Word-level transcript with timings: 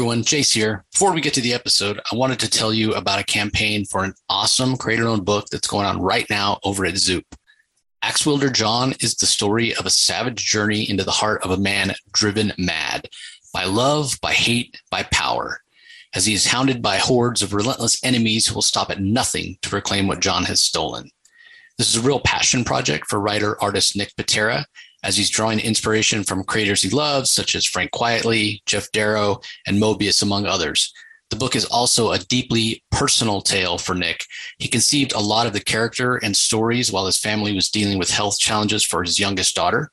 everyone, 0.00 0.22
Jace 0.22 0.54
here. 0.54 0.82
Before 0.92 1.12
we 1.12 1.20
get 1.20 1.34
to 1.34 1.42
the 1.42 1.52
episode, 1.52 2.00
I 2.10 2.16
wanted 2.16 2.38
to 2.38 2.48
tell 2.48 2.72
you 2.72 2.94
about 2.94 3.20
a 3.20 3.24
campaign 3.24 3.84
for 3.84 4.02
an 4.02 4.14
awesome 4.30 4.78
creator 4.78 5.06
owned 5.06 5.26
book 5.26 5.48
that's 5.52 5.68
going 5.68 5.84
on 5.84 6.00
right 6.00 6.24
now 6.30 6.58
over 6.64 6.86
at 6.86 6.96
Zoop. 6.96 7.26
Axe 8.00 8.24
Wielder 8.24 8.48
John 8.48 8.94
is 9.00 9.14
the 9.14 9.26
story 9.26 9.74
of 9.74 9.84
a 9.84 9.90
savage 9.90 10.46
journey 10.46 10.88
into 10.88 11.04
the 11.04 11.10
heart 11.10 11.44
of 11.44 11.50
a 11.50 11.58
man 11.58 11.92
driven 12.14 12.50
mad 12.56 13.10
by 13.52 13.64
love, 13.64 14.18
by 14.22 14.32
hate, 14.32 14.80
by 14.90 15.02
power, 15.12 15.60
as 16.14 16.24
he 16.24 16.32
is 16.32 16.46
hounded 16.46 16.80
by 16.80 16.96
hordes 16.96 17.42
of 17.42 17.52
relentless 17.52 18.02
enemies 18.02 18.46
who 18.46 18.54
will 18.54 18.62
stop 18.62 18.88
at 18.88 19.02
nothing 19.02 19.58
to 19.60 19.76
reclaim 19.76 20.06
what 20.06 20.20
John 20.20 20.44
has 20.44 20.62
stolen. 20.62 21.10
This 21.76 21.94
is 21.94 22.02
a 22.02 22.06
real 22.06 22.20
passion 22.20 22.64
project 22.64 23.06
for 23.10 23.20
writer 23.20 23.62
artist 23.62 23.98
Nick 23.98 24.16
Pitarra, 24.16 24.64
as 25.02 25.16
he's 25.16 25.30
drawing 25.30 25.60
inspiration 25.60 26.24
from 26.24 26.44
creators 26.44 26.82
he 26.82 26.90
loves, 26.90 27.30
such 27.30 27.54
as 27.54 27.66
Frank 27.66 27.90
Quitely, 27.92 28.62
Geof 28.64 28.90
Darrow, 28.92 29.40
and 29.66 29.78
Moebius, 29.78 30.22
among 30.22 30.46
others. 30.46 30.92
The 31.30 31.36
book 31.36 31.54
is 31.54 31.64
also 31.66 32.10
a 32.10 32.18
deeply 32.18 32.82
personal 32.90 33.40
tale 33.40 33.78
for 33.78 33.94
Nick. 33.94 34.24
He 34.58 34.68
conceived 34.68 35.12
a 35.12 35.20
lot 35.20 35.46
of 35.46 35.52
the 35.52 35.60
character 35.60 36.16
and 36.16 36.36
stories 36.36 36.90
while 36.90 37.06
his 37.06 37.18
family 37.18 37.54
was 37.54 37.70
dealing 37.70 37.98
with 37.98 38.10
health 38.10 38.38
challenges 38.38 38.84
for 38.84 39.02
his 39.02 39.18
youngest 39.18 39.54
daughter. 39.54 39.90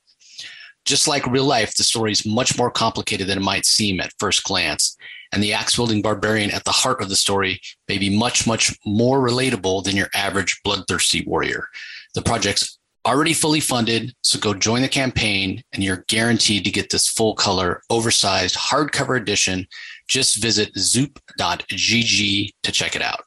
Just 0.84 1.08
like 1.08 1.28
real 1.28 1.46
life, 1.46 1.76
the 1.76 1.84
story 1.84 2.12
is 2.12 2.26
much 2.26 2.58
more 2.58 2.72
complicated 2.72 3.28
than 3.28 3.38
it 3.38 3.44
might 3.44 3.66
seem 3.66 4.00
at 4.00 4.14
first 4.20 4.44
glance. 4.46 4.98
And 5.32 5.44
the 5.44 5.54
axe 5.54 5.78
wielding 5.78 6.02
barbarian 6.02 6.50
at 6.50 6.64
the 6.64 6.72
heart 6.72 7.02
of 7.02 7.10
the 7.10 7.16
story 7.16 7.60
may 7.88 7.98
be 7.98 8.10
much, 8.10 8.48
much 8.48 8.74
more 8.86 9.20
relatable 9.20 9.84
than 9.84 9.98
your 9.98 10.10
average 10.16 10.60
bloodthirsty 10.64 11.24
warrior. 11.28 11.68
The 12.16 12.22
project's 12.22 12.77
already 13.08 13.34
fully 13.34 13.62
funded. 13.62 14.14
So 14.22 14.38
go 14.38 14.54
join 14.54 14.82
the 14.82 14.90
campaign 14.90 15.64
and 15.72 15.82
you're 15.82 16.04
guaranteed 16.10 16.66
to 16.66 16.72
get 16.72 16.90
this 16.90 17.08
full 17.08 17.36
color, 17.36 17.82
oversized 17.90 18.58
hardcover 18.58 19.18
edition. 19.18 19.66
Just 20.10 20.42
visit 20.42 20.78
zoop.gg 20.78 22.50
to 22.64 22.72
check 22.72 22.96
it 22.96 23.02
out. 23.02 23.22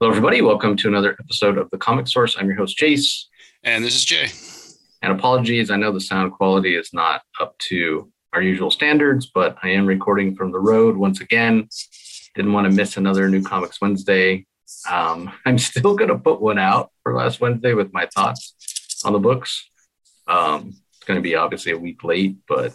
Hello, 0.00 0.12
everybody. 0.12 0.42
Welcome 0.42 0.76
to 0.76 0.86
another 0.86 1.16
episode 1.18 1.58
of 1.58 1.70
The 1.70 1.76
Comic 1.76 2.06
Source. 2.06 2.36
I'm 2.38 2.46
your 2.46 2.56
host, 2.56 2.78
Jace. 2.78 3.24
And 3.64 3.82
this 3.82 3.96
is 3.96 4.04
Jay. 4.04 4.28
And 5.02 5.12
apologies, 5.12 5.72
I 5.72 5.76
know 5.76 5.90
the 5.90 6.00
sound 6.00 6.34
quality 6.34 6.76
is 6.76 6.92
not 6.92 7.22
up 7.40 7.58
to 7.70 8.08
our 8.32 8.40
usual 8.40 8.70
standards, 8.70 9.28
but 9.34 9.58
I 9.60 9.70
am 9.70 9.86
recording 9.86 10.36
from 10.36 10.52
the 10.52 10.60
road 10.60 10.96
once 10.96 11.20
again. 11.20 11.68
Didn't 12.36 12.52
want 12.52 12.70
to 12.70 12.76
miss 12.76 12.96
another 12.96 13.28
New 13.28 13.42
Comics 13.42 13.80
Wednesday. 13.80 14.46
Um, 14.88 15.32
I'm 15.44 15.58
still 15.58 15.96
going 15.96 16.10
to 16.10 16.18
put 16.18 16.40
one 16.40 16.60
out 16.60 16.92
for 17.02 17.12
last 17.12 17.40
Wednesday 17.40 17.74
with 17.74 17.92
my 17.92 18.06
thoughts 18.14 18.54
on 19.04 19.12
the 19.12 19.18
books. 19.18 19.68
Um, 20.28 20.76
it's 20.94 21.06
going 21.06 21.18
to 21.18 21.22
be 21.22 21.34
obviously 21.34 21.72
a 21.72 21.76
week 21.76 22.04
late, 22.04 22.36
but 22.46 22.72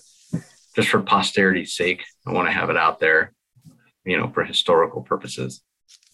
just 0.75 0.89
for 0.89 1.01
posterity's 1.01 1.73
sake, 1.73 2.03
I 2.27 2.33
want 2.33 2.49
to 2.49 2.53
have 2.53 2.69
it 2.69 2.75
out 2.75 2.99
there, 2.99 3.31
you 4.03 4.17
know, 4.17 4.27
for 4.27 4.43
historical 4.43 5.03
purposes. 5.03 5.61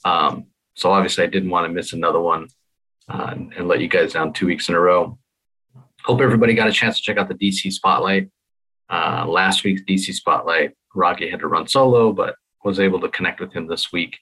Um, 0.05 0.45
so 0.79 0.93
obviously, 0.93 1.25
I 1.25 1.27
didn't 1.27 1.49
want 1.49 1.67
to 1.67 1.73
miss 1.73 1.91
another 1.91 2.21
one 2.21 2.47
uh, 3.09 3.33
and 3.35 3.67
let 3.67 3.81
you 3.81 3.89
guys 3.89 4.13
down 4.13 4.31
two 4.31 4.45
weeks 4.45 4.69
in 4.69 4.75
a 4.75 4.79
row. 4.79 5.19
Hope 6.05 6.21
everybody 6.21 6.53
got 6.53 6.69
a 6.69 6.71
chance 6.71 6.95
to 6.95 7.03
check 7.03 7.17
out 7.17 7.27
the 7.27 7.33
DC 7.33 7.73
Spotlight. 7.73 8.29
Uh, 8.89 9.25
last 9.27 9.65
week's 9.65 9.81
DC 9.81 10.13
Spotlight, 10.13 10.71
Rocky 10.95 11.29
had 11.29 11.41
to 11.41 11.47
run 11.47 11.67
solo, 11.67 12.13
but 12.13 12.35
was 12.63 12.79
able 12.79 13.01
to 13.01 13.09
connect 13.09 13.41
with 13.41 13.51
him 13.51 13.67
this 13.67 13.91
week. 13.91 14.19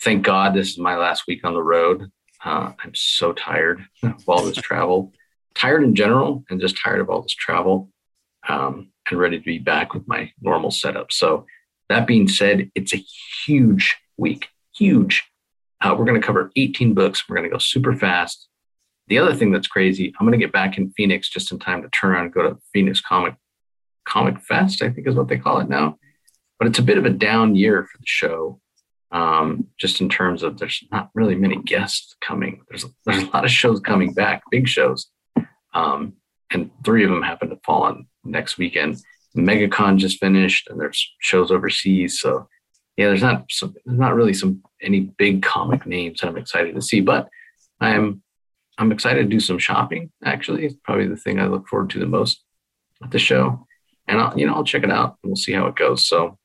Thank 0.00 0.24
God 0.24 0.54
this 0.54 0.70
is 0.70 0.78
my 0.78 0.96
last 0.96 1.24
week 1.28 1.44
on 1.44 1.52
the 1.52 1.62
road. 1.62 2.10
Uh, 2.42 2.72
I'm 2.82 2.94
so 2.94 3.34
tired 3.34 3.84
of 4.02 4.26
all 4.26 4.42
this 4.42 4.56
travel, 4.56 5.12
tired 5.54 5.84
in 5.84 5.94
general, 5.94 6.44
and 6.48 6.62
just 6.62 6.78
tired 6.82 7.02
of 7.02 7.10
all 7.10 7.20
this 7.20 7.34
travel, 7.34 7.90
um, 8.48 8.90
and 9.10 9.20
ready 9.20 9.38
to 9.38 9.44
be 9.44 9.58
back 9.58 9.92
with 9.92 10.08
my 10.08 10.32
normal 10.40 10.70
setup. 10.70 11.12
So, 11.12 11.44
that 11.90 12.06
being 12.06 12.26
said, 12.26 12.70
it's 12.74 12.94
a 12.94 13.04
huge 13.44 13.98
week, 14.16 14.48
huge. 14.74 15.24
Uh, 15.82 15.94
we're 15.98 16.04
going 16.04 16.20
to 16.20 16.26
cover 16.26 16.50
18 16.54 16.94
books. 16.94 17.28
We're 17.28 17.36
going 17.36 17.48
to 17.48 17.52
go 17.52 17.58
super 17.58 17.94
fast. 17.96 18.48
The 19.08 19.18
other 19.18 19.34
thing 19.34 19.50
that's 19.50 19.66
crazy, 19.66 20.14
I'm 20.18 20.26
going 20.26 20.38
to 20.38 20.44
get 20.44 20.52
back 20.52 20.78
in 20.78 20.92
Phoenix 20.92 21.28
just 21.28 21.50
in 21.50 21.58
time 21.58 21.82
to 21.82 21.88
turn 21.88 22.12
around 22.12 22.26
and 22.26 22.34
go 22.34 22.42
to 22.42 22.58
Phoenix 22.72 23.00
Comic 23.00 23.34
Comic 24.04 24.40
Fest, 24.40 24.82
I 24.82 24.90
think 24.90 25.06
is 25.06 25.14
what 25.14 25.28
they 25.28 25.38
call 25.38 25.60
it 25.60 25.68
now. 25.68 25.98
But 26.58 26.68
it's 26.68 26.78
a 26.78 26.82
bit 26.82 26.98
of 26.98 27.04
a 27.04 27.10
down 27.10 27.56
year 27.56 27.84
for 27.84 27.98
the 27.98 28.06
show, 28.06 28.60
um, 29.10 29.68
just 29.78 30.00
in 30.00 30.08
terms 30.08 30.42
of 30.42 30.58
there's 30.58 30.82
not 30.90 31.10
really 31.14 31.34
many 31.34 31.56
guests 31.56 32.16
coming. 32.20 32.62
There's 32.68 32.84
there's 33.04 33.24
a 33.24 33.30
lot 33.30 33.44
of 33.44 33.50
shows 33.50 33.80
coming 33.80 34.12
back, 34.12 34.42
big 34.50 34.68
shows, 34.68 35.08
um, 35.74 36.14
and 36.52 36.70
three 36.84 37.04
of 37.04 37.10
them 37.10 37.22
happen 37.22 37.50
to 37.50 37.58
fall 37.64 37.82
on 37.82 38.06
next 38.24 38.58
weekend. 38.58 38.98
MegaCon 39.36 39.96
just 39.96 40.18
finished, 40.18 40.68
and 40.68 40.80
there's 40.80 41.12
shows 41.20 41.50
overseas, 41.50 42.20
so 42.20 42.48
yeah, 42.96 43.06
there's 43.06 43.22
not 43.22 43.46
some, 43.50 43.74
there's 43.84 43.98
not 43.98 44.14
really 44.14 44.34
some 44.34 44.62
any 44.80 45.00
big 45.00 45.42
comic 45.42 45.86
names 45.86 46.20
that 46.20 46.28
I'm 46.28 46.36
excited 46.36 46.74
to 46.74 46.82
see, 46.82 47.00
but 47.00 47.28
I'm 47.80 48.22
I'm 48.78 48.92
excited 48.92 49.22
to 49.22 49.28
do 49.28 49.40
some 49.40 49.58
shopping. 49.58 50.10
Actually, 50.24 50.66
it's 50.66 50.76
probably 50.82 51.08
the 51.08 51.16
thing 51.16 51.38
I 51.38 51.46
look 51.46 51.68
forward 51.68 51.90
to 51.90 51.98
the 51.98 52.06
most 52.06 52.42
at 53.02 53.10
the 53.10 53.18
show, 53.18 53.66
and 54.06 54.20
I'll 54.20 54.38
you 54.38 54.46
know 54.46 54.54
I'll 54.54 54.64
check 54.64 54.84
it 54.84 54.90
out 54.90 55.18
and 55.22 55.30
we'll 55.30 55.36
see 55.36 55.52
how 55.52 55.66
it 55.66 55.76
goes. 55.76 56.06
So 56.06 56.38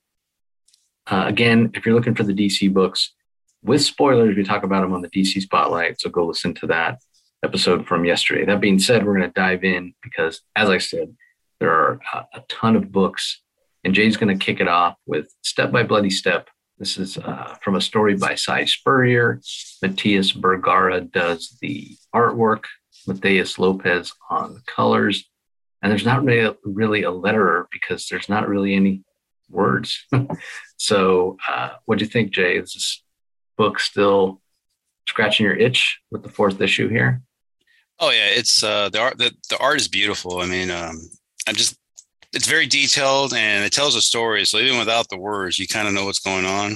uh, 1.09 1.25
again, 1.27 1.71
if 1.73 1.85
you're 1.85 1.95
looking 1.95 2.15
for 2.15 2.23
the 2.23 2.33
DC 2.33 2.73
books 2.73 3.13
with 3.63 3.81
spoilers, 3.81 4.35
we 4.35 4.43
talk 4.43 4.63
about 4.63 4.81
them 4.81 4.93
on 4.93 5.01
the 5.01 5.09
DC 5.09 5.41
Spotlight. 5.41 5.99
So 5.99 6.09
go 6.09 6.25
listen 6.25 6.53
to 6.55 6.67
that 6.67 6.99
episode 7.43 7.87
from 7.87 8.05
yesterday. 8.05 8.45
That 8.45 8.61
being 8.61 8.79
said, 8.79 9.05
we're 9.05 9.17
going 9.17 9.29
to 9.29 9.39
dive 9.39 9.63
in 9.63 9.93
because, 10.01 10.41
as 10.55 10.69
I 10.69 10.77
said, 10.77 11.15
there 11.59 11.71
are 11.71 11.99
a, 12.13 12.17
a 12.35 12.43
ton 12.49 12.75
of 12.75 12.91
books 12.91 13.41
and 13.83 13.93
Jay's 13.93 14.17
going 14.17 14.37
to 14.37 14.45
kick 14.45 14.59
it 14.59 14.67
off 14.67 14.95
with 15.05 15.33
Step 15.43 15.71
by 15.71 15.83
Bloody 15.83 16.09
Step. 16.09 16.49
This 16.77 16.97
is 16.97 17.17
uh, 17.17 17.55
from 17.61 17.75
a 17.75 17.81
story 17.81 18.15
by 18.15 18.35
Si 18.35 18.65
Spurrier. 18.67 19.41
Matías 19.83 20.35
Bergara 20.35 21.01
does 21.01 21.57
the 21.61 21.97
artwork, 22.13 22.65
Matheus 23.07 23.57
Lopes 23.57 24.13
on 24.29 24.61
colors. 24.67 25.27
And 25.81 25.91
there's 25.91 26.05
not 26.05 26.23
really, 26.23 26.55
really 26.63 27.03
a 27.03 27.11
letterer 27.11 27.65
because 27.71 28.07
there's 28.07 28.29
not 28.29 28.47
really 28.47 28.75
any 28.75 29.03
words. 29.49 30.05
so, 30.77 31.37
uh, 31.47 31.71
what 31.85 31.99
do 31.99 32.05
you 32.05 32.09
think, 32.09 32.31
Jay? 32.31 32.57
Is 32.57 32.73
this 32.73 33.03
book 33.57 33.79
still 33.79 34.41
scratching 35.07 35.45
your 35.45 35.55
itch 35.55 35.99
with 36.11 36.23
the 36.23 36.29
fourth 36.29 36.61
issue 36.61 36.89
here? 36.89 37.21
Oh 37.99 38.11
yeah, 38.11 38.27
it's 38.27 38.63
uh, 38.63 38.89
the 38.89 38.99
art. 38.99 39.17
The, 39.17 39.31
the 39.49 39.57
art 39.57 39.79
is 39.79 39.87
beautiful. 39.87 40.39
I 40.39 40.45
mean, 40.45 40.69
um, 40.69 40.99
I'm 41.47 41.55
just 41.55 41.77
it's 42.37 42.47
very 42.47 42.67
detailed 42.67 43.33
and 43.33 43.65
it 43.65 43.73
tells 43.73 43.95
a 43.95 44.01
story. 44.01 44.45
So 44.45 44.59
even 44.59 44.77
without 44.77 45.09
the 45.09 45.17
words, 45.17 45.57
you 45.57 45.67
kind 45.67 45.87
of 45.87 45.95
know 45.95 46.05
what's 46.05 46.19
going 46.19 46.45
on. 46.45 46.73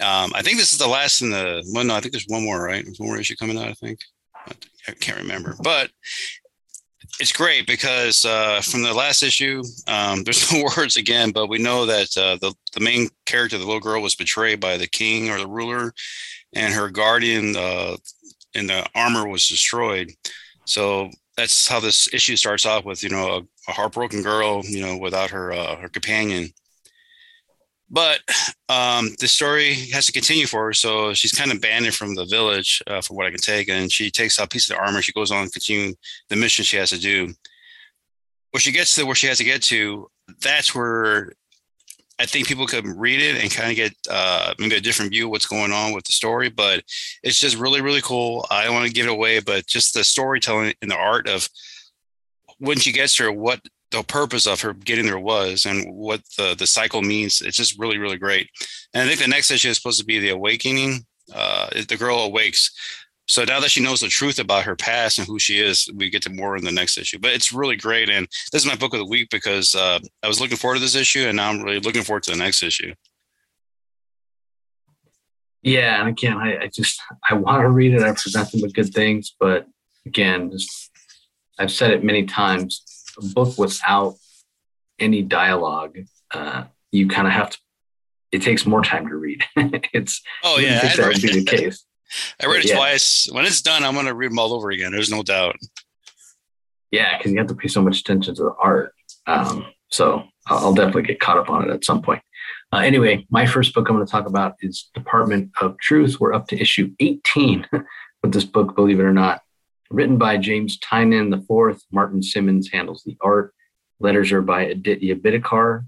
Um, 0.00 0.32
I 0.34 0.42
think 0.42 0.58
this 0.58 0.72
is 0.72 0.78
the 0.78 0.88
last 0.88 1.22
in 1.22 1.30
the 1.30 1.62
well, 1.72 1.84
no, 1.84 1.94
I 1.94 2.00
think 2.00 2.12
there's 2.12 2.26
one 2.26 2.42
more, 2.42 2.60
right? 2.60 2.84
There's 2.84 2.98
one 2.98 3.10
more 3.10 3.20
issue 3.20 3.36
coming 3.36 3.56
out, 3.56 3.68
I 3.68 3.74
think. 3.74 4.00
I 4.88 4.92
can't 4.98 5.18
remember, 5.18 5.54
but 5.62 5.90
it's 7.20 7.30
great 7.30 7.68
because 7.68 8.24
uh, 8.24 8.60
from 8.60 8.82
the 8.82 8.92
last 8.92 9.22
issue, 9.22 9.62
um, 9.86 10.22
there's 10.24 10.52
no 10.52 10.64
words 10.76 10.96
again, 10.96 11.30
but 11.30 11.46
we 11.46 11.58
know 11.58 11.86
that 11.86 12.16
uh, 12.16 12.36
the 12.40 12.52
the 12.72 12.80
main 12.80 13.08
character, 13.26 13.58
the 13.58 13.64
little 13.64 13.80
girl, 13.80 14.02
was 14.02 14.16
betrayed 14.16 14.58
by 14.58 14.76
the 14.76 14.88
king 14.88 15.30
or 15.30 15.38
the 15.38 15.46
ruler, 15.46 15.92
and 16.52 16.74
her 16.74 16.90
guardian 16.90 17.54
uh, 17.56 17.96
in 18.54 18.66
the 18.66 18.84
armor 18.96 19.28
was 19.28 19.46
destroyed. 19.46 20.10
So 20.64 21.10
that's 21.38 21.68
how 21.68 21.78
this 21.78 22.12
issue 22.12 22.34
starts 22.34 22.66
off 22.66 22.84
with 22.84 23.04
you 23.04 23.08
know 23.08 23.28
a, 23.28 23.70
a 23.70 23.72
heartbroken 23.72 24.22
girl, 24.22 24.62
you 24.64 24.80
know, 24.80 24.98
without 24.98 25.30
her 25.30 25.52
uh, 25.52 25.76
her 25.76 25.88
companion. 25.88 26.48
But 27.88 28.18
um, 28.68 29.14
the 29.20 29.28
story 29.28 29.74
has 29.92 30.04
to 30.06 30.12
continue 30.12 30.46
for 30.46 30.66
her, 30.66 30.72
so 30.74 31.14
she's 31.14 31.32
kind 31.32 31.52
of 31.52 31.60
banned 31.60 31.94
from 31.94 32.16
the 32.16 32.26
village, 32.26 32.82
uh, 32.88 33.00
from 33.00 33.16
what 33.16 33.26
I 33.26 33.30
can 33.30 33.38
take, 33.38 33.68
and 33.68 33.90
she 33.90 34.10
takes 34.10 34.38
a 34.38 34.48
piece 34.48 34.68
of 34.68 34.76
the 34.76 34.82
armor. 34.82 35.00
She 35.00 35.12
goes 35.12 35.30
on 35.30 35.48
continuing 35.48 35.94
the 36.28 36.36
mission 36.36 36.64
she 36.64 36.76
has 36.76 36.90
to 36.90 36.98
do. 36.98 37.32
When 38.50 38.60
she 38.60 38.72
gets 38.72 38.96
to 38.96 39.06
where 39.06 39.14
she 39.14 39.28
has 39.28 39.38
to 39.38 39.44
get 39.44 39.62
to, 39.64 40.10
that's 40.42 40.74
where 40.74 41.32
I 42.20 42.26
think 42.26 42.48
people 42.48 42.66
could 42.66 42.86
read 42.86 43.20
it 43.20 43.40
and 43.40 43.50
kind 43.50 43.70
of 43.70 43.76
get 43.76 43.94
uh, 44.10 44.54
maybe 44.58 44.76
a 44.76 44.80
different 44.80 45.12
view 45.12 45.26
of 45.26 45.30
what's 45.30 45.46
going 45.46 45.72
on 45.72 45.92
with 45.92 46.04
the 46.04 46.12
story. 46.12 46.48
But 46.48 46.82
it's 47.22 47.38
just 47.38 47.56
really, 47.56 47.80
really 47.80 48.00
cool. 48.00 48.46
I 48.50 48.64
don't 48.64 48.74
want 48.74 48.86
to 48.86 48.92
give 48.92 49.06
it 49.06 49.12
away, 49.12 49.40
but 49.40 49.66
just 49.66 49.94
the 49.94 50.04
storytelling 50.04 50.74
and 50.82 50.90
the 50.90 50.96
art 50.96 51.28
of 51.28 51.48
when 52.58 52.78
she 52.78 52.92
gets 52.92 53.16
there, 53.16 53.30
what 53.30 53.60
the 53.90 54.02
purpose 54.02 54.46
of 54.46 54.60
her 54.60 54.74
getting 54.74 55.06
there 55.06 55.18
was 55.18 55.64
and 55.64 55.94
what 55.94 56.20
the, 56.36 56.54
the 56.58 56.66
cycle 56.66 57.02
means. 57.02 57.40
It's 57.40 57.56
just 57.56 57.78
really, 57.78 57.98
really 57.98 58.18
great. 58.18 58.50
And 58.92 59.02
I 59.02 59.06
think 59.06 59.20
the 59.20 59.28
next 59.28 59.50
issue 59.50 59.68
is 59.68 59.76
supposed 59.76 60.00
to 60.00 60.06
be 60.06 60.18
the 60.18 60.30
awakening. 60.30 61.06
Uh, 61.34 61.68
the 61.88 61.96
girl 61.96 62.18
awakes. 62.18 62.70
So 63.28 63.44
now 63.44 63.60
that 63.60 63.70
she 63.70 63.82
knows 63.82 64.00
the 64.00 64.08
truth 64.08 64.38
about 64.38 64.64
her 64.64 64.74
past 64.74 65.18
and 65.18 65.26
who 65.26 65.38
she 65.38 65.60
is, 65.60 65.88
we 65.94 66.08
get 66.08 66.22
to 66.22 66.30
more 66.30 66.56
in 66.56 66.64
the 66.64 66.72
next 66.72 66.96
issue. 66.96 67.18
But 67.18 67.32
it's 67.32 67.52
really 67.52 67.76
great, 67.76 68.08
and 68.08 68.26
this 68.52 68.62
is 68.62 68.66
my 68.66 68.74
book 68.74 68.94
of 68.94 69.00
the 69.00 69.06
week 69.06 69.28
because 69.30 69.74
uh, 69.74 69.98
I 70.22 70.28
was 70.28 70.40
looking 70.40 70.56
forward 70.56 70.76
to 70.76 70.80
this 70.80 70.94
issue, 70.94 71.26
and 71.26 71.36
now 71.36 71.50
I'm 71.50 71.62
really 71.62 71.80
looking 71.80 72.02
forward 72.02 72.22
to 72.24 72.30
the 72.30 72.38
next 72.38 72.62
issue. 72.62 72.94
Yeah, 75.62 76.00
and 76.00 76.08
again, 76.08 76.38
I, 76.38 76.64
I 76.64 76.70
just 76.74 77.02
I 77.28 77.34
want 77.34 77.60
to 77.62 77.68
read 77.68 77.92
it. 77.92 78.00
I've 78.00 78.16
heard 78.16 78.34
nothing 78.34 78.62
but 78.62 78.72
good 78.72 78.94
things, 78.94 79.34
but 79.38 79.66
again, 80.06 80.50
just 80.50 80.90
I've 81.58 81.72
said 81.72 81.90
it 81.90 82.02
many 82.02 82.24
times. 82.24 82.82
A 83.20 83.26
book 83.34 83.58
without 83.58 84.14
any 84.98 85.22
dialogue, 85.22 85.98
uh, 86.30 86.64
you 86.92 87.08
kind 87.08 87.26
of 87.26 87.34
have 87.34 87.50
to. 87.50 87.58
It 88.32 88.42
takes 88.42 88.64
more 88.64 88.82
time 88.82 89.08
to 89.08 89.16
read. 89.16 89.44
it's 89.92 90.22
oh 90.44 90.58
yeah, 90.58 90.94
that 90.96 91.08
would 91.08 91.20
be 91.20 91.40
the 91.40 91.44
case. 91.44 91.84
I 92.42 92.46
read 92.46 92.64
it 92.64 92.68
yeah. 92.68 92.76
twice. 92.76 93.28
When 93.30 93.44
it's 93.44 93.62
done, 93.62 93.84
I'm 93.84 93.94
going 93.94 94.06
to 94.06 94.14
read 94.14 94.30
them 94.30 94.38
all 94.38 94.54
over 94.54 94.70
again. 94.70 94.92
There's 94.92 95.10
no 95.10 95.22
doubt. 95.22 95.56
Yeah, 96.90 97.18
because 97.18 97.32
you 97.32 97.38
have 97.38 97.48
to 97.48 97.54
pay 97.54 97.68
so 97.68 97.82
much 97.82 98.00
attention 98.00 98.34
to 98.34 98.42
the 98.42 98.54
art. 98.58 98.94
Um, 99.26 99.66
so 99.90 100.24
I'll 100.46 100.74
definitely 100.74 101.02
get 101.02 101.20
caught 101.20 101.38
up 101.38 101.50
on 101.50 101.68
it 101.68 101.72
at 101.72 101.84
some 101.84 102.02
point. 102.02 102.22
Uh, 102.72 102.78
anyway, 102.78 103.26
my 103.30 103.46
first 103.46 103.74
book 103.74 103.88
I'm 103.88 103.96
going 103.96 104.06
to 104.06 104.10
talk 104.10 104.26
about 104.26 104.54
is 104.60 104.90
Department 104.94 105.50
of 105.60 105.78
Truth. 105.78 106.20
We're 106.20 106.34
up 106.34 106.48
to 106.48 106.60
issue 106.60 106.94
18 107.00 107.66
with 108.22 108.32
this 108.32 108.44
book, 108.44 108.74
believe 108.74 109.00
it 109.00 109.04
or 109.04 109.12
not. 109.12 109.42
Written 109.90 110.18
by 110.18 110.36
James 110.36 110.78
Tynion 110.78 111.32
IV. 111.32 111.80
Martin 111.90 112.22
Simmonds 112.22 112.70
handles 112.70 113.02
the 113.04 113.16
art. 113.22 113.54
Letters 114.00 114.32
are 114.32 114.42
by 114.42 114.64
Aditya 114.64 115.16
Bidikar. 115.16 115.86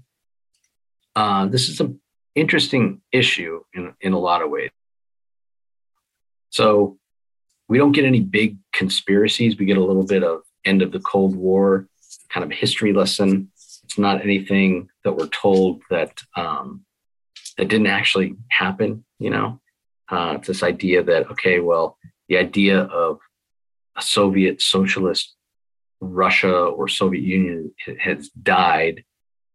Uh, 1.15 1.45
this 1.47 1.69
is 1.69 1.79
an 1.79 1.99
interesting 2.35 3.01
issue 3.11 3.61
in, 3.73 3.93
in 4.01 4.13
a 4.13 4.19
lot 4.19 4.41
of 4.41 4.49
ways. 4.49 4.71
So 6.51 6.97
we 7.67 7.77
don't 7.77 7.93
get 7.93 8.05
any 8.05 8.19
big 8.19 8.57
conspiracies. 8.73 9.57
We 9.57 9.65
get 9.65 9.77
a 9.77 9.83
little 9.83 10.05
bit 10.05 10.23
of 10.23 10.41
end 10.65 10.81
of 10.81 10.91
the 10.91 10.99
Cold 10.99 11.35
War 11.35 11.87
kind 12.29 12.43
of 12.43 12.51
history 12.57 12.93
lesson. 12.93 13.51
It's 13.83 13.97
not 13.97 14.21
anything 14.21 14.89
that 15.03 15.13
we're 15.13 15.27
told 15.27 15.81
that 15.89 16.21
um, 16.35 16.85
that 17.57 17.67
didn't 17.67 17.87
actually 17.87 18.35
happen. 18.49 19.03
You 19.19 19.31
know, 19.31 19.61
uh, 20.09 20.35
it's 20.37 20.47
this 20.47 20.63
idea 20.63 21.03
that 21.03 21.31
okay, 21.31 21.59
well, 21.59 21.97
the 22.27 22.37
idea 22.37 22.81
of 22.81 23.19
a 23.97 24.01
Soviet 24.01 24.61
socialist 24.61 25.33
Russia 26.01 26.53
or 26.53 26.87
Soviet 26.87 27.23
Union 27.23 27.73
has 27.99 28.29
died. 28.29 29.03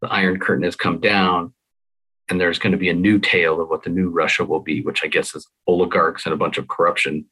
The 0.00 0.08
Iron 0.08 0.38
Curtain 0.38 0.64
has 0.64 0.76
come 0.76 1.00
down, 1.00 1.52
and 2.28 2.40
there's 2.40 2.58
going 2.58 2.72
to 2.72 2.78
be 2.78 2.88
a 2.88 2.94
new 2.94 3.18
tale 3.18 3.60
of 3.60 3.68
what 3.68 3.82
the 3.82 3.90
new 3.90 4.08
Russia 4.08 4.44
will 4.44 4.60
be, 4.60 4.82
which 4.82 5.04
I 5.04 5.06
guess 5.06 5.34
is 5.34 5.48
oligarchs 5.66 6.26
and 6.26 6.32
a 6.32 6.38
bunch 6.38 6.58
of 6.58 6.68
corruption, 6.68 7.26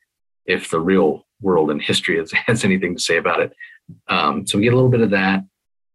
if 0.46 0.70
the 0.70 0.80
real 0.80 1.26
world 1.40 1.70
and 1.70 1.82
history 1.82 2.18
has, 2.18 2.32
has 2.46 2.64
anything 2.64 2.96
to 2.96 3.02
say 3.02 3.16
about 3.16 3.40
it. 3.40 3.52
Um, 4.08 4.46
so 4.46 4.58
we 4.58 4.64
get 4.64 4.72
a 4.72 4.76
little 4.76 4.90
bit 4.90 5.00
of 5.00 5.10
that, 5.10 5.44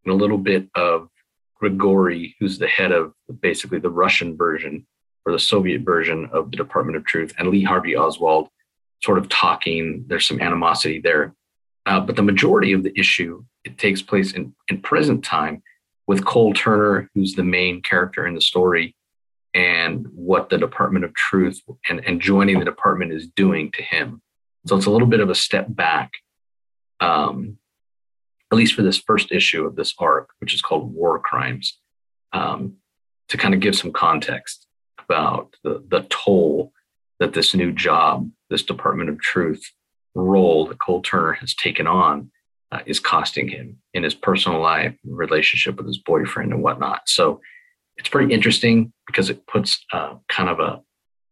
and 0.04 0.12
a 0.12 0.14
little 0.14 0.38
bit 0.38 0.68
of 0.74 1.08
Grigori, 1.56 2.36
who's 2.38 2.58
the 2.58 2.66
head 2.66 2.92
of 2.92 3.12
basically 3.40 3.78
the 3.78 3.90
Russian 3.90 4.36
version 4.36 4.86
or 5.26 5.32
the 5.32 5.38
Soviet 5.38 5.82
version 5.82 6.28
of 6.32 6.50
the 6.50 6.56
Department 6.56 6.96
of 6.96 7.04
Truth, 7.04 7.34
and 7.38 7.48
Lee 7.48 7.62
Harvey 7.62 7.96
Oswald 7.96 8.48
sort 9.02 9.18
of 9.18 9.28
talking. 9.28 10.04
There's 10.06 10.26
some 10.26 10.40
animosity 10.40 11.00
there. 11.00 11.34
Uh, 11.86 12.00
but 12.00 12.16
the 12.16 12.22
majority 12.22 12.72
of 12.72 12.82
the 12.82 12.98
issue, 12.98 13.44
it 13.64 13.78
takes 13.78 14.02
place 14.02 14.32
in, 14.32 14.54
in 14.68 14.80
present 14.80 15.24
time 15.24 15.62
with 16.10 16.24
Cole 16.24 16.52
Turner, 16.52 17.08
who's 17.14 17.34
the 17.34 17.44
main 17.44 17.82
character 17.82 18.26
in 18.26 18.34
the 18.34 18.40
story, 18.40 18.96
and 19.54 20.08
what 20.12 20.48
the 20.48 20.58
Department 20.58 21.04
of 21.04 21.14
Truth 21.14 21.62
and, 21.88 22.04
and 22.04 22.20
joining 22.20 22.58
the 22.58 22.64
department 22.64 23.12
is 23.12 23.28
doing 23.28 23.70
to 23.74 23.82
him. 23.84 24.20
So 24.66 24.76
it's 24.76 24.86
a 24.86 24.90
little 24.90 25.06
bit 25.06 25.20
of 25.20 25.30
a 25.30 25.36
step 25.36 25.66
back, 25.68 26.10
um, 26.98 27.58
at 28.50 28.58
least 28.58 28.74
for 28.74 28.82
this 28.82 28.98
first 28.98 29.30
issue 29.30 29.64
of 29.64 29.76
this 29.76 29.94
arc, 30.00 30.30
which 30.40 30.52
is 30.52 30.60
called 30.60 30.92
War 30.92 31.20
Crimes, 31.20 31.78
um, 32.32 32.78
to 33.28 33.36
kind 33.36 33.54
of 33.54 33.60
give 33.60 33.76
some 33.76 33.92
context 33.92 34.66
about 34.98 35.54
the, 35.62 35.80
the 35.88 36.08
toll 36.10 36.72
that 37.20 37.34
this 37.34 37.54
new 37.54 37.70
job, 37.70 38.28
this 38.48 38.64
Department 38.64 39.10
of 39.10 39.20
Truth 39.20 39.62
role 40.16 40.66
that 40.66 40.80
Cole 40.80 41.02
Turner 41.02 41.34
has 41.34 41.54
taken 41.54 41.86
on 41.86 42.32
uh, 42.72 42.80
is 42.86 43.00
costing 43.00 43.48
him 43.48 43.78
in 43.94 44.02
his 44.02 44.14
personal 44.14 44.60
life, 44.60 44.94
relationship 45.04 45.76
with 45.76 45.86
his 45.86 45.98
boyfriend, 45.98 46.52
and 46.52 46.62
whatnot. 46.62 47.02
So 47.06 47.40
it's 47.96 48.08
pretty 48.08 48.32
interesting 48.32 48.92
because 49.06 49.30
it 49.30 49.46
puts 49.46 49.84
uh, 49.92 50.14
kind 50.28 50.48
of 50.48 50.60
a, 50.60 50.80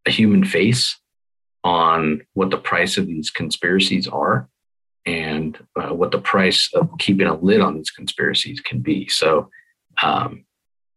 a 0.06 0.11
human 0.11 0.44
face 0.44 0.99
on 1.64 2.23
what 2.35 2.50
the 2.50 2.58
price 2.58 2.99
of 2.99 3.06
these 3.06 3.31
conspiracies 3.31 4.06
are 4.06 4.49
and 5.06 5.58
uh, 5.76 5.94
what 5.94 6.11
the 6.11 6.19
price 6.19 6.70
of 6.75 6.90
keeping 6.99 7.26
a 7.26 7.37
lid 7.37 7.61
on 7.61 7.76
these 7.76 7.91
conspiracies 7.91 8.61
can 8.61 8.81
be. 8.81 9.08
So, 9.08 9.50
um, 10.02 10.44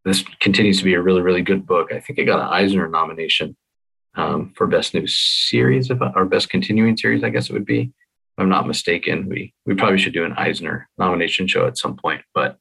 this 0.04 0.24
continues 0.40 0.80
to 0.80 0.84
be 0.84 0.96
a 0.96 1.02
really, 1.02 1.22
really 1.22 1.42
good 1.44 1.66
book. 1.66 1.94
I 1.94 2.00
think 2.00 2.18
it 2.18 2.26
got 2.26 2.40
an 2.40 2.48
Eisner 2.48 2.90
nomination 2.90 3.56
um, 4.16 4.52
for 4.56 4.68
best 4.68 4.94
new 4.94 5.06
series, 5.08 5.92
or 5.92 6.26
best 6.26 6.50
continuing 6.50 6.98
series, 6.98 7.24
I 7.24 7.30
guess 7.30 7.50
it 7.50 7.54
would 7.54 7.66
be. 7.66 7.92
I'm 8.38 8.50
not 8.50 8.68
mistaken, 8.68 9.28
we 9.30 9.54
we 9.66 9.76
probably 9.76 9.98
should 9.98 10.14
do 10.14 10.26
an 10.26 10.34
Eisner 10.34 10.90
nomination 10.98 11.48
show 11.48 11.68
at 11.68 11.78
some 11.78 11.96
point, 11.96 12.22
but 12.34 12.58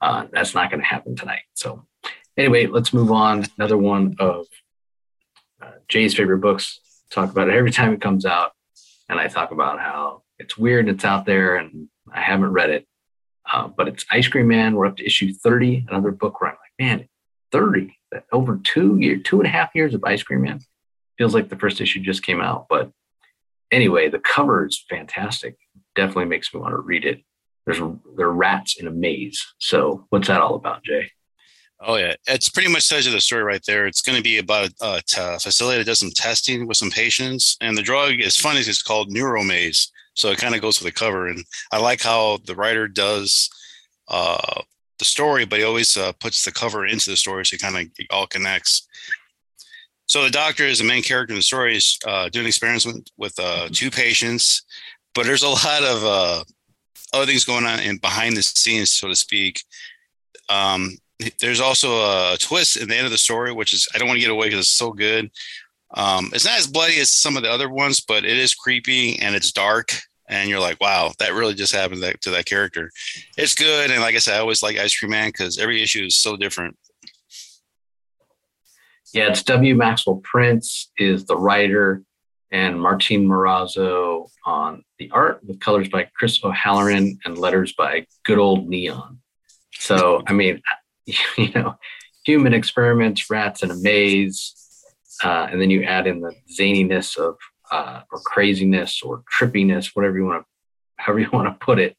uh, 0.00 0.26
that's 0.32 0.54
not 0.54 0.70
going 0.70 0.80
to 0.80 0.86
happen 0.86 1.16
tonight. 1.16 1.42
So 1.54 1.86
anyway, 2.36 2.66
let's 2.66 2.92
move 2.92 3.10
on. 3.10 3.46
Another 3.56 3.78
one 3.78 4.16
of 4.18 4.46
uh, 5.62 5.70
Jay's 5.88 6.14
favorite 6.14 6.40
books. 6.40 6.80
Talk 7.10 7.30
about 7.30 7.48
it 7.48 7.54
every 7.54 7.70
time 7.70 7.92
it 7.92 8.00
comes 8.00 8.26
out, 8.26 8.52
and 9.08 9.18
I 9.18 9.28
talk 9.28 9.50
about 9.50 9.78
how 9.78 10.22
it's 10.38 10.58
weird. 10.58 10.88
It's 10.88 11.04
out 11.04 11.26
there, 11.26 11.56
and 11.56 11.88
I 12.12 12.20
haven't 12.20 12.52
read 12.52 12.70
it, 12.70 12.86
uh, 13.50 13.68
but 13.68 13.88
it's 13.88 14.04
Ice 14.10 14.28
Cream 14.28 14.48
Man. 14.48 14.74
We're 14.74 14.86
up 14.86 14.96
to 14.96 15.06
issue 15.06 15.32
30. 15.32 15.86
Another 15.88 16.10
book 16.10 16.40
where 16.40 16.50
I'm 16.50 16.56
like, 16.56 16.86
man, 16.86 17.08
30 17.52 17.96
over 18.32 18.60
two 18.62 18.98
year, 19.00 19.16
two 19.16 19.40
and 19.40 19.46
a 19.46 19.50
half 19.50 19.74
years 19.74 19.94
of 19.94 20.04
Ice 20.04 20.22
Cream 20.22 20.42
Man. 20.42 20.60
Feels 21.18 21.34
like 21.34 21.48
the 21.48 21.56
first 21.56 21.80
issue 21.80 22.00
just 22.00 22.22
came 22.22 22.40
out, 22.40 22.66
but 22.68 22.90
anyway, 23.70 24.08
the 24.08 24.18
cover 24.18 24.66
is 24.66 24.84
fantastic. 24.88 25.56
Definitely 25.94 26.26
makes 26.26 26.52
me 26.52 26.60
want 26.60 26.72
to 26.72 26.78
read 26.78 27.04
it. 27.04 27.22
There's 27.66 27.80
there 28.16 28.26
are 28.26 28.32
rats 28.32 28.76
in 28.78 28.86
a 28.86 28.90
maze. 28.90 29.44
So 29.58 30.06
what's 30.10 30.28
that 30.28 30.40
all 30.40 30.54
about, 30.54 30.84
Jay? 30.84 31.10
Oh 31.80 31.96
yeah, 31.96 32.14
it's 32.26 32.48
pretty 32.48 32.70
much 32.70 32.82
says 32.82 33.04
you 33.04 33.12
the 33.12 33.20
story 33.20 33.42
right 33.42 33.62
there. 33.66 33.86
It's 33.86 34.00
going 34.00 34.16
to 34.16 34.22
be 34.22 34.38
about 34.38 34.70
a, 34.80 35.02
facility 35.38 35.78
that 35.78 35.86
does 35.86 35.98
some 35.98 36.10
testing 36.10 36.66
with 36.66 36.76
some 36.76 36.90
patients, 36.90 37.56
and 37.60 37.76
the 37.76 37.82
drug 37.82 38.20
is 38.20 38.36
funny. 38.36 38.60
It's 38.60 38.82
called 38.82 39.10
Neuromaze, 39.10 39.88
so 40.14 40.30
it 40.30 40.38
kind 40.38 40.54
of 40.54 40.60
goes 40.60 40.80
with 40.80 40.92
the 40.92 40.98
cover. 40.98 41.28
And 41.28 41.44
I 41.72 41.78
like 41.78 42.02
how 42.02 42.38
the 42.46 42.54
writer 42.54 42.88
does 42.88 43.50
uh, 44.08 44.62
the 44.98 45.04
story, 45.04 45.44
but 45.44 45.58
he 45.58 45.64
always 45.64 45.96
uh, 45.96 46.12
puts 46.12 46.44
the 46.44 46.52
cover 46.52 46.86
into 46.86 47.10
the 47.10 47.16
story, 47.16 47.44
so 47.44 47.54
it 47.54 47.60
kind 47.60 47.76
of 47.76 48.06
all 48.10 48.26
connects. 48.26 48.88
So 50.06 50.22
the 50.22 50.30
doctor 50.30 50.64
is 50.64 50.78
the 50.78 50.84
main 50.84 51.02
character 51.02 51.32
in 51.32 51.38
the 51.38 51.42
story. 51.42 51.76
Is 51.76 51.98
uh, 52.06 52.28
doing 52.28 52.46
experiments 52.46 52.86
with, 52.86 53.04
with 53.16 53.34
uh, 53.38 53.68
two 53.72 53.90
patients, 53.90 54.62
but 55.14 55.24
there's 55.24 55.42
a 55.42 55.48
lot 55.48 55.82
of 55.82 56.04
uh, 56.04 56.44
other 57.12 57.26
things 57.26 57.44
going 57.44 57.64
on 57.64 57.80
in 57.80 57.96
behind 57.98 58.36
the 58.36 58.42
scenes, 58.42 58.92
so 58.92 59.08
to 59.08 59.16
speak. 59.16 59.62
Um, 60.48 60.96
there's 61.40 61.60
also 61.60 61.88
a 62.32 62.36
twist 62.38 62.76
in 62.76 62.88
the 62.88 62.96
end 62.96 63.06
of 63.06 63.12
the 63.12 63.18
story, 63.18 63.52
which 63.52 63.72
is 63.72 63.88
I 63.94 63.98
don't 63.98 64.08
want 64.08 64.18
to 64.18 64.26
get 64.26 64.32
away 64.32 64.48
because 64.48 64.60
it's 64.60 64.68
so 64.68 64.92
good. 64.92 65.30
Um, 65.94 66.30
it's 66.32 66.44
not 66.44 66.58
as 66.58 66.66
bloody 66.66 66.98
as 66.98 67.10
some 67.10 67.36
of 67.36 67.44
the 67.44 67.50
other 67.50 67.70
ones, 67.70 68.00
but 68.00 68.24
it 68.24 68.36
is 68.36 68.54
creepy 68.54 69.18
and 69.20 69.34
it's 69.34 69.52
dark. 69.52 69.92
And 70.28 70.48
you're 70.48 70.60
like, 70.60 70.80
wow, 70.80 71.12
that 71.18 71.34
really 71.34 71.54
just 71.54 71.74
happened 71.74 72.00
to 72.00 72.06
that, 72.08 72.20
to 72.22 72.30
that 72.30 72.46
character. 72.46 72.90
It's 73.36 73.54
good, 73.54 73.90
and 73.90 74.00
like 74.00 74.14
I 74.14 74.18
said, 74.18 74.36
I 74.36 74.40
always 74.40 74.62
like 74.62 74.78
Ice 74.78 74.96
Cream 74.96 75.10
Man 75.10 75.28
because 75.28 75.58
every 75.58 75.82
issue 75.82 76.04
is 76.04 76.16
so 76.16 76.36
different. 76.36 76.76
Yeah, 79.14 79.28
it's 79.28 79.44
W. 79.44 79.76
Maxwell 79.76 80.20
Prince 80.24 80.90
is 80.98 81.24
the 81.24 81.36
writer, 81.36 82.02
and 82.50 82.80
Martin 82.80 83.28
Morazzo 83.28 84.28
on 84.44 84.82
the 84.98 85.08
art 85.12 85.38
with 85.44 85.60
colors 85.60 85.88
by 85.88 86.08
Chris 86.16 86.42
O'Halloran 86.42 87.20
and 87.24 87.38
letters 87.38 87.74
by 87.74 88.06
good 88.24 88.38
old 88.38 88.68
Neon. 88.68 89.20
So, 89.74 90.24
I 90.26 90.32
mean, 90.32 90.60
you 91.06 91.52
know, 91.54 91.76
human 92.24 92.54
experiments, 92.54 93.30
rats 93.30 93.62
in 93.62 93.70
a 93.70 93.76
maze, 93.76 94.52
uh, 95.22 95.46
and 95.48 95.60
then 95.60 95.70
you 95.70 95.84
add 95.84 96.08
in 96.08 96.20
the 96.20 96.34
zaniness 96.58 97.16
of 97.16 97.36
uh, 97.70 98.00
or 98.10 98.18
craziness 98.20 99.00
or 99.00 99.22
trippiness, 99.32 99.92
whatever 99.94 100.18
you 100.18 100.24
want 100.24 100.42
to, 100.42 100.46
however 100.96 101.20
you 101.20 101.30
want 101.32 101.48
to 101.48 101.64
put 101.64 101.78
it, 101.78 101.96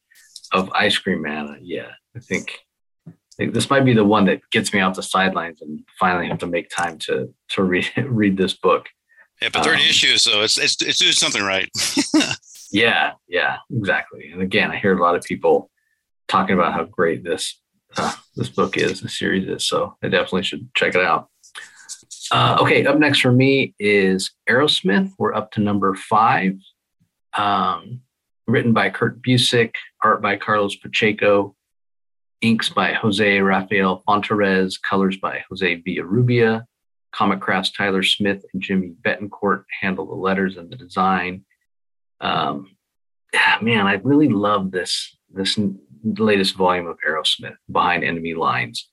of 0.52 0.70
Ice 0.72 0.98
Cream 0.98 1.22
Man. 1.22 1.60
Yeah, 1.62 1.92
I 2.14 2.20
think 2.20 2.65
this 3.38 3.70
might 3.70 3.84
be 3.84 3.92
the 3.92 4.04
one 4.04 4.24
that 4.26 4.40
gets 4.50 4.72
me 4.72 4.80
off 4.80 4.96
the 4.96 5.02
sidelines 5.02 5.60
and 5.60 5.80
finally 5.98 6.28
have 6.28 6.38
to 6.38 6.46
make 6.46 6.70
time 6.70 6.98
to 6.98 7.32
to 7.50 7.62
read 7.62 7.86
read 8.06 8.36
this 8.36 8.54
book. 8.54 8.88
Yeah, 9.42 9.50
but 9.52 9.64
30 9.64 9.82
um, 9.82 9.88
issues, 9.88 10.22
so 10.22 10.42
it's 10.42 10.58
it's 10.58 10.80
it's 10.82 10.98
doing 10.98 11.12
something 11.12 11.42
right. 11.42 11.70
yeah, 12.70 13.12
yeah, 13.28 13.58
exactly. 13.70 14.30
And 14.32 14.40
again, 14.40 14.70
I 14.70 14.76
hear 14.76 14.96
a 14.96 15.02
lot 15.02 15.14
of 15.14 15.22
people 15.22 15.70
talking 16.28 16.54
about 16.54 16.72
how 16.72 16.84
great 16.84 17.22
this 17.22 17.60
uh, 17.96 18.14
this 18.34 18.48
book 18.48 18.76
is, 18.76 19.00
the 19.00 19.08
series 19.08 19.48
is. 19.48 19.68
So 19.68 19.96
I 20.02 20.08
definitely 20.08 20.44
should 20.44 20.68
check 20.74 20.94
it 20.94 21.02
out. 21.02 21.28
Uh, 22.30 22.58
okay, 22.60 22.84
up 22.86 22.98
next 22.98 23.20
for 23.20 23.32
me 23.32 23.74
is 23.78 24.32
Arrowsmith. 24.48 25.12
We're 25.18 25.34
up 25.34 25.52
to 25.52 25.60
number 25.60 25.94
five. 25.94 26.54
Um, 27.34 28.00
written 28.46 28.72
by 28.72 28.90
Kurt 28.90 29.20
Busiek, 29.22 29.72
art 30.02 30.22
by 30.22 30.36
Carlos 30.36 30.76
Pacheco, 30.76 31.55
inks 32.40 32.68
by 32.68 32.92
Jose 32.92 33.40
Rafael 33.40 34.02
Fonteriz, 34.06 34.80
colors 34.80 35.16
by 35.16 35.44
Jose 35.48 35.82
Villarrubia, 35.82 36.64
Comicraft's 37.12 37.72
Tyler 37.72 38.02
Smith 38.02 38.44
and 38.52 38.62
Jimmy 38.62 38.92
Betancourt 39.02 39.64
handle 39.80 40.06
the 40.06 40.14
letters 40.14 40.56
and 40.56 40.70
the 40.70 40.76
design. 40.76 41.44
Um, 42.20 42.76
man, 43.62 43.86
I 43.86 43.94
really 43.94 44.28
love 44.28 44.70
this 44.70 45.16
this 45.32 45.58
latest 46.04 46.54
volume 46.54 46.86
of 46.86 46.98
Arrowsmith 47.06 47.56
Behind 47.70 48.04
Enemy 48.04 48.34
Lines, 48.34 48.88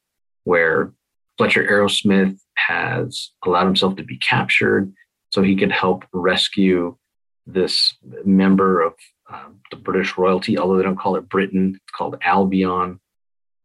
where 0.45 0.93
Fletcher 1.37 1.63
Arrowsmith 1.63 2.37
has 2.55 3.31
allowed 3.45 3.65
himself 3.65 3.95
to 3.97 4.03
be 4.03 4.17
captured 4.17 4.93
so 5.31 5.41
he 5.41 5.55
could 5.55 5.71
help 5.71 6.05
rescue 6.13 6.97
this 7.45 7.95
member 8.23 8.81
of 8.81 8.93
uh, 9.31 9.49
the 9.71 9.77
British 9.77 10.17
royalty, 10.17 10.57
although 10.57 10.77
they 10.77 10.83
don't 10.83 10.99
call 10.99 11.15
it 11.15 11.29
Britain, 11.29 11.73
it's 11.75 11.91
called 11.95 12.17
Albion. 12.21 12.99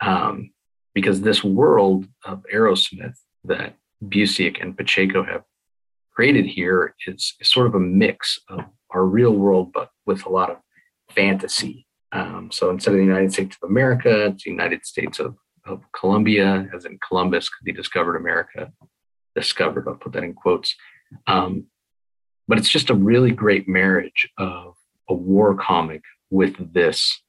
Um, 0.01 0.51
because 0.95 1.21
this 1.21 1.45
world 1.45 2.07
of 2.25 2.45
Arrowsmith 2.53 3.17
that 3.45 3.77
Busiek 4.05 4.61
and 4.61 4.77
Pacheco 4.77 5.23
have 5.25 5.43
created 6.13 6.47
here 6.47 6.95
is, 7.07 7.35
sort 7.43 7.69
of 7.69 7.75
a 7.75 7.81
mix 7.81 8.41
of 8.49 8.61
our 8.91 9.05
real 9.05 9.33
world, 9.33 9.73
but 9.73 9.91
with 10.07 10.25
a 10.27 10.29
lot 10.29 10.51
of 10.51 10.57
fantasy. 11.11 11.87
Um, 12.13 12.51
so 12.51 12.71
instead 12.71 12.93
of 12.93 12.99
the 12.99 13.05
United 13.05 13.33
States 13.33 13.57
of 13.63 13.71
America, 13.71 14.27
it's 14.27 14.45
the 14.45 14.51
United 14.51 14.85
States 14.85 15.21
of, 15.21 15.37
of 15.65 15.83
Columbia, 15.93 16.69
as 16.75 16.85
in 16.85 16.99
Columbus, 17.07 17.49
because 17.49 17.67
he 17.67 17.73
discovered 17.73 18.17
America. 18.17 18.73
Discovered, 19.37 19.87
I'll 19.87 19.95
put 19.95 20.13
that 20.15 20.25
in 20.25 20.35
quotes. 20.35 20.75
Um, 21.27 21.67
but 22.49 22.59
it's 22.59 22.71
just 22.71 22.91
a 22.91 22.95
really 22.95 23.31
great 23.31 23.69
marriage 23.69 24.29
of 24.39 24.75
a 25.09 25.15
war 25.15 25.55
comic 25.55 26.03
with 26.31 26.73
this 26.73 27.23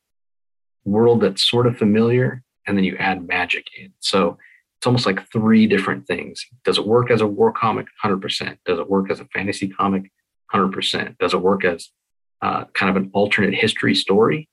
world 0.86 1.22
that's 1.22 1.44
sort 1.48 1.68
of 1.68 1.78
familiar, 1.78 2.42
and 2.70 2.78
then 2.78 2.86
you 2.86 2.96
add 2.98 3.28
magic 3.28 3.66
in. 3.78 3.92
So 4.00 4.38
it's 4.78 4.86
almost 4.86 5.08
like 5.08 5.30
three 5.32 5.66
different 5.66 6.06
things. 6.06 6.46
Does 6.64 6.78
it 6.78 6.86
work 6.86 7.10
as 7.10 7.20
a 7.20 7.28
war 7.28 7.52
comic? 7.52 7.88
100%. 8.06 8.58
Does 8.64 8.78
it 8.78 8.90
work 8.90 9.10
as 9.10 9.20
a 9.20 9.26
fantasy 9.26 9.68
comic? 9.68 10.12
100%. 10.54 11.18
Does 11.18 11.34
it 11.34 11.42
work 11.42 11.66
as 11.66 11.90
uh, 12.44 12.66
kind 12.76 12.92
of 12.92 12.96
an 12.96 13.10
alternate 13.12 13.56
history 13.56 13.96
story? 13.96 14.48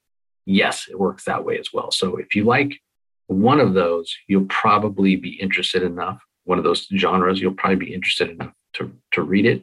Yes, 0.46 0.88
it 0.90 0.98
works 0.98 1.24
that 1.24 1.44
way 1.44 1.58
as 1.58 1.74
well. 1.74 1.90
So 1.90 2.16
if 2.16 2.34
you 2.34 2.44
like 2.44 2.80
one 3.26 3.60
of 3.60 3.74
those, 3.74 4.16
you'll 4.26 4.46
probably 4.46 5.16
be 5.16 5.34
interested 5.34 5.82
enough. 5.82 6.18
One 6.44 6.56
of 6.56 6.64
those 6.64 6.88
genres, 6.96 7.38
you'll 7.38 7.52
probably 7.52 7.86
be 7.86 7.92
interested 7.92 8.30
enough 8.30 8.52
to, 8.74 8.92
to 9.12 9.22
read 9.22 9.44
it. 9.44 9.62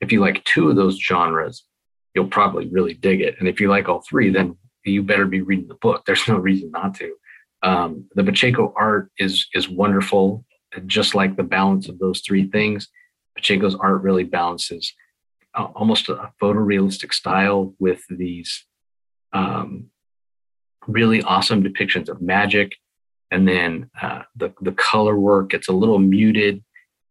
If 0.00 0.10
you 0.10 0.20
like 0.20 0.42
two 0.42 0.68
of 0.68 0.76
those 0.76 0.98
genres, 0.98 1.64
you'll 2.14 2.26
probably 2.26 2.66
really 2.66 2.94
dig 2.94 3.20
it. 3.20 3.36
And 3.38 3.48
if 3.48 3.60
you 3.60 3.68
like 3.68 3.88
all 3.88 4.02
three, 4.02 4.30
then 4.30 4.56
you 4.84 5.02
better 5.02 5.26
be 5.26 5.42
reading 5.42 5.68
the 5.68 5.74
book. 5.74 6.04
There's 6.04 6.26
no 6.26 6.36
reason 6.36 6.70
not 6.72 6.94
to. 6.96 7.14
Um, 7.62 8.06
the 8.14 8.24
Pacheco 8.24 8.72
art 8.76 9.10
is 9.18 9.46
is 9.54 9.68
wonderful, 9.68 10.44
just 10.86 11.14
like 11.14 11.36
the 11.36 11.42
balance 11.42 11.88
of 11.88 11.98
those 11.98 12.20
three 12.20 12.50
things. 12.50 12.88
Pacheco's 13.36 13.74
art 13.74 14.02
really 14.02 14.24
balances 14.24 14.92
uh, 15.54 15.68
almost 15.74 16.08
a 16.08 16.32
photorealistic 16.40 17.12
style 17.12 17.74
with 17.78 18.02
these 18.08 18.64
um, 19.32 19.86
really 20.86 21.22
awesome 21.22 21.62
depictions 21.62 22.08
of 22.08 22.20
magic, 22.20 22.74
and 23.30 23.46
then 23.46 23.90
uh, 24.00 24.22
the 24.36 24.52
the 24.60 24.72
color 24.72 25.18
work. 25.18 25.54
It's 25.54 25.68
a 25.68 25.72
little 25.72 25.98
muted, 25.98 26.62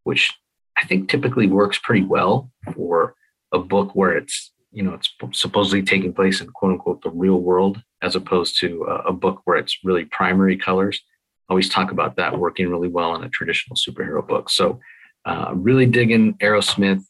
which 0.04 0.34
I 0.78 0.86
think 0.86 1.10
typically 1.10 1.48
works 1.48 1.80
pretty 1.82 2.06
well 2.06 2.52
for 2.74 3.16
a 3.52 3.60
book 3.60 3.96
where 3.96 4.18
it's 4.18 4.52
you 4.72 4.84
know 4.84 4.94
it's 4.94 5.14
supposedly 5.34 5.82
taking 5.82 6.14
place 6.14 6.42
in 6.42 6.48
quote 6.48 6.74
unquote 6.74 7.02
the 7.02 7.10
real 7.10 7.40
world 7.40 7.82
as 8.02 8.16
opposed 8.16 8.60
to 8.60 8.84
a, 8.84 9.10
a 9.10 9.14
book 9.14 9.42
where 9.44 9.58
it's 9.58 9.78
really 9.84 10.06
primary 10.06 10.58
colors. 10.58 11.02
I 11.50 11.54
always 11.54 11.70
talk 11.70 11.92
about 11.92 12.16
that 12.16 12.40
working 12.40 12.70
really 12.70 12.88
well 12.88 13.14
in 13.16 13.24
a 13.24 13.30
traditional 13.30 13.76
superhero 13.76 14.26
book. 14.26 14.50
So 14.50 14.80
uh, 15.26 15.52
really 15.54 15.86
digging 15.86 16.36
arrowsmith 16.36 17.04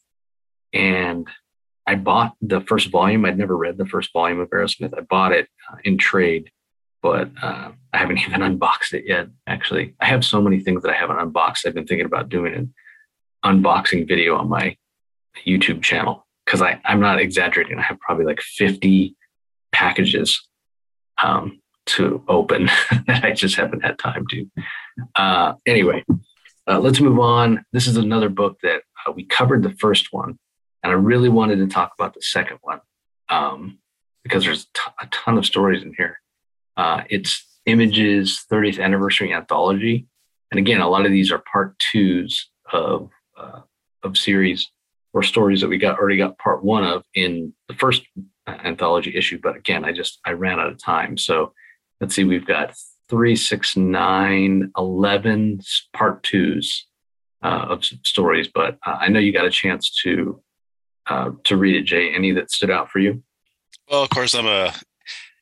and 0.74 1.26
i 1.86 1.94
bought 1.94 2.34
the 2.40 2.60
first 2.62 2.90
volume. 2.90 3.24
I'd 3.24 3.38
never 3.38 3.56
read 3.56 3.78
the 3.78 3.86
first 3.86 4.12
volume 4.12 4.40
of 4.40 4.50
arrowsmith 4.50 4.96
i 4.96 5.00
bought 5.02 5.32
it 5.32 5.48
uh, 5.70 5.76
in 5.84 5.98
trade 5.98 6.50
but 7.02 7.30
uh, 7.42 7.70
i 7.92 7.96
haven't 7.96 8.18
even 8.26 8.42
unboxed 8.42 8.92
it 8.92 9.04
yet 9.06 9.28
actually. 9.46 9.94
I 10.00 10.06
have 10.06 10.24
so 10.24 10.42
many 10.42 10.60
things 10.60 10.82
that 10.82 10.90
i 10.90 10.96
haven't 10.96 11.20
unboxed. 11.20 11.66
I've 11.66 11.74
been 11.74 11.86
thinking 11.86 12.06
about 12.06 12.28
doing 12.28 12.54
an 12.54 12.74
unboxing 13.44 14.06
video 14.06 14.36
on 14.36 14.48
my 14.48 14.76
youtube 15.46 15.82
channel 15.82 16.26
because 16.52 16.62
I 16.62 16.78
I'm 16.84 17.00
not 17.00 17.18
exaggerating. 17.18 17.78
I 17.78 17.82
have 17.82 17.98
probably 17.98 18.26
like 18.26 18.42
50 18.42 19.16
packages 19.72 20.46
um, 21.22 21.62
to 21.86 22.22
open 22.28 22.66
that 23.06 23.24
I 23.24 23.32
just 23.32 23.56
haven't 23.56 23.82
had 23.82 23.98
time 23.98 24.26
to. 24.28 24.50
Uh, 25.14 25.54
anyway, 25.66 26.04
uh, 26.68 26.78
let's 26.78 27.00
move 27.00 27.18
on. 27.18 27.64
This 27.72 27.86
is 27.86 27.96
another 27.96 28.28
book 28.28 28.58
that 28.62 28.82
uh, 29.06 29.12
we 29.12 29.24
covered 29.24 29.62
the 29.62 29.74
first 29.76 30.12
one, 30.12 30.38
and 30.82 30.92
I 30.92 30.94
really 30.94 31.30
wanted 31.30 31.56
to 31.56 31.68
talk 31.68 31.92
about 31.98 32.12
the 32.12 32.20
second 32.20 32.58
one 32.60 32.80
um, 33.30 33.78
because 34.22 34.44
there's 34.44 34.66
t- 34.66 34.92
a 35.00 35.06
ton 35.06 35.38
of 35.38 35.46
stories 35.46 35.82
in 35.82 35.94
here. 35.96 36.20
Uh, 36.76 37.02
it's 37.08 37.46
Image's 37.64 38.44
30th 38.52 38.78
anniversary 38.78 39.32
anthology, 39.32 40.06
and 40.50 40.58
again, 40.58 40.82
a 40.82 40.88
lot 40.88 41.06
of 41.06 41.12
these 41.12 41.32
are 41.32 41.42
part 41.50 41.78
twos 41.78 42.50
of 42.70 43.08
uh, 43.38 43.60
of 44.02 44.18
series 44.18 44.70
or 45.12 45.22
stories 45.22 45.60
that 45.60 45.68
we 45.68 45.78
got 45.78 45.98
already 45.98 46.16
got 46.16 46.38
part 46.38 46.64
one 46.64 46.84
of 46.84 47.04
in 47.14 47.52
the 47.68 47.74
first 47.74 48.02
anthology 48.48 49.14
issue. 49.16 49.38
But 49.42 49.56
again, 49.56 49.84
I 49.84 49.92
just 49.92 50.20
I 50.24 50.32
ran 50.32 50.58
out 50.58 50.68
of 50.68 50.82
time. 50.82 51.16
So 51.16 51.52
let's 52.00 52.14
see, 52.14 52.24
we've 52.24 52.46
got 52.46 52.74
three, 53.08 53.36
six, 53.36 53.76
nine, 53.76 54.72
11 54.76 55.60
part 55.92 56.22
twos 56.22 56.86
uh, 57.42 57.66
of 57.68 57.84
stories. 57.84 58.48
But 58.48 58.78
uh, 58.86 58.96
I 59.00 59.08
know 59.08 59.20
you 59.20 59.32
got 59.32 59.44
a 59.44 59.50
chance 59.50 59.90
to 60.02 60.42
uh, 61.06 61.30
to 61.44 61.56
read 61.56 61.76
it, 61.76 61.82
Jay. 61.82 62.14
Any 62.14 62.32
that 62.32 62.50
stood 62.50 62.70
out 62.70 62.90
for 62.90 63.00
you? 63.00 63.22
Well, 63.90 64.02
of 64.02 64.10
course, 64.10 64.34
I'm 64.34 64.46
a 64.46 64.72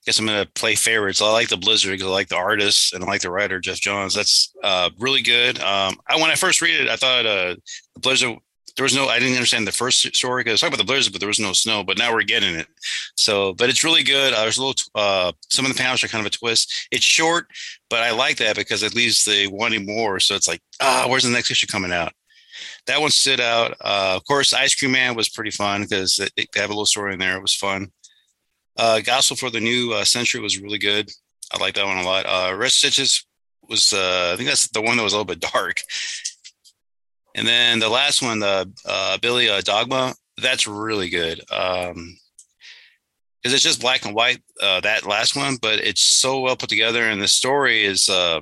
I 0.00 0.02
guess 0.06 0.18
I'm 0.18 0.26
going 0.26 0.42
to 0.42 0.50
play 0.52 0.74
favorites. 0.76 1.20
I 1.20 1.30
like 1.30 1.50
the 1.50 1.58
Blizzard 1.58 1.92
because 1.92 2.06
I 2.06 2.10
like 2.10 2.28
the 2.28 2.36
artist 2.36 2.94
and 2.94 3.04
I 3.04 3.06
like 3.06 3.20
the 3.20 3.30
writer 3.30 3.60
Geoff 3.60 3.80
Johns. 3.80 4.14
That's 4.14 4.50
uh, 4.64 4.88
really 4.98 5.20
good. 5.20 5.60
Um, 5.60 5.98
I, 6.08 6.16
when 6.16 6.30
I 6.30 6.36
first 6.36 6.62
read 6.62 6.80
it, 6.80 6.88
I 6.88 6.96
thought 6.96 7.26
uh, 7.26 7.56
the 7.94 8.00
Blizzard 8.00 8.38
there 8.80 8.84
was 8.84 8.96
no 8.96 9.08
i 9.08 9.18
didn't 9.18 9.34
understand 9.34 9.66
the 9.66 9.72
first 9.72 10.16
story 10.16 10.42
because 10.42 10.58
talking 10.58 10.72
about 10.72 10.78
the 10.78 10.90
blizzard 10.90 11.12
but 11.12 11.20
there 11.20 11.28
was 11.28 11.38
no 11.38 11.52
snow 11.52 11.84
but 11.84 11.99
now 11.99 12.14
we're 12.14 12.22
getting 12.22 12.54
it. 12.54 12.66
So 13.14 13.52
but 13.52 13.68
it's 13.68 13.84
really 13.84 14.02
good. 14.02 14.32
Uh, 14.32 14.40
there's 14.40 14.56
a 14.56 14.64
little 14.64 14.82
uh, 14.94 15.32
some 15.50 15.66
of 15.66 15.70
the 15.70 15.76
panels 15.76 16.02
are 16.02 16.08
kind 16.08 16.26
of 16.26 16.32
a 16.32 16.34
twist. 16.34 16.88
It's 16.90 17.04
short 17.04 17.46
but 17.90 17.99
i 18.02 18.10
like 18.10 18.38
that 18.38 18.56
because 18.56 18.82
it 18.82 18.94
leaves 18.94 19.26
the 19.26 19.49
wanting 19.49 19.84
more. 19.84 20.18
So 20.18 20.34
it's 20.34 20.49
like 20.49 20.62
ah 20.80 21.04
where's 21.06 21.25
the 21.25 21.30
next 21.30 21.50
issue 21.50 21.66
coming 21.66 21.92
out? 21.92 22.14
That 22.87 23.02
one 23.02 23.10
stood 23.10 23.38
out. 23.38 23.72
Uh, 23.82 24.14
of 24.16 24.25
course 24.25 24.54
ice 24.54 24.75
cream 24.75 24.92
man 24.92 25.14
was 25.14 25.28
pretty 25.28 25.50
fun 25.50 25.82
because 25.82 26.16
they 26.16 26.46
have 26.54 26.70
a 26.70 26.72
little 26.72 26.87
story 26.87 27.12
in 27.12 27.18
there. 27.18 27.37
It 27.37 27.42
was 27.42 27.54
fun. 27.54 27.92
Uh, 28.78 29.00
gospel 29.00 29.37
for 29.37 29.50
the 29.50 29.60
new 29.60 29.92
uh, 29.92 30.04
century 30.04 30.40
was 30.40 30.58
really 30.58 30.78
good. 30.78 31.10
I 31.52 31.58
like 31.58 31.75
that 31.75 31.84
one 31.84 31.99
a 31.99 32.02
lot. 32.02 32.25
Uh 32.25 32.56
red 32.56 32.70
stitches 32.70 33.26
was 33.68 33.92
uh, 33.92 34.30
i 34.32 34.37
think 34.37 34.49
that's 34.49 34.68
the 34.68 34.80
one 34.80 34.96
that 34.96 35.02
was 35.02 35.12
a 35.12 35.16
little 35.16 35.34
bit 35.34 35.40
dark 35.52 35.82
and 37.34 37.46
then 37.46 37.78
the 37.78 37.88
last 37.88 38.22
one, 38.22 38.40
the 38.40 38.70
uh, 38.84 39.18
Billy 39.18 39.49
uh, 39.49 39.60
Dogma, 39.60 40.14
that's 40.38 40.66
really 40.66 41.08
good. 41.08 41.40
Um, 41.50 42.16
because 43.42 43.54
it's 43.54 43.62
just 43.62 43.80
black 43.80 44.04
and 44.04 44.14
white, 44.14 44.42
uh, 44.60 44.80
that 44.80 45.06
last 45.06 45.34
one, 45.34 45.56
but 45.62 45.78
it's 45.78 46.02
so 46.02 46.40
well 46.40 46.56
put 46.56 46.68
together. 46.68 47.04
And 47.04 47.22
the 47.22 47.28
story 47.28 47.84
is, 47.84 48.08
uh, 48.10 48.40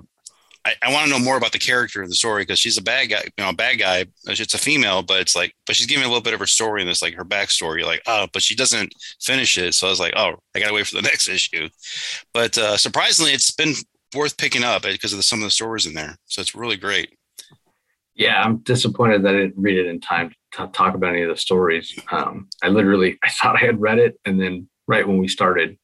I, 0.64 0.74
I 0.82 0.92
want 0.92 1.04
to 1.04 1.10
know 1.10 1.24
more 1.24 1.36
about 1.36 1.52
the 1.52 1.58
character 1.58 2.02
of 2.02 2.08
the 2.08 2.16
story 2.16 2.42
because 2.42 2.58
she's 2.58 2.78
a 2.78 2.82
bad 2.82 3.06
guy, 3.06 3.22
you 3.24 3.44
know, 3.44 3.50
a 3.50 3.54
bad 3.54 3.78
guy. 3.78 4.06
It's 4.26 4.54
a 4.54 4.58
female, 4.58 5.02
but 5.02 5.20
it's 5.20 5.36
like, 5.36 5.54
but 5.66 5.76
she's 5.76 5.86
giving 5.86 6.04
a 6.04 6.08
little 6.08 6.22
bit 6.22 6.34
of 6.34 6.40
her 6.40 6.46
story 6.46 6.82
in 6.82 6.88
this, 6.88 7.00
like 7.00 7.14
her 7.14 7.24
backstory. 7.24 7.78
You're 7.78 7.86
like, 7.86 8.02
oh, 8.08 8.26
but 8.32 8.42
she 8.42 8.56
doesn't 8.56 8.92
finish 9.20 9.56
it. 9.56 9.74
So 9.74 9.86
I 9.86 9.90
was 9.90 10.00
like, 10.00 10.14
oh, 10.16 10.34
I 10.54 10.58
got 10.58 10.68
to 10.68 10.74
wait 10.74 10.86
for 10.86 10.96
the 10.96 11.02
next 11.10 11.28
issue. 11.28 11.68
But 12.34 12.58
uh, 12.58 12.76
surprisingly, 12.76 13.32
it's 13.32 13.52
been 13.52 13.74
worth 14.16 14.36
picking 14.36 14.64
up 14.64 14.82
because 14.82 15.12
of 15.12 15.18
the, 15.18 15.22
some 15.22 15.38
of 15.38 15.44
the 15.44 15.50
stories 15.50 15.86
in 15.86 15.94
there. 15.94 16.16
So 16.26 16.40
it's 16.40 16.54
really 16.54 16.76
great. 16.76 17.17
Yeah, 18.18 18.42
I'm 18.42 18.58
disappointed 18.58 19.22
that 19.22 19.34
I 19.34 19.38
didn't 19.38 19.54
read 19.56 19.78
it 19.78 19.86
in 19.86 20.00
time 20.00 20.32
to 20.52 20.66
talk 20.66 20.96
about 20.96 21.14
any 21.14 21.22
of 21.22 21.28
the 21.30 21.36
stories. 21.36 21.96
Um, 22.10 22.48
I 22.62 22.68
literally 22.68 23.16
I 23.24 23.30
thought 23.30 23.56
I 23.56 23.64
had 23.64 23.80
read 23.80 23.98
it, 23.98 24.18
and 24.26 24.38
then 24.38 24.68
right 24.88 25.06
when 25.06 25.18
we 25.18 25.28
started, 25.28 25.78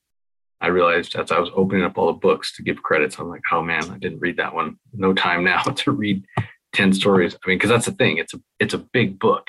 I 0.61 0.67
realized 0.67 1.15
as 1.15 1.31
I 1.31 1.39
was 1.39 1.51
opening 1.55 1.85
up 1.85 1.97
all 1.97 2.09
the 2.09 2.19
books 2.19 2.57
to 2.57 2.63
give 2.63 2.83
credits, 2.83 3.19
I'm 3.19 3.29
like, 3.29 3.43
oh 3.53 3.63
man, 3.63 3.89
I 3.89 3.99
didn't 3.99 4.19
read 4.19 4.37
that 4.39 4.53
one. 4.53 4.79
No 4.93 5.15
time 5.15 5.45
now 5.45 5.63
to 5.63 5.93
read 5.93 6.27
ten 6.73 6.93
stories. 6.93 7.35
I 7.35 7.49
mean, 7.49 7.57
because 7.57 7.71
that's 7.71 7.87
the 7.87 7.93
thing. 7.93 8.19
It's 8.19 8.35
a 8.35 8.41
it's 8.59 8.75
a 8.75 8.79
big 8.79 9.19
book. 9.19 9.47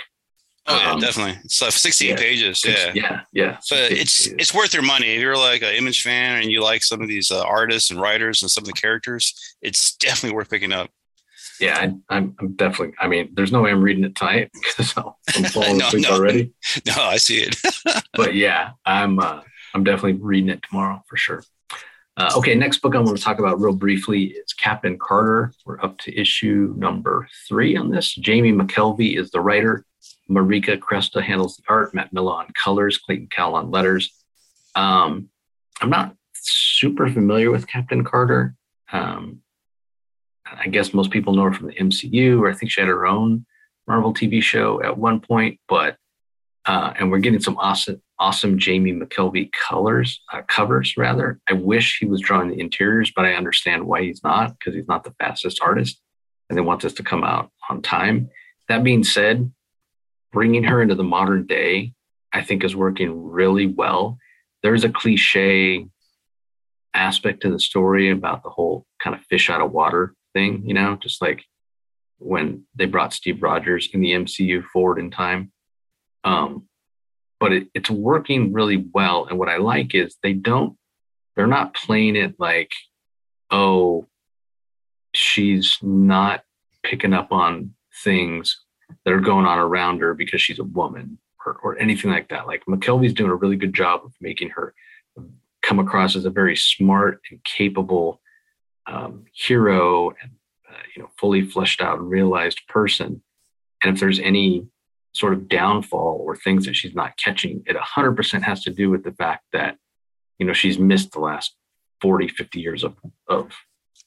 Oh 0.68 0.78
yeah, 0.80 0.92
um, 0.92 1.00
definitely. 1.00 1.40
It's 1.44 1.62
like 1.62 1.72
16 1.72 2.10
yeah, 2.10 2.16
pages. 2.16 2.66
Yeah, 2.66 2.92
yeah, 2.96 3.22
yeah. 3.32 3.58
But 3.70 3.92
it's 3.92 4.26
pages. 4.26 4.36
it's 4.40 4.54
worth 4.54 4.74
your 4.74 4.82
money 4.82 5.14
if 5.14 5.22
you're 5.22 5.38
like 5.38 5.62
an 5.62 5.76
image 5.76 6.02
fan 6.02 6.42
and 6.42 6.52
you 6.52 6.64
like 6.64 6.84
some 6.84 7.02
of 7.02 7.08
these 7.08 7.30
uh, 7.30 7.44
artists 7.44 7.92
and 7.92 8.02
writers 8.02 8.42
and 8.42 8.50
some 8.50 8.64
of 8.64 8.68
the 8.68 8.74
characters. 8.74 9.34
It's 9.62 9.96
definitely 9.96 10.36
worth 10.36 10.50
picking 10.50 10.72
up. 10.72 10.90
Yeah, 11.60 11.78
I, 11.80 12.16
I'm, 12.18 12.36
I'm 12.40 12.54
definitely. 12.56 12.96
I 13.00 13.08
mean, 13.08 13.30
there's 13.34 13.52
no 13.52 13.62
way 13.62 13.72
I'm 13.72 13.82
reading 13.82 14.04
it 14.04 14.16
tonight 14.16 14.52
because 14.54 14.94
I'm 15.36 15.44
falling 15.46 15.78
No, 15.78 15.88
asleep 15.88 16.04
no. 16.04 16.12
already. 16.16 16.54
No, 16.86 16.94
I 16.98 17.18
see 17.18 17.38
it. 17.40 17.56
But 18.14 18.36
yeah, 18.36 18.72
I'm 18.86 19.20
uh, 19.20 19.42
I'm 19.74 19.84
definitely 19.84 20.14
reading 20.22 20.50
it 20.50 20.62
tomorrow 20.70 21.04
for 21.08 21.18
sure. 21.18 21.44
Uh, 22.18 22.32
okay, 22.38 22.56
next 22.56 22.78
book 22.82 22.96
I 22.96 23.00
want 23.00 23.18
to 23.18 23.24
talk 23.24 23.40
about 23.40 23.60
real 23.60 23.74
briefly 23.76 24.28
is 24.28 24.54
Captain 24.54 24.98
Carter. 24.98 25.52
We're 25.66 25.82
up 25.82 25.98
to 26.00 26.18
issue 26.18 26.74
number 26.78 27.28
three 27.48 27.76
on 27.76 27.90
this. 27.90 28.16
Jamie 28.16 28.54
McKelvie 28.54 29.18
is 29.20 29.32
the 29.32 29.42
writer. 29.42 29.84
Marika 30.30 30.78
Cresta 30.78 31.22
handles 31.22 31.58
the 31.58 31.64
art. 31.68 31.94
Matt 31.94 32.14
Milla 32.14 32.36
on 32.36 32.48
colors. 32.54 32.98
Clayton 32.98 33.28
Cowles 33.28 33.56
on 33.56 33.70
letters. 33.70 34.12
Um, 34.76 35.30
I'm 35.82 35.90
not 35.90 36.16
super 36.34 37.10
familiar 37.10 37.52
with 37.52 37.68
Captain 37.68 38.04
Carter. 38.06 38.56
Um, 38.94 39.42
I 40.46 40.68
guess 40.68 40.94
most 40.94 41.12
people 41.12 41.34
know 41.34 41.44
her 41.44 41.54
from 41.54 41.68
the 41.68 41.74
MCU, 41.74 42.40
or 42.40 42.50
I 42.50 42.54
think 42.54 42.72
she 42.72 42.82
had 42.82 42.88
her 42.88 43.06
own 43.06 43.46
Marvel 43.88 44.14
TV 44.14 44.42
show 44.42 44.82
at 44.82 44.98
one 44.98 45.20
point. 45.20 45.60
But 45.68 45.98
uh, 46.66 46.94
and 47.00 47.12
we're 47.12 47.20
getting 47.20 47.42
some 47.42 47.58
awesome, 47.58 48.02
awesome 48.18 48.58
Jamie 48.58 48.94
McKelvie 48.94 49.52
colors 49.52 50.22
uh, 50.34 50.42
covers. 50.48 50.98
Rather, 50.98 51.40
I 51.48 51.54
wish 51.54 52.00
he 52.00 52.06
was 52.06 52.22
drawing 52.22 52.50
the 52.50 52.60
interiors, 52.60 53.12
but 53.16 53.26
I 53.26 53.34
understand 53.34 53.86
why 53.86 54.04
he's 54.04 54.24
not 54.24 54.58
because 54.58 54.74
he's 54.74 54.88
not 54.88 55.04
the 55.04 55.14
fastest 55.20 55.62
artist, 55.62 56.00
and 56.50 56.58
they 56.58 56.62
want 56.62 56.82
this 56.82 56.94
to 56.94 57.04
come 57.04 57.24
out 57.24 57.52
on 57.70 57.82
time. 57.82 58.30
That 58.68 58.84
being 58.84 59.04
said, 59.04 59.52
bringing 60.32 60.64
her 60.64 60.82
into 60.82 60.96
the 60.96 61.04
modern 61.04 61.46
day, 61.46 61.94
I 62.34 62.42
think, 62.42 62.64
is 62.64 62.76
working 62.76 63.30
really 63.30 63.68
well. 63.68 64.18
There's 64.64 64.84
a 64.84 64.90
cliche 64.90 65.86
aspect 66.96 67.42
to 67.42 67.52
the 67.52 67.60
story 67.60 68.10
about 68.10 68.42
the 68.42 68.50
whole 68.50 68.86
kind 69.04 69.16
of 69.16 69.22
fish 69.26 69.50
out 69.50 69.62
of 69.62 69.72
water 69.72 70.16
thing, 70.36 70.62
you 70.68 70.76
know, 70.76 70.98
just 71.02 71.22
like 71.22 71.44
when 72.20 72.66
they 72.76 72.86
brought 72.86 73.14
Steve 73.14 73.42
Rogers 73.42 73.90
in 73.94 74.02
the 74.02 74.12
MCU 74.12 74.64
forward 74.66 75.00
in 75.00 75.10
time. 75.10 75.52
Um, 76.24 76.68
but 77.40 77.54
it, 77.54 77.68
it's 77.74 77.90
working 77.90 78.54
really 78.54 78.86
well. 78.94 79.26
And 79.26 79.40
what 79.40 79.50
I 79.50 79.58
like 79.58 79.96
is 79.96 80.18
they 80.22 80.34
don't, 80.34 80.78
they're 81.36 81.48
not 81.48 81.74
playing 81.74 82.16
it 82.16 82.36
like, 82.40 82.72
oh, 83.50 84.08
she's 85.14 85.78
not 85.82 86.44
picking 86.84 87.14
up 87.14 87.32
on 87.32 87.74
things 88.04 88.62
that 89.04 89.14
are 89.14 89.22
going 89.22 89.46
on 89.46 89.58
around 89.58 90.02
her 90.02 90.14
because 90.14 90.42
she's 90.42 90.60
a 90.60 90.64
woman 90.64 91.18
or, 91.46 91.54
or 91.64 91.80
anything 91.80 92.12
like 92.12 92.30
that. 92.30 92.48
Like 92.48 92.64
McKelvie's 92.66 93.14
doing 93.14 93.32
a 93.32 93.36
really 93.36 93.56
good 93.56 93.74
job 93.74 94.02
of 94.04 94.14
making 94.22 94.50
her 94.52 94.74
come 95.62 95.80
across 95.80 96.16
as 96.16 96.26
a 96.26 96.30
very 96.30 96.56
smart 96.56 97.22
and 97.32 97.44
capable 97.44 98.22
um, 98.88 99.26
hero 99.34 100.10
and 100.22 100.32
uh, 100.70 100.82
you 100.96 101.02
know 101.02 101.10
fully 101.18 101.42
fleshed 101.44 101.82
out 101.82 102.00
and 102.00 102.10
realized 102.10 102.62
person. 102.68 103.22
And 103.84 103.94
if 103.94 104.00
there's 104.00 104.20
any 104.20 104.68
sort 105.14 105.34
of 105.34 105.48
downfall 105.48 106.22
or 106.26 106.36
things 106.36 106.66
that 106.66 106.76
she's 106.76 106.96
not 106.96 107.18
catching, 107.18 107.64
it 107.66 107.78
100% 107.78 108.42
has 108.42 108.64
to 108.64 108.72
do 108.72 108.90
with 108.90 109.04
the 109.04 109.14
fact 109.14 109.46
that 109.54 109.78
you 110.40 110.46
know 110.46 110.54
she's 110.54 110.80
missed 110.80 111.12
the 111.12 111.20
last 111.20 111.56
40, 112.02 112.28
50 112.28 112.60
years 112.60 112.84
of 112.84 112.96
of 113.28 113.52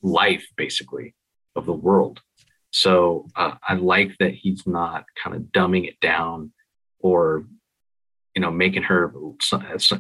life, 0.02 0.47
basically, 0.56 1.14
of 1.56 1.66
the 1.66 1.73
world. 1.73 2.20
So 2.70 3.26
uh, 3.35 3.54
I 3.66 3.75
like 3.75 4.16
that 4.18 4.35
he's 4.35 4.66
not 4.66 5.04
kind 5.23 5.35
of 5.35 5.42
dumbing 5.44 5.88
it 5.88 5.99
down 6.00 6.52
or 7.00 7.44
you 8.35 8.42
know 8.42 8.50
making 8.50 8.85
her 8.85 9.12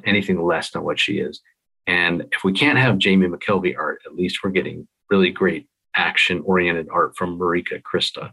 anything 0.04 0.42
less 0.42 0.70
than 0.70 0.82
what 0.82 0.98
she 0.98 1.18
is. 1.18 1.40
And 1.88 2.26
if 2.32 2.44
we 2.44 2.52
can't 2.52 2.78
have 2.78 2.98
Jamie 2.98 3.26
McKelvie 3.26 3.76
art, 3.76 4.02
at 4.04 4.14
least 4.14 4.40
we're 4.44 4.50
getting 4.50 4.86
really 5.10 5.30
great 5.30 5.66
action 5.96 6.42
oriented 6.44 6.86
art 6.92 7.16
from 7.16 7.38
Marika 7.38 7.82
Cresta. 7.82 8.30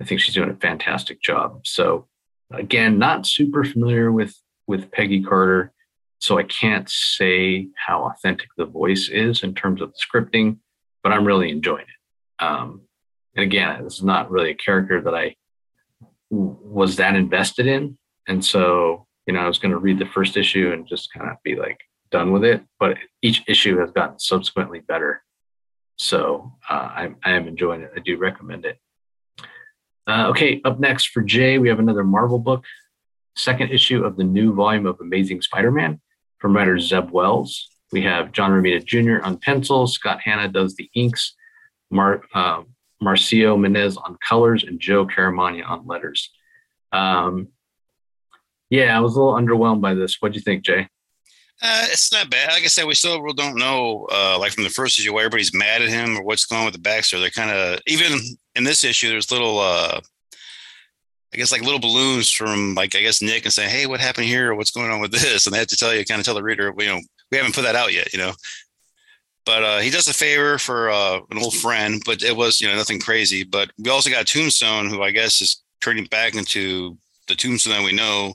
I 0.00 0.04
think 0.04 0.20
she's 0.20 0.34
doing 0.34 0.50
a 0.50 0.56
fantastic 0.56 1.22
job. 1.22 1.62
So 1.64 2.06
again, 2.52 2.98
not 2.98 3.26
super 3.26 3.64
familiar 3.64 4.12
with 4.12 4.36
with 4.66 4.92
Peggy 4.92 5.22
Carter, 5.22 5.72
so 6.18 6.38
I 6.38 6.42
can't 6.42 6.88
say 6.88 7.68
how 7.74 8.04
authentic 8.04 8.50
the 8.56 8.66
voice 8.66 9.08
is 9.08 9.42
in 9.42 9.54
terms 9.54 9.80
of 9.80 9.92
the 9.92 9.98
scripting, 9.98 10.58
but 11.02 11.10
I'm 11.10 11.24
really 11.24 11.50
enjoying 11.50 11.86
it. 11.86 12.44
Um, 12.44 12.82
and 13.34 13.42
again, 13.42 13.82
this 13.82 13.94
is 13.94 14.04
not 14.04 14.30
really 14.30 14.50
a 14.50 14.54
character 14.54 15.00
that 15.00 15.14
I 15.14 15.34
was 16.28 16.96
that 16.96 17.16
invested 17.16 17.66
in, 17.66 17.96
and 18.28 18.44
so 18.44 19.06
you 19.26 19.32
know 19.32 19.40
I 19.40 19.48
was 19.48 19.58
going 19.58 19.72
to 19.72 19.78
read 19.78 19.98
the 19.98 20.06
first 20.06 20.36
issue 20.36 20.70
and 20.72 20.86
just 20.86 21.12
kind 21.12 21.30
of 21.30 21.36
be 21.42 21.56
like 21.56 21.78
done 22.10 22.32
with 22.32 22.44
it. 22.44 22.62
But 22.78 22.96
each 23.22 23.42
issue 23.46 23.78
has 23.78 23.90
gotten 23.90 24.18
subsequently 24.18 24.80
better, 24.80 25.22
so 25.96 26.52
uh, 26.68 26.74
I, 26.74 27.14
I 27.24 27.32
am 27.32 27.48
enjoying 27.48 27.82
it. 27.82 27.92
I 27.96 28.00
do 28.00 28.16
recommend 28.16 28.64
it. 28.64 28.78
Uh, 30.06 30.28
okay, 30.28 30.60
up 30.64 30.80
next 30.80 31.08
for 31.08 31.22
Jay, 31.22 31.58
we 31.58 31.68
have 31.68 31.78
another 31.78 32.02
Marvel 32.02 32.38
book, 32.38 32.64
second 33.36 33.70
issue 33.70 34.04
of 34.04 34.16
the 34.16 34.24
new 34.24 34.52
volume 34.54 34.86
of 34.86 34.98
Amazing 35.00 35.42
Spider-Man 35.42 36.00
from 36.38 36.56
writer 36.56 36.78
Zeb 36.78 37.10
Wells. 37.10 37.68
We 37.92 38.02
have 38.02 38.32
John 38.32 38.50
Romita 38.50 38.84
Jr. 38.84 39.24
on 39.24 39.36
pencils, 39.38 39.94
Scott 39.94 40.20
Hanna 40.24 40.48
does 40.48 40.74
the 40.74 40.88
inks, 40.94 41.34
Mar- 41.90 42.22
uh, 42.34 42.62
Marcio 43.02 43.58
Menyz 43.58 43.96
on 43.96 44.16
colors, 44.26 44.64
and 44.64 44.80
Joe 44.80 45.06
Caramagna 45.06 45.68
on 45.68 45.86
letters. 45.86 46.30
Um, 46.92 47.48
yeah, 48.68 48.96
I 48.96 49.00
was 49.00 49.16
a 49.16 49.22
little 49.22 49.34
underwhelmed 49.34 49.80
by 49.80 49.94
this. 49.94 50.16
What'd 50.20 50.36
you 50.36 50.42
think, 50.42 50.64
Jay? 50.64 50.88
Uh, 51.62 51.86
it's 51.90 52.10
not 52.10 52.30
bad. 52.30 52.48
Like 52.52 52.64
I 52.64 52.68
said, 52.68 52.86
we 52.86 52.94
still 52.94 53.22
don't 53.34 53.58
know, 53.58 54.06
uh, 54.10 54.38
like 54.38 54.52
from 54.52 54.64
the 54.64 54.70
first 54.70 54.98
issue, 54.98 55.12
why 55.12 55.20
everybody's 55.20 55.54
mad 55.54 55.82
at 55.82 55.88
him 55.88 56.16
or 56.16 56.22
what's 56.22 56.46
going 56.46 56.60
on 56.60 56.64
with 56.64 56.74
the 56.74 56.88
backstory. 56.88 57.20
They're 57.20 57.30
kind 57.30 57.50
of 57.50 57.80
even 57.86 58.18
in 58.54 58.64
this 58.64 58.82
issue. 58.82 59.10
There's 59.10 59.30
little, 59.30 59.58
uh, 59.58 60.00
I 61.34 61.36
guess, 61.36 61.52
like 61.52 61.62
little 61.62 61.78
balloons 61.78 62.30
from 62.30 62.74
like 62.74 62.96
I 62.96 63.02
guess 63.02 63.20
Nick 63.20 63.44
and 63.44 63.52
saying, 63.52 63.70
"Hey, 63.70 63.86
what 63.86 64.00
happened 64.00 64.26
here? 64.26 64.52
Or 64.52 64.54
what's 64.54 64.70
going 64.70 64.90
on 64.90 65.00
with 65.00 65.12
this?" 65.12 65.46
And 65.46 65.54
they 65.54 65.58
have 65.58 65.68
to 65.68 65.76
tell 65.76 65.94
you, 65.94 66.04
kind 66.04 66.18
of 66.18 66.24
tell 66.24 66.34
the 66.34 66.42
reader, 66.42 66.74
you 66.78 66.86
know, 66.86 67.00
we 67.30 67.36
haven't 67.36 67.54
put 67.54 67.62
that 67.62 67.76
out 67.76 67.92
yet, 67.92 68.12
you 68.12 68.18
know. 68.18 68.32
But 69.44 69.62
uh, 69.62 69.78
he 69.80 69.90
does 69.90 70.08
a 70.08 70.14
favor 70.14 70.58
for 70.58 70.90
uh, 70.90 71.20
an 71.30 71.38
old 71.38 71.54
friend, 71.54 72.02
but 72.06 72.22
it 72.22 72.36
was 72.36 72.60
you 72.60 72.68
know 72.68 72.76
nothing 72.76 73.00
crazy. 73.00 73.44
But 73.44 73.70
we 73.78 73.90
also 73.90 74.10
got 74.10 74.26
Tombstone, 74.26 74.88
who 74.88 75.02
I 75.02 75.10
guess 75.10 75.40
is 75.42 75.62
turning 75.80 76.04
back 76.06 76.34
into 76.34 76.96
the 77.30 77.36
Tombstone 77.36 77.74
that 77.74 77.84
we 77.84 77.92
know, 77.92 78.34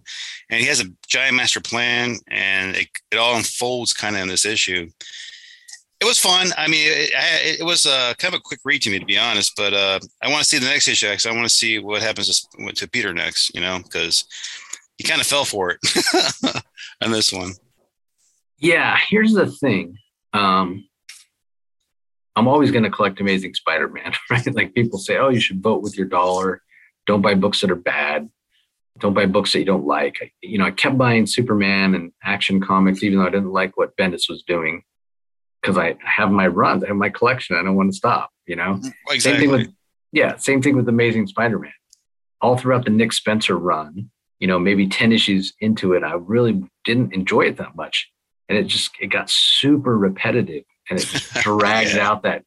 and 0.50 0.60
he 0.60 0.68
has 0.68 0.82
a 0.82 0.92
giant 1.08 1.38
master 1.38 1.62
plan, 1.62 2.16
and 2.28 2.76
it, 2.76 2.88
it 3.12 3.18
all 3.18 3.36
unfolds 3.36 3.94
kind 3.94 4.16
of 4.16 4.22
in 4.24 4.28
this 4.28 4.46
issue. 4.46 4.90
It 6.02 6.06
was 6.06 6.20
fun. 6.20 6.50
I 6.58 6.68
mean, 6.68 6.88
it, 6.88 7.60
it, 7.62 7.64
was 7.66 7.86
uh, 7.86 8.14
kind 8.18 8.34
of 8.34 8.40
a 8.40 8.44
quick 8.44 8.60
read 8.66 8.82
to 8.82 8.90
me, 8.90 9.00
to 9.00 9.06
be 9.06 9.18
honest. 9.18 9.54
But 9.56 9.74
uh, 9.74 10.00
I 10.22 10.30
want 10.30 10.44
to 10.44 10.50
see 10.50 10.60
the 10.60 10.66
next 10.66 10.88
issue 10.88 11.08
because 11.10 11.26
I 11.26 11.32
want 11.32 11.48
to 11.48 11.56
see 11.56 11.80
what 11.80 12.02
happens 12.02 12.48
to, 12.58 12.72
to 12.74 12.90
Peter 12.90 13.14
next. 13.14 13.56
You 13.56 13.62
know, 13.62 13.80
because 13.82 14.26
he 14.98 15.04
kind 15.04 15.22
of 15.22 15.28
fell 15.28 15.46
for 15.46 15.72
it 15.72 16.64
on 17.02 17.12
this 17.12 17.32
one. 17.32 17.54
Yeah, 18.60 18.98
here's 19.10 19.34
the 19.34 19.48
thing. 19.48 19.98
Um, 20.34 20.88
I'm 22.36 22.48
always 22.48 22.72
going 22.72 22.84
to 22.84 22.90
collect 22.90 23.22
Amazing 23.22 23.54
Spider-Man, 23.54 24.14
right? 24.30 24.56
Like 24.56 24.74
people 24.74 25.00
say, 25.00 25.18
oh, 25.18 25.30
you 25.30 25.40
should 25.40 25.62
vote 25.62 25.82
with 25.82 25.98
your 25.98 26.08
dollar. 26.08 26.62
Don't 27.06 27.22
buy 27.22 27.36
books 27.36 27.62
that 27.62 27.72
are 27.72 27.76
bad. 27.76 28.30
Don't 29.00 29.14
buy 29.14 29.26
books 29.26 29.52
that 29.54 29.60
you 29.60 29.66
don't 29.66 29.86
like. 29.86 30.18
I, 30.22 30.32
you 30.42 30.58
know, 30.58 30.66
I 30.66 30.72
kept 30.72 30.98
buying 30.98 31.26
Superman 31.28 31.96
and 31.96 32.12
Action 32.24 32.62
Comics, 32.62 33.04
even 33.04 33.20
though 33.20 33.26
I 33.28 33.30
didn't 33.30 33.52
like 33.52 33.76
what 33.78 33.96
Bendis 33.98 34.30
was 34.30 34.44
doing, 34.48 34.84
because 35.62 35.78
I 35.78 35.98
have 36.04 36.32
my 36.32 36.48
runs, 36.48 36.84
I 36.84 36.88
have 36.88 36.96
my 36.96 37.10
collection. 37.10 37.58
I 37.58 37.64
don't 37.64 37.76
want 37.76 37.92
to 37.92 37.98
stop. 37.98 38.30
You 38.48 38.56
know, 38.56 38.76
Exactly. 39.10 39.20
same 39.20 39.40
thing 39.40 39.50
with 39.50 39.68
yeah, 40.12 40.38
same 40.38 40.62
thing 40.62 40.78
with 40.78 40.88
Amazing 40.88 41.28
Spider-Man. 41.28 41.74
All 42.40 42.58
throughout 42.58 42.86
the 42.86 42.92
Nick 42.92 43.12
Spencer 43.12 43.58
run, 43.58 44.12
you 44.40 44.48
know, 44.48 44.60
maybe 44.60 44.88
10 44.88 45.12
issues 45.12 45.54
into 45.60 45.92
it, 45.94 46.04
I 46.04 46.14
really 46.14 46.64
didn't 46.86 47.14
enjoy 47.14 47.42
it 47.48 47.58
that 47.58 47.76
much. 47.76 48.10
And 48.48 48.58
it 48.58 48.66
just 48.68 48.92
it 49.02 49.08
got 49.08 49.30
super 49.30 49.98
repetitive 49.98 50.64
and 50.90 51.00
it 51.00 51.06
just 51.06 51.34
dragged 51.42 51.96
Yeah. 51.96 52.08
out 52.08 52.24
that 52.24 52.44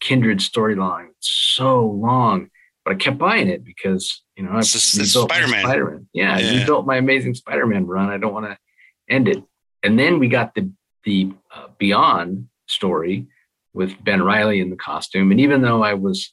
kindred 0.00 0.38
storyline 0.38 1.08
so 1.18 1.84
long. 1.84 2.48
But 2.86 2.92
I 2.94 2.96
kept 2.96 3.18
buying 3.18 3.48
it 3.48 3.64
because, 3.64 4.22
you 4.40 4.46
know, 4.46 4.56
It's 4.56 4.72
just- 4.72 4.98
it's 4.98 5.12
Spider-Man. 5.12 5.64
Spider-Man. 5.64 6.08
Yeah, 6.14 6.38
Yeah. 6.38 6.60
rebuilt 6.60 6.86
my 6.86 6.96
Amazing 6.96 7.34
Spider-Man 7.34 7.86
run. 7.86 8.08
I 8.08 8.16
don't 8.16 8.32
want 8.32 8.46
to 8.46 8.56
end 9.06 9.28
it. 9.28 9.44
And 9.82 9.98
then 9.98 10.18
we 10.18 10.28
got 10.28 10.54
the 10.54 10.72
the 11.04 11.32
uh, 11.54 11.68
Beyond 11.78 12.48
story 12.66 13.26
with 13.74 14.02
Ben 14.02 14.22
Reilly 14.22 14.60
in 14.60 14.70
the 14.70 14.76
costume. 14.76 15.30
And 15.30 15.40
even 15.40 15.60
though 15.62 15.82
I 15.82 15.92
was 15.94 16.32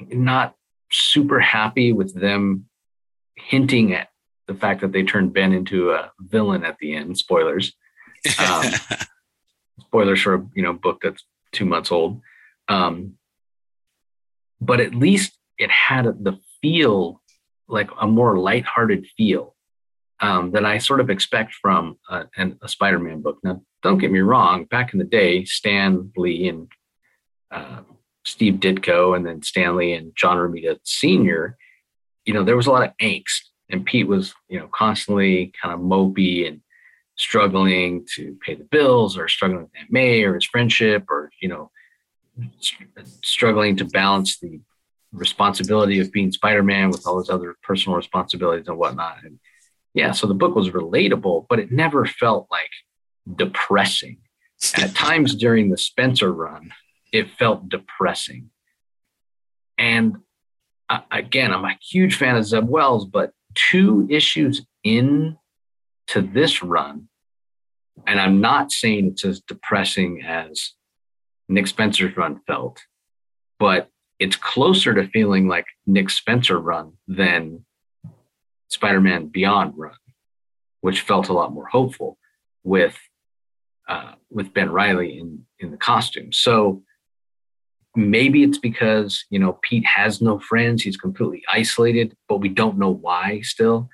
not 0.00 0.54
super 0.90 1.40
happy 1.40 1.92
with 1.92 2.14
them 2.14 2.66
hinting 3.36 3.92
at 3.94 4.08
the 4.46 4.54
fact 4.54 4.80
that 4.82 4.92
they 4.92 5.02
turned 5.02 5.32
Ben 5.34 5.52
into 5.52 5.90
a 5.92 6.12
villain 6.18 6.64
at 6.64 6.78
the 6.78 6.94
end, 6.94 7.16
spoilers. 7.18 7.74
Um, 8.38 8.64
spoilers 9.80 10.20
for 10.22 10.34
a 10.34 10.46
you 10.54 10.62
know 10.62 10.72
book 10.72 11.00
that's 11.02 11.24
two 11.52 11.64
months 11.66 11.90
old. 11.92 12.20
Um, 12.68 13.14
but 14.60 14.80
at 14.80 14.94
least 14.94 15.32
it 15.58 15.70
had 15.70 16.04
the 16.24 16.38
feel 16.60 17.20
like 17.68 17.90
a 18.00 18.06
more 18.06 18.38
lighthearted 18.38 19.06
feel 19.16 19.54
um, 20.20 20.52
that 20.52 20.64
I 20.64 20.78
sort 20.78 21.00
of 21.00 21.10
expect 21.10 21.54
from 21.54 21.98
a, 22.08 22.26
a 22.62 22.68
Spider-Man 22.68 23.22
book. 23.22 23.38
Now, 23.42 23.62
don't 23.82 23.98
get 23.98 24.12
me 24.12 24.20
wrong. 24.20 24.64
Back 24.64 24.92
in 24.92 24.98
the 24.98 25.04
day, 25.04 25.44
Stan 25.44 26.12
Lee 26.16 26.48
and 26.48 26.68
uh, 27.50 27.80
Steve 28.24 28.54
Ditko 28.54 29.16
and 29.16 29.26
then 29.26 29.42
Stan 29.42 29.76
Lee 29.76 29.94
and 29.94 30.12
John 30.14 30.36
Romita 30.36 30.78
Sr., 30.84 31.56
you 32.24 32.32
know, 32.32 32.44
there 32.44 32.56
was 32.56 32.68
a 32.68 32.70
lot 32.70 32.84
of 32.84 32.96
angst. 33.02 33.40
And 33.68 33.84
Pete 33.84 34.06
was, 34.06 34.34
you 34.48 34.58
know, 34.58 34.68
constantly 34.68 35.52
kind 35.60 35.74
of 35.74 35.80
mopey 35.80 36.46
and 36.46 36.60
struggling 37.16 38.06
to 38.14 38.36
pay 38.44 38.54
the 38.54 38.64
bills 38.64 39.16
or 39.16 39.28
struggling 39.28 39.62
with 39.62 39.70
Aunt 39.78 39.90
May 39.90 40.22
or 40.22 40.34
his 40.34 40.44
friendship 40.44 41.04
or, 41.08 41.30
you 41.40 41.48
know, 41.48 41.70
struggling 43.22 43.76
to 43.76 43.84
balance 43.84 44.38
the 44.38 44.60
responsibility 45.12 46.00
of 46.00 46.12
being 46.12 46.32
Spider-Man 46.32 46.90
with 46.90 47.06
all 47.06 47.18
his 47.18 47.30
other 47.30 47.56
personal 47.62 47.96
responsibilities 47.96 48.68
and 48.68 48.78
whatnot. 48.78 49.18
And 49.24 49.38
yeah, 49.94 50.12
so 50.12 50.26
the 50.26 50.34
book 50.34 50.54
was 50.54 50.70
relatable, 50.70 51.46
but 51.48 51.58
it 51.58 51.70
never 51.70 52.06
felt 52.06 52.48
like 52.50 52.70
depressing. 53.36 54.18
At 54.74 54.94
times 54.94 55.34
during 55.34 55.70
the 55.70 55.78
Spencer 55.78 56.32
run, 56.32 56.70
it 57.12 57.30
felt 57.30 57.68
depressing. 57.68 58.50
And 59.76 60.16
uh, 60.88 61.00
again, 61.10 61.52
I'm 61.52 61.64
a 61.64 61.76
huge 61.80 62.16
fan 62.16 62.36
of 62.36 62.44
Zeb 62.44 62.68
Wells, 62.68 63.04
but 63.04 63.32
two 63.54 64.06
issues 64.10 64.64
in 64.82 65.36
to 66.08 66.22
this 66.22 66.62
run, 66.62 67.08
and 68.06 68.18
I'm 68.18 68.40
not 68.40 68.72
saying 68.72 69.08
it's 69.08 69.24
as 69.24 69.40
depressing 69.40 70.22
as 70.22 70.72
Nick 71.48 71.66
Spencer's 71.66 72.16
run 72.16 72.40
felt, 72.46 72.80
but 73.58 73.88
it's 74.22 74.36
closer 74.36 74.94
to 74.94 75.08
feeling 75.08 75.48
like 75.48 75.66
Nick 75.84 76.08
Spencer 76.08 76.56
run 76.60 76.92
than 77.08 77.64
Spider-Man 78.68 79.26
Beyond 79.26 79.74
run, 79.76 79.96
which 80.80 81.00
felt 81.00 81.28
a 81.28 81.32
lot 81.32 81.52
more 81.52 81.66
hopeful 81.66 82.18
with 82.62 82.96
uh, 83.88 84.12
with 84.30 84.54
Ben 84.54 84.70
Reilly 84.70 85.18
in 85.18 85.44
in 85.58 85.72
the 85.72 85.76
costume. 85.76 86.32
So 86.32 86.84
maybe 87.96 88.44
it's 88.44 88.58
because 88.58 89.24
you 89.28 89.40
know 89.40 89.58
Pete 89.60 89.86
has 89.86 90.22
no 90.22 90.38
friends; 90.38 90.84
he's 90.84 90.96
completely 90.96 91.42
isolated, 91.52 92.16
but 92.28 92.38
we 92.38 92.48
don't 92.48 92.78
know 92.78 92.90
why 92.92 93.40
still. 93.40 93.90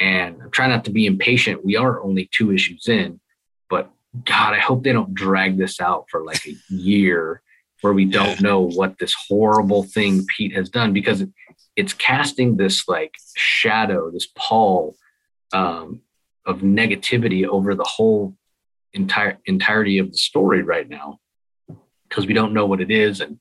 And 0.00 0.42
I'm 0.42 0.50
trying 0.50 0.70
not 0.70 0.84
to 0.86 0.90
be 0.90 1.06
impatient. 1.06 1.64
We 1.64 1.76
are 1.76 2.02
only 2.02 2.28
two 2.36 2.52
issues 2.52 2.88
in, 2.88 3.20
but 3.68 3.88
God, 4.24 4.52
I 4.54 4.58
hope 4.58 4.82
they 4.82 4.92
don't 4.92 5.14
drag 5.14 5.58
this 5.58 5.80
out 5.80 6.06
for 6.10 6.24
like 6.24 6.44
a 6.44 6.56
year 6.74 7.42
where 7.80 7.92
we 7.92 8.04
don't 8.04 8.40
know 8.40 8.60
what 8.60 8.98
this 8.98 9.14
horrible 9.28 9.82
thing 9.82 10.24
Pete 10.26 10.54
has 10.54 10.68
done 10.68 10.92
because 10.92 11.24
it's 11.76 11.92
casting 11.92 12.56
this 12.56 12.88
like 12.88 13.14
shadow, 13.36 14.10
this 14.10 14.28
pall 14.36 14.96
um, 15.52 16.00
of 16.46 16.60
negativity 16.60 17.46
over 17.46 17.74
the 17.74 17.84
whole 17.84 18.36
entire 18.92 19.38
entirety 19.46 19.98
of 19.98 20.10
the 20.10 20.18
story 20.18 20.62
right 20.62 20.88
now. 20.88 21.18
Because 22.08 22.26
we 22.26 22.34
don't 22.34 22.52
know 22.52 22.66
what 22.66 22.80
it 22.80 22.90
is 22.90 23.20
and 23.20 23.38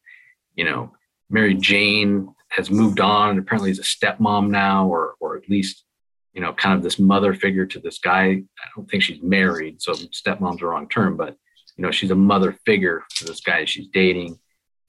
you 0.56 0.65
know 0.65 0.91
mary 1.30 1.56
jane 1.56 2.28
has 2.49 2.69
moved 2.69 2.99
on 2.99 3.32
and 3.32 3.39
apparently 3.39 3.71
is 3.71 3.80
a 3.80 3.84
stepmom 3.84 4.49
now 4.49 4.88
or 4.88 5.15
or 5.19 5.38
at 5.38 5.49
least 5.49 5.86
you 6.34 6.41
know 6.41 6.54
kind 6.54 6.75
of 6.75 6.84
this 6.84 6.99
mother 6.99 7.34
figure 7.34 7.65
to 7.65 7.80
this 7.80 7.99
guy. 7.99 8.25
I 8.25 8.65
don't 8.75 8.89
think 8.89 9.04
she's 9.04 9.21
married 9.23 9.82
so 9.82 9.93
stepmom's 9.93 10.60
the 10.60 10.67
wrong 10.67 10.89
term 10.89 11.17
but 11.17 11.36
you 11.80 11.86
know 11.86 11.92
she's 11.92 12.12
a 12.12 12.15
mother 12.15 12.58
figure 12.65 13.04
for 13.15 13.24
this 13.24 13.39
guy 13.39 13.63
she's 13.63 13.88
dating 13.88 14.38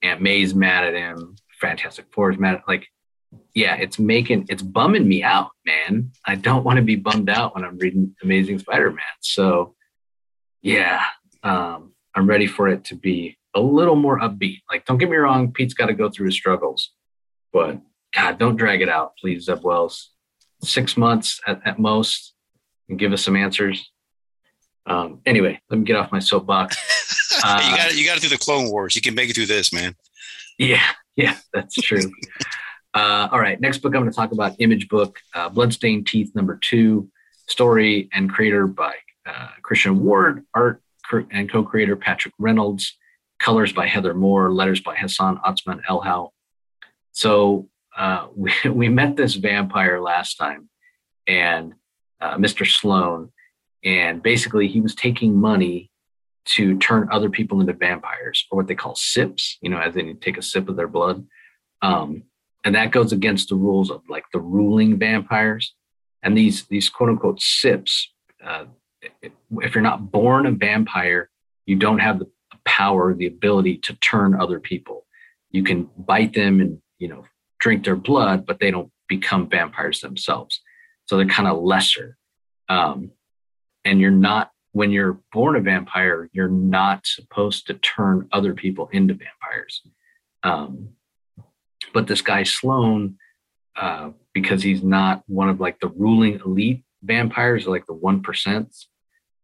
aunt 0.01 0.21
may's 0.21 0.53
mad 0.53 0.83
at 0.83 0.93
him 0.93 1.35
fantastic 1.59 2.05
four 2.11 2.29
is 2.29 2.37
mad 2.37 2.55
at 2.55 2.67
like 2.67 2.85
yeah 3.53 3.75
it's 3.75 3.97
making 3.97 4.45
it's 4.49 4.61
bumming 4.61 5.07
me 5.07 5.23
out 5.23 5.51
man 5.65 6.11
i 6.25 6.35
don't 6.35 6.65
want 6.65 6.75
to 6.75 6.83
be 6.83 6.97
bummed 6.97 7.29
out 7.29 7.55
when 7.55 7.63
i'm 7.63 7.77
reading 7.77 8.13
amazing 8.21 8.59
spider-man 8.59 9.05
so 9.21 9.73
yeah 10.61 11.01
um, 11.43 11.93
i'm 12.13 12.27
ready 12.27 12.45
for 12.45 12.67
it 12.67 12.83
to 12.83 12.95
be 12.95 13.37
a 13.53 13.59
little 13.59 13.95
more 13.95 14.19
upbeat. 14.19 14.61
Like, 14.69 14.85
don't 14.85 14.97
get 14.97 15.09
me 15.09 15.17
wrong, 15.17 15.51
Pete's 15.51 15.73
got 15.73 15.87
to 15.87 15.93
go 15.93 16.09
through 16.09 16.27
his 16.27 16.35
struggles, 16.35 16.91
but 17.51 17.79
God, 18.13 18.37
don't 18.37 18.55
drag 18.55 18.81
it 18.81 18.89
out, 18.89 19.13
please, 19.17 19.45
Zeb 19.45 19.63
Wells. 19.63 20.11
Six 20.63 20.97
months 20.97 21.39
at, 21.47 21.61
at 21.65 21.79
most, 21.79 22.33
and 22.89 22.99
give 22.99 23.13
us 23.13 23.23
some 23.23 23.35
answers. 23.35 23.91
Um, 24.85 25.21
anyway, 25.25 25.59
let 25.69 25.79
me 25.79 25.85
get 25.85 25.95
off 25.95 26.11
my 26.11 26.19
soapbox. 26.19 26.77
Uh, 27.43 27.61
you 27.63 27.77
got 27.77 27.95
you 27.95 28.05
got 28.05 28.15
to 28.15 28.21
do 28.21 28.27
the 28.27 28.37
Clone 28.37 28.69
Wars. 28.69 28.93
You 28.93 29.01
can 29.01 29.15
make 29.15 29.29
it 29.29 29.33
through 29.33 29.45
this, 29.45 29.71
man. 29.71 29.95
Yeah, 30.59 30.85
yeah, 31.15 31.37
that's 31.53 31.75
true. 31.75 32.11
uh, 32.93 33.29
all 33.31 33.39
right, 33.39 33.59
next 33.59 33.77
book 33.77 33.95
I'm 33.95 34.01
going 34.01 34.11
to 34.11 34.15
talk 34.15 34.33
about 34.33 34.57
Image 34.59 34.89
Book, 34.89 35.17
uh, 35.33 35.47
Bloodstained 35.47 36.07
Teeth 36.07 36.35
number 36.35 36.59
two, 36.61 37.09
story 37.47 38.09
and 38.13 38.29
creator 38.29 38.67
by 38.67 38.95
uh, 39.25 39.47
Christian 39.63 40.03
Ward, 40.03 40.45
art 40.53 40.83
and 41.31 41.49
co-creator 41.49 41.95
Patrick 41.95 42.33
Reynolds 42.37 42.97
colors 43.39 43.73
by 43.73 43.87
Heather 43.87 44.13
Moore, 44.13 44.51
letters 44.51 44.81
by 44.81 44.95
Hassan 44.95 45.39
Otsmane-Elhaou. 45.39 46.29
So 47.11 47.69
uh, 47.97 48.27
we, 48.35 48.53
we 48.69 48.89
met 48.89 49.15
this 49.15 49.35
vampire 49.35 49.99
last 49.99 50.35
time, 50.35 50.69
and 51.27 51.73
uh, 52.19 52.37
Mr. 52.37 52.65
Sloan, 52.65 53.31
and 53.83 54.21
basically 54.21 54.67
he 54.67 54.81
was 54.81 54.95
taking 54.95 55.35
money 55.35 55.89
to 56.43 56.77
turn 56.79 57.07
other 57.11 57.29
people 57.29 57.61
into 57.61 57.73
vampires, 57.73 58.47
or 58.49 58.57
what 58.57 58.67
they 58.67 58.75
call 58.75 58.95
sips. 58.95 59.57
You 59.61 59.69
know, 59.69 59.79
as 59.79 59.93
they 59.93 60.13
take 60.13 60.37
a 60.37 60.41
sip 60.41 60.69
of 60.69 60.75
their 60.75 60.87
blood, 60.87 61.25
um, 61.81 62.23
and 62.63 62.75
that 62.75 62.91
goes 62.91 63.11
against 63.11 63.49
the 63.49 63.55
rules 63.55 63.89
of 63.91 64.01
like 64.09 64.25
the 64.33 64.39
ruling 64.39 64.97
vampires. 64.97 65.73
And 66.23 66.37
these 66.37 66.65
these 66.67 66.89
quote 66.89 67.09
unquote 67.09 67.41
sips, 67.41 68.11
uh, 68.45 68.65
if 69.21 69.75
you're 69.75 69.81
not 69.81 70.11
born 70.11 70.45
a 70.45 70.51
vampire, 70.51 71.29
you 71.65 71.75
don't 71.75 71.99
have 71.99 72.19
the 72.19 72.27
power, 72.65 73.13
the 73.13 73.27
ability 73.27 73.77
to 73.77 73.93
turn 73.95 74.39
other 74.39 74.59
people. 74.59 75.05
You 75.49 75.63
can 75.63 75.89
bite 75.97 76.33
them 76.33 76.59
and, 76.61 76.79
you 76.99 77.07
know, 77.07 77.25
drink 77.59 77.83
their 77.83 77.95
blood, 77.95 78.45
but 78.45 78.59
they 78.59 78.71
don't 78.71 78.91
become 79.07 79.49
vampires 79.49 80.01
themselves. 80.01 80.61
So 81.05 81.17
they're 81.17 81.25
kind 81.25 81.47
of 81.47 81.61
lesser. 81.61 82.17
Um, 82.69 83.11
and 83.85 83.99
you're 83.99 84.11
not, 84.11 84.51
when 84.71 84.91
you're 84.91 85.19
born 85.33 85.55
a 85.55 85.61
vampire, 85.61 86.29
you're 86.33 86.47
not 86.47 87.05
supposed 87.05 87.67
to 87.67 87.73
turn 87.75 88.27
other 88.31 88.53
people 88.53 88.89
into 88.91 89.13
vampires. 89.13 89.81
Um, 90.43 90.89
but 91.93 92.07
this 92.07 92.21
guy 92.21 92.43
Sloan, 92.43 93.17
uh, 93.75 94.11
because 94.33 94.63
he's 94.63 94.83
not 94.83 95.23
one 95.27 95.49
of 95.49 95.59
like 95.59 95.79
the 95.79 95.89
ruling 95.89 96.39
elite 96.45 96.83
vampires, 97.03 97.67
like 97.67 97.85
the 97.85 97.93
one 97.93 98.21
percent, 98.21 98.75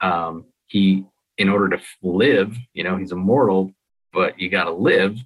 um, 0.02 0.46
he 0.68 1.06
in 1.38 1.50
order 1.50 1.78
to 1.78 1.84
live, 2.02 2.58
you 2.74 2.84
know, 2.84 2.98
he's 2.98 3.12
immortal, 3.12 3.72
but 4.12 4.40
you 4.40 4.50
got 4.50 4.64
to 4.66 4.72
live, 4.72 5.18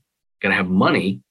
got 0.41 0.49
to 0.49 0.55
have 0.55 0.69
money. 0.69 1.21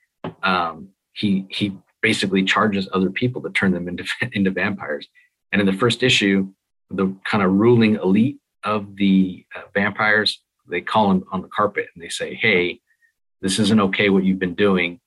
Um, 0.43 0.89
he 1.13 1.47
he 1.51 1.77
basically 2.03 2.45
charges 2.45 2.89
other 2.93 3.11
people 3.11 3.43
to 3.43 3.51
turn 3.51 3.73
them 3.73 3.89
into 3.89 4.05
into 4.33 4.51
vampires. 4.51 5.09
And 5.53 5.61
in 5.61 5.67
the 5.67 5.73
first 5.73 6.03
issue, 6.03 6.49
the 6.91 7.15
kind 7.25 7.43
of 7.43 7.53
ruling 7.53 7.95
elite 7.97 8.39
of 8.65 8.97
the 8.97 9.45
uh, 9.55 9.63
vampires, 9.75 10.43
they 10.69 10.81
call 10.81 11.11
him 11.11 11.25
on 11.33 11.43
the 11.43 11.49
carpet 11.49 11.87
and 11.95 12.03
they 12.03 12.09
say, 12.09 12.35
"Hey, 12.35 12.81
this 13.41 13.59
isn't 13.59 13.81
okay 13.81 14.11
what 14.11 14.25
you've 14.25 14.39
been 14.39 14.55
doing." 14.55 15.01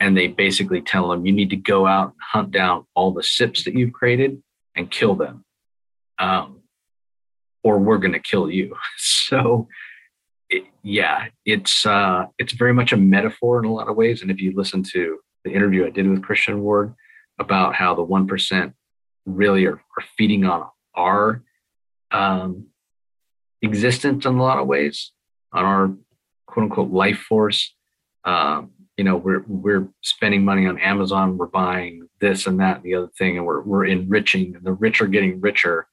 And 0.00 0.16
they 0.16 0.28
basically 0.28 0.80
tell 0.80 1.12
him, 1.12 1.26
"You 1.26 1.32
need 1.32 1.50
to 1.50 1.56
go 1.56 1.86
out 1.86 2.08
and 2.08 2.16
hunt 2.32 2.50
down 2.50 2.86
all 2.94 3.12
the 3.12 3.22
sips 3.22 3.64
that 3.64 3.74
you've 3.74 3.92
created 3.92 4.42
and 4.74 4.90
kill 4.90 5.14
them." 5.14 5.44
Um, 6.18 6.62
or 7.62 7.78
we're 7.78 7.98
going 7.98 8.12
to 8.12 8.20
kill 8.20 8.50
you. 8.50 8.76
So, 8.98 9.68
it, 10.48 10.64
yeah, 10.82 11.26
it's 11.46 11.86
uh, 11.86 12.26
it's 12.36 12.52
very 12.54 12.74
much 12.74 12.92
a 12.92 12.96
metaphor 12.96 13.60
in 13.60 13.64
a 13.64 13.72
lot 13.72 13.88
of 13.88 13.94
ways. 13.94 14.22
And 14.22 14.30
if 14.30 14.40
you 14.40 14.52
listen 14.56 14.82
to 14.92 15.18
the 15.44 15.52
interview 15.52 15.86
I 15.86 15.90
did 15.90 16.08
with 16.08 16.24
Christian 16.24 16.60
Ward 16.62 16.94
about 17.38 17.76
how 17.76 17.94
the 17.94 18.02
one 18.02 18.26
percent 18.26 18.74
really 19.26 19.66
are, 19.66 19.74
are 19.76 20.04
feeding 20.18 20.44
on 20.44 20.62
our 20.94 21.42
um, 22.10 22.66
existence 23.62 24.26
in 24.26 24.34
a 24.34 24.42
lot 24.42 24.58
of 24.58 24.66
ways, 24.66 25.12
on 25.52 25.64
our 25.64 25.88
quote 26.46 26.64
unquote 26.64 26.90
life 26.90 27.18
force. 27.18 27.74
Um, 28.24 28.72
you 28.96 29.04
know, 29.04 29.16
we're 29.16 29.42
we're 29.46 29.88
spending 30.02 30.44
money 30.44 30.66
on 30.66 30.78
Amazon, 30.78 31.38
we're 31.38 31.46
buying 31.46 32.08
this 32.20 32.46
and 32.46 32.60
that 32.60 32.76
and 32.76 32.84
the 32.84 32.94
other 32.94 33.10
thing, 33.18 33.38
and 33.38 33.46
we're 33.46 33.62
we're 33.62 33.86
enriching, 33.86 34.56
and 34.56 34.64
the 34.64 34.72
rich 34.72 35.00
are 35.00 35.06
getting 35.06 35.40
richer 35.40 35.86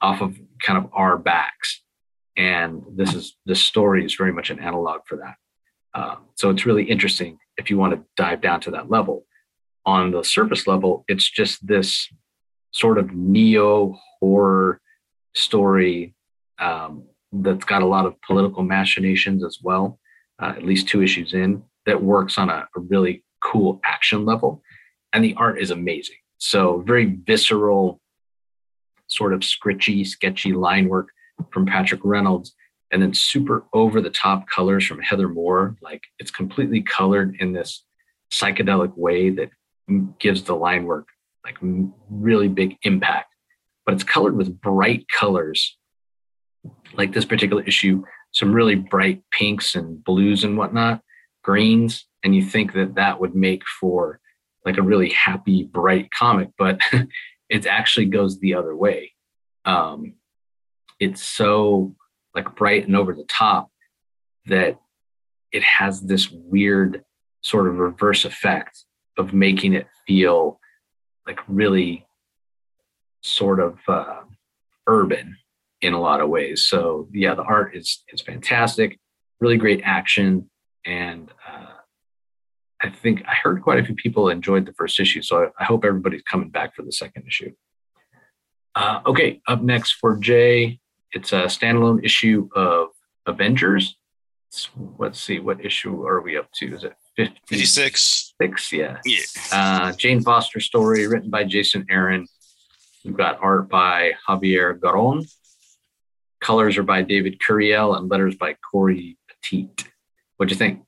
off 0.00 0.20
of 0.20 0.36
kind 0.60 0.78
of 0.78 0.90
our 0.92 1.16
backs. 1.16 1.82
And 2.36 2.82
this 2.94 3.14
is 3.14 3.36
this 3.46 3.62
story 3.62 4.04
is 4.04 4.14
very 4.14 4.32
much 4.32 4.50
an 4.50 4.58
analog 4.58 5.02
for 5.06 5.16
that. 5.16 5.36
Uh, 5.94 6.16
so 6.34 6.50
it's 6.50 6.66
really 6.66 6.84
interesting 6.84 7.38
if 7.56 7.70
you 7.70 7.78
want 7.78 7.94
to 7.94 8.04
dive 8.16 8.40
down 8.40 8.60
to 8.62 8.70
that 8.72 8.90
level. 8.90 9.24
On 9.84 10.10
the 10.10 10.22
surface 10.22 10.66
level, 10.66 11.04
it's 11.08 11.28
just 11.28 11.66
this 11.66 12.08
sort 12.72 12.98
of 12.98 13.12
neo 13.12 13.96
horror 14.18 14.80
story 15.34 16.14
um, 16.58 17.04
that's 17.32 17.64
got 17.64 17.82
a 17.82 17.86
lot 17.86 18.06
of 18.06 18.20
political 18.22 18.62
machinations 18.62 19.44
as 19.44 19.58
well, 19.62 19.98
uh, 20.40 20.54
at 20.56 20.64
least 20.64 20.88
two 20.88 21.02
issues 21.02 21.34
in, 21.34 21.62
that 21.86 22.02
works 22.02 22.38
on 22.38 22.50
a, 22.50 22.68
a 22.76 22.80
really 22.80 23.24
cool 23.42 23.80
action 23.84 24.24
level. 24.24 24.62
And 25.12 25.22
the 25.22 25.34
art 25.36 25.60
is 25.60 25.70
amazing. 25.70 26.16
So, 26.38 26.82
very 26.86 27.04
visceral, 27.06 28.00
sort 29.06 29.32
of 29.32 29.40
scritchy, 29.40 30.06
sketchy 30.06 30.52
line 30.52 30.88
work 30.88 31.08
from 31.50 31.66
Patrick 31.66 32.00
Reynolds, 32.02 32.54
and 32.90 33.02
then 33.02 33.14
super 33.14 33.64
over 33.72 34.00
the 34.00 34.10
top 34.10 34.48
colors 34.48 34.86
from 34.86 35.00
Heather 35.00 35.28
Moore. 35.28 35.76
Like 35.80 36.02
it's 36.18 36.30
completely 36.30 36.82
colored 36.82 37.36
in 37.40 37.52
this 37.52 37.84
psychedelic 38.32 38.96
way 38.96 39.30
that 39.30 39.50
gives 40.18 40.44
the 40.44 40.54
line 40.54 40.84
work 40.84 41.06
like 41.44 41.56
really 42.10 42.48
big 42.48 42.76
impact. 42.82 43.34
But 43.84 43.94
it's 43.94 44.04
colored 44.04 44.36
with 44.36 44.60
bright 44.60 45.06
colors, 45.08 45.76
like 46.94 47.12
this 47.12 47.24
particular 47.24 47.62
issue, 47.64 48.04
some 48.32 48.52
really 48.52 48.76
bright 48.76 49.22
pinks 49.32 49.74
and 49.74 50.02
blues 50.02 50.44
and 50.44 50.56
whatnot, 50.56 51.02
greens. 51.42 52.06
And 52.22 52.34
you 52.34 52.42
think 52.42 52.74
that 52.74 52.94
that 52.94 53.20
would 53.20 53.34
make 53.34 53.62
for 53.80 54.20
like 54.64 54.78
a 54.78 54.82
really 54.82 55.10
happy, 55.10 55.64
bright 55.64 56.10
comic, 56.16 56.50
but 56.56 56.80
it 57.48 57.66
actually 57.66 58.06
goes 58.06 58.38
the 58.38 58.54
other 58.54 58.76
way. 58.76 59.12
Um, 59.64 60.14
it's 61.00 61.22
so 61.22 61.96
like 62.34 62.54
bright 62.54 62.86
and 62.86 62.96
over 62.96 63.12
the 63.12 63.24
top 63.24 63.70
that 64.46 64.78
it 65.50 65.62
has 65.62 66.00
this 66.00 66.30
weird 66.30 67.04
sort 67.42 67.66
of 67.66 67.78
reverse 67.78 68.24
effect 68.24 68.84
of 69.18 69.34
making 69.34 69.74
it 69.74 69.86
feel 70.06 70.60
like 71.26 71.40
really 71.48 72.06
sort 73.22 73.60
of 73.60 73.78
uh, 73.88 74.20
urban 74.86 75.36
in 75.80 75.94
a 75.94 76.00
lot 76.00 76.20
of 76.20 76.28
ways. 76.28 76.64
So 76.64 77.08
yeah, 77.12 77.34
the 77.34 77.42
art 77.42 77.76
is 77.76 78.02
is 78.12 78.20
fantastic, 78.20 78.98
really 79.40 79.56
great 79.56 79.82
action, 79.84 80.50
and 80.84 81.30
uh, 81.48 81.66
I 82.80 82.90
think 82.90 83.22
I 83.26 83.34
heard 83.34 83.62
quite 83.62 83.78
a 83.78 83.84
few 83.84 83.94
people 83.94 84.28
enjoyed 84.28 84.66
the 84.66 84.72
first 84.74 84.98
issue. 84.98 85.22
So 85.22 85.44
I, 85.44 85.62
I 85.62 85.64
hope 85.64 85.84
everybody's 85.84 86.22
coming 86.22 86.50
back 86.50 86.74
for 86.74 86.82
the 86.82 86.92
second 86.92 87.26
issue. 87.26 87.52
Uh, 88.74 89.00
okay, 89.06 89.40
up 89.46 89.62
next 89.62 89.92
for 89.92 90.16
Jay, 90.16 90.80
it's 91.12 91.32
a 91.32 91.42
standalone 91.42 92.02
issue 92.04 92.48
of 92.54 92.88
Avengers. 93.26 93.96
let's 94.98 95.20
see, 95.20 95.38
what 95.38 95.64
issue 95.64 96.04
are 96.06 96.20
we 96.20 96.36
up 96.36 96.50
to? 96.52 96.74
Is 96.74 96.84
it 96.84 96.90
50? 96.90 97.01
56? 97.16 98.34
Six, 98.40 98.72
yeah. 98.72 98.98
Yeah. 99.04 99.20
Uh, 99.52 99.92
Jane 99.92 100.22
Foster 100.22 100.60
story 100.60 101.06
written 101.06 101.30
by 101.30 101.44
Jason 101.44 101.86
Aaron. 101.90 102.26
We've 103.04 103.16
got 103.16 103.38
art 103.42 103.68
by 103.68 104.12
Javier 104.28 104.78
Garron. 104.78 105.30
Colors 106.40 106.76
are 106.76 106.82
by 106.82 107.02
David 107.02 107.40
Curiel 107.40 107.96
and 107.96 108.08
letters 108.08 108.36
by 108.36 108.56
Cory 108.70 109.16
Petit. 109.28 109.70
What'd 110.36 110.50
you 110.50 110.56
think? 110.56 110.82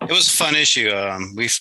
It 0.00 0.10
was 0.10 0.28
a 0.28 0.30
fun 0.30 0.54
issue. 0.54 0.90
Um, 0.90 1.34
we've 1.36 1.58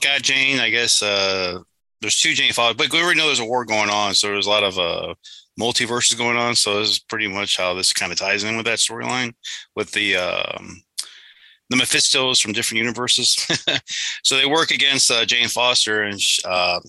got 0.00 0.22
Jane, 0.22 0.60
I 0.60 0.70
guess. 0.70 1.02
Uh, 1.02 1.60
there's 2.00 2.18
two 2.18 2.34
Jane 2.34 2.52
Foster, 2.52 2.76
but 2.76 2.92
we 2.92 3.00
already 3.00 3.18
know 3.18 3.26
there's 3.26 3.40
a 3.40 3.44
war 3.44 3.64
going 3.64 3.90
on. 3.90 4.14
So 4.14 4.28
there's 4.28 4.46
a 4.46 4.50
lot 4.50 4.64
of 4.64 4.78
uh, 4.78 5.14
multiverses 5.60 6.16
going 6.16 6.36
on. 6.36 6.54
So 6.54 6.80
this 6.80 6.90
is 6.90 6.98
pretty 6.98 7.28
much 7.28 7.56
how 7.56 7.74
this 7.74 7.92
kind 7.92 8.12
of 8.12 8.18
ties 8.18 8.44
in 8.44 8.56
with 8.56 8.66
that 8.66 8.78
storyline 8.78 9.34
with 9.76 9.92
the 9.92 10.16
um, 10.16 10.82
the 11.72 11.82
Mephistos 11.82 12.40
from 12.40 12.52
different 12.52 12.78
universes. 12.78 13.34
so 14.22 14.36
they 14.36 14.46
work 14.46 14.70
against 14.70 15.10
uh, 15.10 15.24
Jane 15.24 15.48
Foster, 15.48 16.02
and 16.02 16.20
uh, 16.44 16.80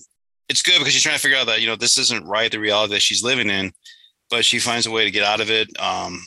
it's 0.48 0.62
good 0.62 0.78
because 0.78 0.92
she's 0.92 1.02
trying 1.02 1.16
to 1.16 1.20
figure 1.20 1.38
out 1.38 1.46
that 1.46 1.60
you 1.60 1.66
know 1.66 1.76
this 1.76 1.98
isn't 1.98 2.26
right 2.26 2.50
the 2.50 2.58
reality 2.58 2.94
that 2.94 3.02
she's 3.02 3.24
living 3.24 3.50
in, 3.50 3.72
but 4.30 4.44
she 4.44 4.58
finds 4.58 4.86
a 4.86 4.90
way 4.90 5.04
to 5.04 5.10
get 5.10 5.24
out 5.24 5.40
of 5.40 5.50
it. 5.50 5.68
Um, 5.80 6.22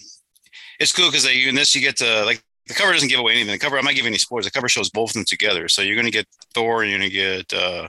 it's 0.79 0.93
cool 0.93 1.09
because 1.09 1.25
in 1.25 1.55
this 1.55 1.73
you 1.75 1.81
get 1.81 1.97
to 1.97 2.25
like 2.25 2.43
the 2.67 2.73
cover 2.73 2.91
doesn't 2.93 3.09
give 3.09 3.19
away 3.19 3.33
anything. 3.33 3.53
The 3.53 3.59
cover 3.59 3.77
I'm 3.77 3.85
not 3.85 3.95
giving 3.95 4.11
any 4.11 4.17
spoilers. 4.17 4.45
The 4.45 4.51
cover 4.51 4.69
shows 4.69 4.89
both 4.89 5.11
of 5.11 5.13
them 5.13 5.25
together, 5.25 5.67
so 5.67 5.81
you're 5.81 5.95
going 5.95 6.05
to 6.05 6.11
get 6.11 6.27
Thor 6.53 6.81
and 6.81 6.91
you're 6.91 6.99
going 6.99 7.11
to 7.11 7.15
get 7.15 7.53
uh, 7.53 7.87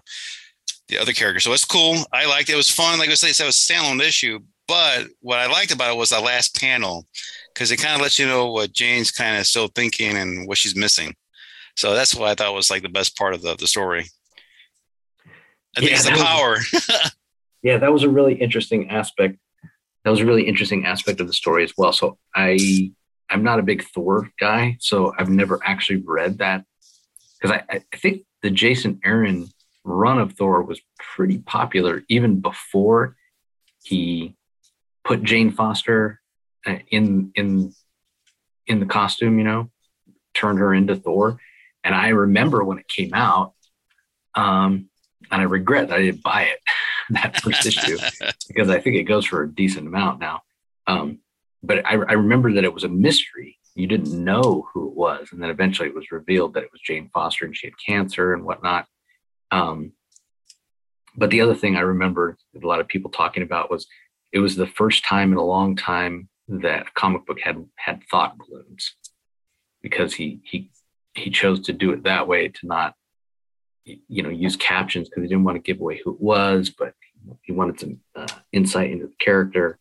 the 0.88 0.98
other 0.98 1.12
character. 1.12 1.40
So 1.40 1.52
it's 1.52 1.64
cool. 1.64 1.96
I 2.12 2.26
liked 2.26 2.50
it. 2.50 2.54
It 2.54 2.57
was 2.57 2.70
fun. 2.70 2.98
Like 2.98 3.09
I 3.09 3.14
said, 3.14 3.31
it 3.31 3.46
was 3.46 3.70
a 3.70 3.72
standalone 3.72 4.00
issue. 4.00 4.40
But 4.66 5.07
what 5.20 5.38
I 5.38 5.46
liked 5.46 5.72
about 5.72 5.94
it 5.94 5.98
was 5.98 6.11
the 6.11 6.20
last 6.20 6.61
panel 6.61 7.07
because 7.59 7.73
it 7.73 7.79
kind 7.79 7.97
of 7.97 8.01
lets 8.01 8.21
you 8.21 8.27
know 8.27 8.53
what 8.53 8.73
Jane's 8.73 9.11
kind 9.11 9.37
of 9.37 9.44
still 9.44 9.66
thinking 9.66 10.16
and 10.16 10.47
what 10.47 10.59
she's 10.59 10.77
missing. 10.77 11.16
So 11.77 11.92
that's 11.92 12.14
what 12.14 12.29
I 12.29 12.35
thought 12.37 12.55
was 12.55 12.71
like 12.71 12.83
the 12.83 12.88
best 12.88 13.16
part 13.16 13.35
of 13.35 13.42
the, 13.42 13.57
the 13.57 13.66
story. 13.66 14.07
I 15.77 15.81
think 15.81 15.90
yeah, 15.90 15.97
it's 15.97 16.05
the 16.05 16.12
power. 16.12 16.59
Was, 16.73 17.12
yeah, 17.64 17.79
that 17.79 17.92
was 17.92 18.05
a 18.05 18.09
really 18.09 18.35
interesting 18.35 18.90
aspect. 18.90 19.38
That 20.05 20.11
was 20.11 20.21
a 20.21 20.25
really 20.25 20.44
interesting 20.47 20.87
aspect 20.87 21.21
of 21.21 21.27
the 21.27 21.33
story 21.33 21.64
as 21.64 21.73
well. 21.77 21.92
So 21.92 22.16
I 22.33 22.92
I'm 23.29 23.42
not 23.42 23.59
a 23.59 23.64
big 23.64 23.83
Thor 23.83 24.31
guy, 24.38 24.77
so 24.79 25.12
I've 25.18 25.29
never 25.29 25.61
actually 25.64 26.03
read 26.07 26.38
that 26.38 26.64
because 27.40 27.59
I, 27.59 27.83
I 27.92 27.97
think 27.97 28.23
the 28.40 28.51
Jason 28.51 29.01
Aaron 29.05 29.49
run 29.83 30.21
of 30.21 30.35
Thor 30.35 30.62
was 30.62 30.81
pretty 31.01 31.38
popular 31.38 32.05
even 32.09 32.38
before 32.38 33.16
he 33.83 34.37
put 35.05 35.25
Jane 35.25 35.51
Foster 35.51 36.17
in 36.90 37.33
in 37.35 37.72
in 38.66 38.81
the 38.81 38.87
costume, 38.87 39.38
you 39.38 39.44
know, 39.44 39.70
turned 40.35 40.59
her 40.59 40.74
into 40.74 40.96
Thor. 40.96 41.40
And 41.85 41.94
I 41.94 42.09
remember 42.09 42.62
when 42.64 42.78
it 42.78 42.88
came 42.88 43.14
out, 43.14 43.54
um, 44.35 44.88
and 45.31 45.40
I 45.40 45.44
regret 45.44 45.88
that 45.88 45.98
I 45.98 46.02
didn't 46.02 46.22
buy 46.22 46.42
it 46.42 46.61
that 47.11 47.40
first 47.40 47.66
issue 47.66 47.98
because 48.48 48.68
I 48.68 48.81
think 48.81 48.96
it 48.96 49.04
goes 49.04 49.24
for 49.24 49.42
a 49.42 49.50
decent 49.50 49.87
amount 49.87 50.20
now. 50.20 50.42
Um, 50.87 51.20
but 51.62 51.85
I, 51.87 51.92
I 51.92 52.12
remember 52.12 52.52
that 52.52 52.64
it 52.64 52.72
was 52.72 52.85
a 52.85 52.88
mystery. 52.88 53.59
You 53.74 53.87
didn't 53.87 54.24
know 54.24 54.66
who 54.72 54.88
it 54.88 54.96
was, 54.96 55.28
and 55.33 55.42
then 55.42 55.50
eventually 55.50 55.88
it 55.88 55.94
was 55.94 56.11
revealed 56.11 56.54
that 56.54 56.64
it 56.64 56.72
was 56.72 56.81
Jane 56.81 57.11
Foster 57.12 57.44
and 57.44 57.57
she 57.57 57.68
had 57.68 57.74
cancer 57.85 58.35
and 58.35 58.44
whatnot. 58.44 58.87
Um, 59.50 59.92
but 61.16 61.31
the 61.31 61.40
other 61.40 61.54
thing 61.54 61.76
I 61.76 61.81
remember 61.81 62.37
a 62.61 62.66
lot 62.66 62.81
of 62.81 62.88
people 62.88 63.11
talking 63.11 63.42
about 63.42 63.70
was 63.70 63.87
it 64.33 64.38
was 64.38 64.57
the 64.57 64.66
first 64.66 65.04
time 65.04 65.33
in 65.33 65.38
a 65.38 65.44
long 65.44 65.74
time 65.74 66.28
that 66.49 66.95
comic 66.95 67.27
book 67.27 67.39
had 67.41 67.65
had 67.77 68.03
thought 68.11 68.39
balloons 68.39 68.95
because 69.83 70.15
he 70.15 70.41
he 70.45 70.71
he 71.15 71.31
chose 71.31 71.61
to 71.61 71.73
do 71.73 71.93
it 71.93 72.05
that 72.05 72.27
way 72.27 72.49
to 72.49 72.67
not 72.67 72.95
you 73.85 74.23
know 74.23 74.31
use 74.31 74.57
captions 74.57 75.09
because 75.09 75.23
he 75.23 75.29
didn't 75.29 75.45
want 75.45 75.57
to 75.57 75.63
give 75.63 75.81
away 75.81 76.01
who 76.03 76.13
it 76.13 76.21
was 76.21 76.71
but 76.71 76.95
he 77.43 77.53
wanted 77.53 77.79
some 77.79 77.99
uh, 78.17 78.27
insight 78.53 78.91
into 78.91 79.07
the 79.07 79.15
character 79.19 79.79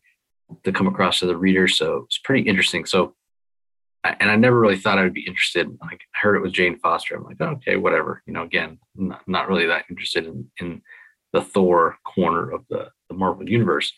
to 0.64 0.72
come 0.72 0.88
across 0.88 1.20
to 1.20 1.26
the 1.26 1.38
reader 1.38 1.68
so 1.68 2.04
it's 2.06 2.18
pretty 2.18 2.48
interesting 2.48 2.86
so 2.86 3.16
and 4.20 4.30
I 4.30 4.36
never 4.36 4.60
really 4.60 4.78
thought 4.78 4.98
I 4.98 5.04
would 5.04 5.14
be 5.14 5.28
interested. 5.28 5.68
Like 5.82 6.02
I 6.16 6.20
heard 6.20 6.36
it 6.36 6.42
was 6.42 6.52
Jane 6.52 6.80
Foster. 6.80 7.16
I'm 7.16 7.24
like, 7.24 7.42
okay, 7.42 7.76
whatever. 7.76 8.22
You 8.26 8.34
know, 8.34 8.44
again, 8.44 8.80
not, 8.96 9.22
not 9.28 9.50
really 9.50 9.66
that 9.68 9.86
interested 9.90 10.26
in, 10.26 10.50
in 10.60 10.82
the 11.34 11.42
Thor 11.42 11.98
corner 12.04 12.50
of 12.50 12.66
the, 12.70 12.90
the 13.10 13.16
Marvel 13.16 13.50
universe. 13.50 13.92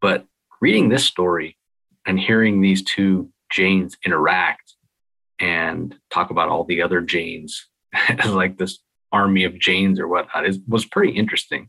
But 0.00 0.26
reading 0.60 0.88
this 0.88 1.04
story 1.04 1.56
and 2.06 2.18
hearing 2.18 2.60
these 2.60 2.82
two 2.82 3.30
Janes 3.50 3.96
interact 4.04 4.74
and 5.38 5.94
talk 6.10 6.30
about 6.30 6.48
all 6.48 6.64
the 6.64 6.82
other 6.82 7.00
Janes 7.00 7.68
like 8.26 8.56
this 8.56 8.78
army 9.12 9.44
of 9.44 9.58
Janes 9.58 10.00
or 10.00 10.08
whatnot 10.08 10.46
is 10.46 10.58
was 10.66 10.84
pretty 10.84 11.12
interesting. 11.12 11.68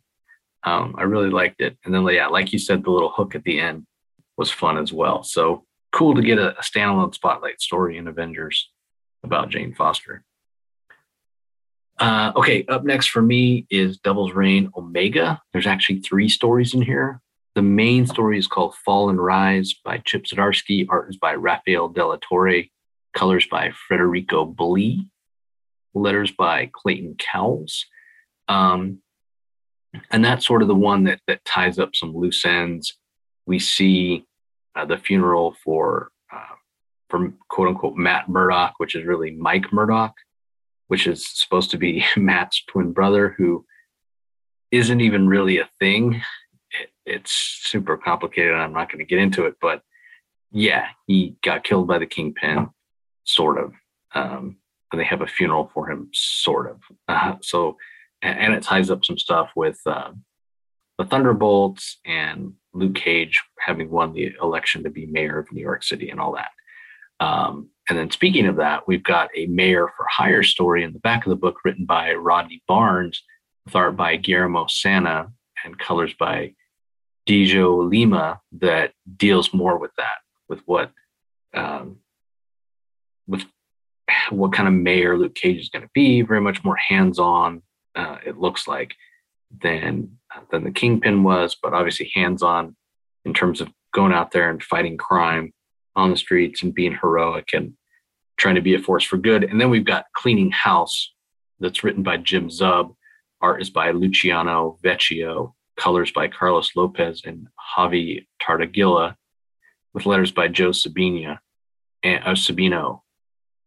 Um, 0.63 0.95
I 0.97 1.03
really 1.03 1.29
liked 1.29 1.61
it. 1.61 1.77
And 1.85 1.93
then 1.93 2.05
yeah, 2.07 2.27
like 2.27 2.51
you 2.51 2.59
said, 2.59 2.83
the 2.83 2.91
little 2.91 3.11
hook 3.11 3.35
at 3.35 3.43
the 3.43 3.59
end 3.59 3.85
was 4.37 4.51
fun 4.51 4.77
as 4.77 4.91
well. 4.91 5.23
So 5.23 5.65
cool 5.91 6.15
to 6.15 6.21
get 6.21 6.37
a, 6.37 6.57
a 6.57 6.61
standalone 6.61 7.13
spotlight 7.13 7.61
story 7.61 7.97
in 7.97 8.07
Avengers 8.07 8.69
about 9.23 9.49
Jane 9.49 9.73
Foster. 9.73 10.23
Uh, 11.99 12.31
okay, 12.35 12.63
up 12.65 12.83
next 12.83 13.07
for 13.07 13.21
me 13.21 13.65
is 13.69 13.97
Devil's 13.97 14.33
Reign 14.33 14.69
Omega. 14.75 15.41
There's 15.51 15.65
actually 15.65 15.99
three 16.01 16.29
stories 16.29 16.73
in 16.73 16.81
here. 16.81 17.21
The 17.57 17.63
main 17.63 18.05
story 18.05 18.37
is 18.37 18.45
called 18.45 18.75
Fall 18.75 19.09
and 19.09 19.19
Rise 19.19 19.73
by 19.83 19.97
Chip 20.05 20.25
Zdarsky. 20.25 20.85
Art 20.87 21.09
is 21.09 21.17
by 21.17 21.33
Rafael 21.33 21.89
de 21.89 22.01
Latorre. 22.01 22.69
Colors 23.15 23.47
by 23.49 23.71
Federico 23.89 24.45
Blee. 24.45 25.09
Letters 25.95 26.29
by 26.29 26.69
Clayton 26.71 27.15
Cowles. 27.17 27.87
Um, 28.47 28.99
and 30.11 30.23
that's 30.23 30.45
sort 30.45 30.61
of 30.61 30.67
the 30.67 30.75
one 30.75 31.05
that, 31.05 31.19
that 31.25 31.43
ties 31.45 31.79
up 31.79 31.95
some 31.95 32.15
loose 32.15 32.45
ends. 32.45 32.95
We 33.47 33.57
see 33.57 34.27
uh, 34.75 34.85
the 34.85 34.99
funeral 34.99 35.55
for 35.63 36.11
uh, 36.31 36.57
for 37.09 37.33
quote 37.49 37.69
unquote 37.69 37.95
Matt 37.95 38.29
Murdock, 38.29 38.75
which 38.77 38.93
is 38.93 39.03
really 39.03 39.31
Mike 39.31 39.73
Murdock, 39.73 40.13
which 40.89 41.07
is 41.07 41.27
supposed 41.27 41.71
to 41.71 41.79
be 41.79 42.05
Matt's 42.17 42.63
twin 42.69 42.93
brother, 42.93 43.33
who 43.35 43.65
isn't 44.69 45.01
even 45.01 45.27
really 45.27 45.57
a 45.57 45.69
thing. 45.79 46.21
It, 47.07 47.15
it's 47.15 47.31
super 47.63 47.97
complicated. 47.97 48.53
And 48.53 48.61
I'm 48.61 48.73
not 48.73 48.91
going 48.91 48.99
to 48.99 49.05
get 49.05 49.19
into 49.19 49.45
it, 49.45 49.55
but 49.61 49.81
yeah, 50.51 50.87
he 51.07 51.35
got 51.43 51.63
killed 51.63 51.87
by 51.87 51.99
the 51.99 52.05
kingpin, 52.05 52.69
sort 53.25 53.57
of. 53.57 53.73
Um, 54.13 54.57
and 54.91 55.01
they 55.01 55.05
have 55.05 55.21
a 55.21 55.27
funeral 55.27 55.69
for 55.73 55.89
him, 55.91 56.09
sort 56.13 56.69
of. 56.69 56.79
Uh, 57.07 57.35
so, 57.41 57.77
and, 58.21 58.39
and, 58.39 58.53
it 58.53 58.63
ties 58.63 58.89
up 58.89 59.03
some 59.03 59.17
stuff 59.17 59.49
with 59.55 59.79
uh, 59.85 60.11
the 60.97 61.05
Thunderbolts 61.05 61.99
and 62.05 62.53
Luke 62.73 62.95
Cage 62.95 63.43
having 63.59 63.89
won 63.89 64.13
the 64.13 64.33
election 64.41 64.83
to 64.83 64.89
be 64.89 65.05
mayor 65.05 65.39
of 65.39 65.51
New 65.51 65.61
York 65.61 65.83
City 65.83 66.09
and 66.09 66.19
all 66.19 66.35
that. 66.35 66.51
Um, 67.19 67.69
and 67.89 67.97
then 67.97 68.11
speaking 68.11 68.47
of 68.47 68.57
that, 68.57 68.87
we've 68.87 69.03
got 69.03 69.29
a 69.35 69.47
mayor 69.47 69.87
for 69.97 70.05
hire 70.09 70.43
story 70.43 70.83
in 70.83 70.93
the 70.93 70.99
back 70.99 71.25
of 71.25 71.29
the 71.29 71.35
book 71.35 71.57
written 71.65 71.85
by 71.85 72.13
Rodney 72.13 72.63
Barnes, 72.67 73.21
with 73.65 73.75
art 73.75 73.97
by 73.97 74.15
Guillermo 74.15 74.67
Sanna 74.69 75.31
and 75.65 75.77
colors 75.77 76.13
by 76.17 76.53
Dijjo 77.27 77.89
Lima 77.89 78.39
that 78.59 78.93
deals 79.17 79.53
more 79.53 79.77
with 79.77 79.91
that, 79.97 80.19
with 80.49 80.61
what 80.65 80.91
um, 81.53 81.97
with 83.27 83.43
what 84.29 84.53
kind 84.53 84.67
of 84.67 84.73
mayor 84.73 85.17
Luke 85.17 85.35
Cage 85.35 85.59
is 85.59 85.69
going 85.69 85.83
to 85.83 85.91
be. 85.93 86.21
Very 86.21 86.41
much 86.41 86.63
more 86.63 86.77
hands-on. 86.77 87.61
Uh, 87.95 88.17
it 88.25 88.37
looks 88.37 88.67
like 88.67 88.95
than 89.61 90.17
than 90.51 90.63
the 90.63 90.71
Kingpin 90.71 91.23
was, 91.23 91.55
but 91.61 91.73
obviously 91.73 92.11
hands-on 92.13 92.75
in 93.25 93.33
terms 93.33 93.61
of 93.61 93.69
going 93.93 94.13
out 94.13 94.31
there 94.31 94.49
and 94.49 94.63
fighting 94.63 94.97
crime 94.97 95.53
on 95.95 96.11
the 96.11 96.17
streets 96.17 96.63
and 96.63 96.73
being 96.73 96.95
heroic 97.01 97.49
and 97.53 97.73
trying 98.37 98.55
to 98.55 98.61
be 98.61 98.75
a 98.75 98.79
force 98.79 99.03
for 99.03 99.17
good. 99.17 99.43
And 99.43 99.59
then 99.59 99.69
we've 99.69 99.85
got 99.85 100.05
Cleaning 100.15 100.51
House, 100.51 101.13
that's 101.59 101.83
written 101.83 102.03
by 102.03 102.17
Jim 102.17 102.49
Zub. 102.49 102.95
Art 103.41 103.61
is 103.61 103.69
by 103.69 103.91
Luciano 103.91 104.77
Vecchio. 104.83 105.53
Colors 105.77 106.11
by 106.11 106.27
Carlos 106.27 106.75
Lopez 106.75 107.21
and 107.25 107.47
Javi 107.77 108.25
Tartaglia, 108.41 109.15
with 109.93 110.05
letters 110.05 110.31
by 110.31 110.47
Joe 110.47 110.71
Sabina 110.71 111.39
and 112.03 112.23
uh, 112.23 112.31
Sabino. 112.31 113.01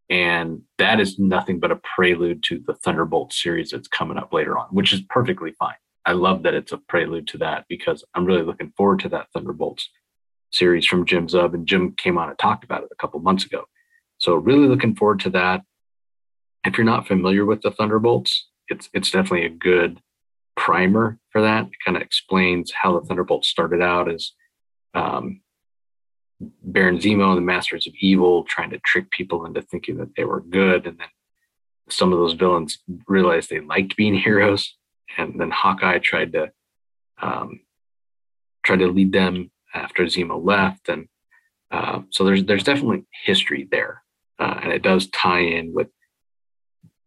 And 0.08 0.62
that 0.78 0.98
is 1.00 1.18
nothing 1.18 1.60
but 1.60 1.70
a 1.70 1.80
prelude 1.94 2.42
to 2.44 2.62
the 2.66 2.74
Thunderbolt 2.74 3.32
series 3.32 3.70
that's 3.70 3.88
coming 3.88 4.18
up 4.18 4.32
later 4.32 4.58
on, 4.58 4.66
which 4.70 4.92
is 4.92 5.02
perfectly 5.08 5.52
fine. 5.52 5.76
I 6.04 6.12
love 6.12 6.42
that 6.42 6.54
it's 6.54 6.72
a 6.72 6.78
prelude 6.78 7.28
to 7.28 7.38
that 7.38 7.66
because 7.68 8.04
I'm 8.14 8.24
really 8.24 8.42
looking 8.42 8.72
forward 8.76 9.00
to 9.00 9.08
that 9.10 9.28
Thunderbolts 9.32 9.88
series 10.50 10.86
from 10.86 11.06
Jim 11.06 11.28
Zub. 11.28 11.54
And 11.54 11.66
Jim 11.66 11.94
came 11.96 12.18
on 12.18 12.28
and 12.28 12.38
talked 12.38 12.64
about 12.64 12.82
it 12.82 12.88
a 12.90 12.96
couple 12.96 13.20
months 13.20 13.44
ago. 13.44 13.64
So 14.18 14.34
really 14.34 14.66
looking 14.66 14.96
forward 14.96 15.20
to 15.20 15.30
that. 15.30 15.62
If 16.64 16.76
you're 16.76 16.84
not 16.84 17.06
familiar 17.06 17.44
with 17.44 17.62
the 17.62 17.70
Thunderbolts, 17.70 18.48
it's 18.68 18.88
it's 18.92 19.10
definitely 19.10 19.46
a 19.46 19.50
good 19.50 20.00
primer 20.56 21.18
for 21.30 21.42
that. 21.42 21.66
It 21.66 21.72
kind 21.84 21.96
of 21.96 22.02
explains 22.02 22.72
how 22.72 22.98
the 22.98 23.06
Thunderbolts 23.06 23.48
started 23.48 23.82
out 23.82 24.10
as 24.10 24.32
um, 24.94 25.40
Baron 26.40 26.98
Zemo 26.98 27.28
and 27.28 27.36
the 27.36 27.42
Masters 27.42 27.86
of 27.86 27.94
Evil 28.00 28.44
trying 28.44 28.70
to 28.70 28.78
trick 28.78 29.10
people 29.10 29.44
into 29.44 29.62
thinking 29.62 29.98
that 29.98 30.14
they 30.16 30.24
were 30.24 30.40
good, 30.40 30.86
and 30.86 30.98
then 30.98 31.08
some 31.88 32.12
of 32.12 32.18
those 32.18 32.34
villains 32.34 32.78
realized 33.06 33.50
they 33.50 33.60
liked 33.60 33.96
being 33.96 34.14
heroes, 34.18 34.76
and 35.16 35.40
then 35.40 35.50
Hawkeye 35.50 35.98
tried 35.98 36.32
to 36.32 36.50
um, 37.20 37.60
try 38.64 38.76
to 38.76 38.86
lead 38.86 39.12
them 39.12 39.50
after 39.74 40.04
Zemo 40.04 40.42
left, 40.42 40.88
and 40.88 41.08
uh, 41.70 42.00
so 42.10 42.24
there's 42.24 42.44
there's 42.44 42.64
definitely 42.64 43.06
history 43.24 43.68
there, 43.70 44.02
uh, 44.38 44.60
and 44.62 44.72
it 44.72 44.82
does 44.82 45.08
tie 45.08 45.40
in 45.40 45.72
with 45.72 45.88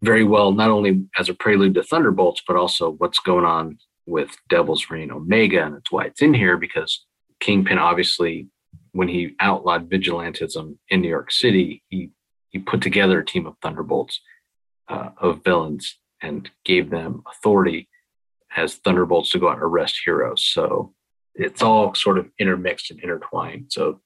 very 0.04 0.26
well, 0.26 0.52
not 0.52 0.70
only 0.70 1.06
as 1.18 1.30
a 1.30 1.34
prelude 1.34 1.76
to 1.76 1.84
Thunderbolts, 1.84 2.44
but 2.46 2.58
also 2.58 2.92
what's 2.92 3.20
going 3.20 3.46
on 3.46 3.78
with 4.06 4.36
Devil's 4.50 4.90
Reign 4.90 5.12
Omega, 5.12 5.66
and 5.66 5.76
that's 5.76 5.92
why 5.92 6.06
it's 6.06 6.22
in 6.22 6.34
here 6.34 6.58
because 6.58 7.06
Kingpin 7.40 7.78
obviously, 7.78 8.50
when 8.92 9.08
he 9.08 9.36
outlawed 9.40 9.90
vigilantism 9.90 10.78
in 10.90 11.02
New 11.02 11.08
York 11.08 11.32
City, 11.32 11.82
he 11.88 12.12
he 12.50 12.60
put 12.60 12.82
together 12.82 13.20
a 13.20 13.26
team 13.26 13.48
of 13.48 13.56
Thunderbolts 13.62 14.20
uh, 14.90 15.10
of 15.18 15.44
villains 15.44 15.98
and 16.22 16.52
gave 16.66 16.90
them 16.90 17.24
authority 17.26 17.90
as 18.56 18.76
Thunderbolts 18.76 19.32
to 19.32 19.40
go 19.40 19.48
out 19.48 19.56
and 19.56 19.64
arrest 19.64 20.02
heroes. 20.06 20.44
So 20.44 20.94
it's 21.34 21.64
all 21.64 21.96
sort 21.96 22.18
of 22.20 22.30
intermixed 22.38 22.92
and 22.92 23.00
intertwined. 23.00 23.68
So 23.70 24.02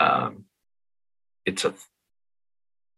um, 0.00 0.46
it's 1.46 1.64
a 1.64 1.74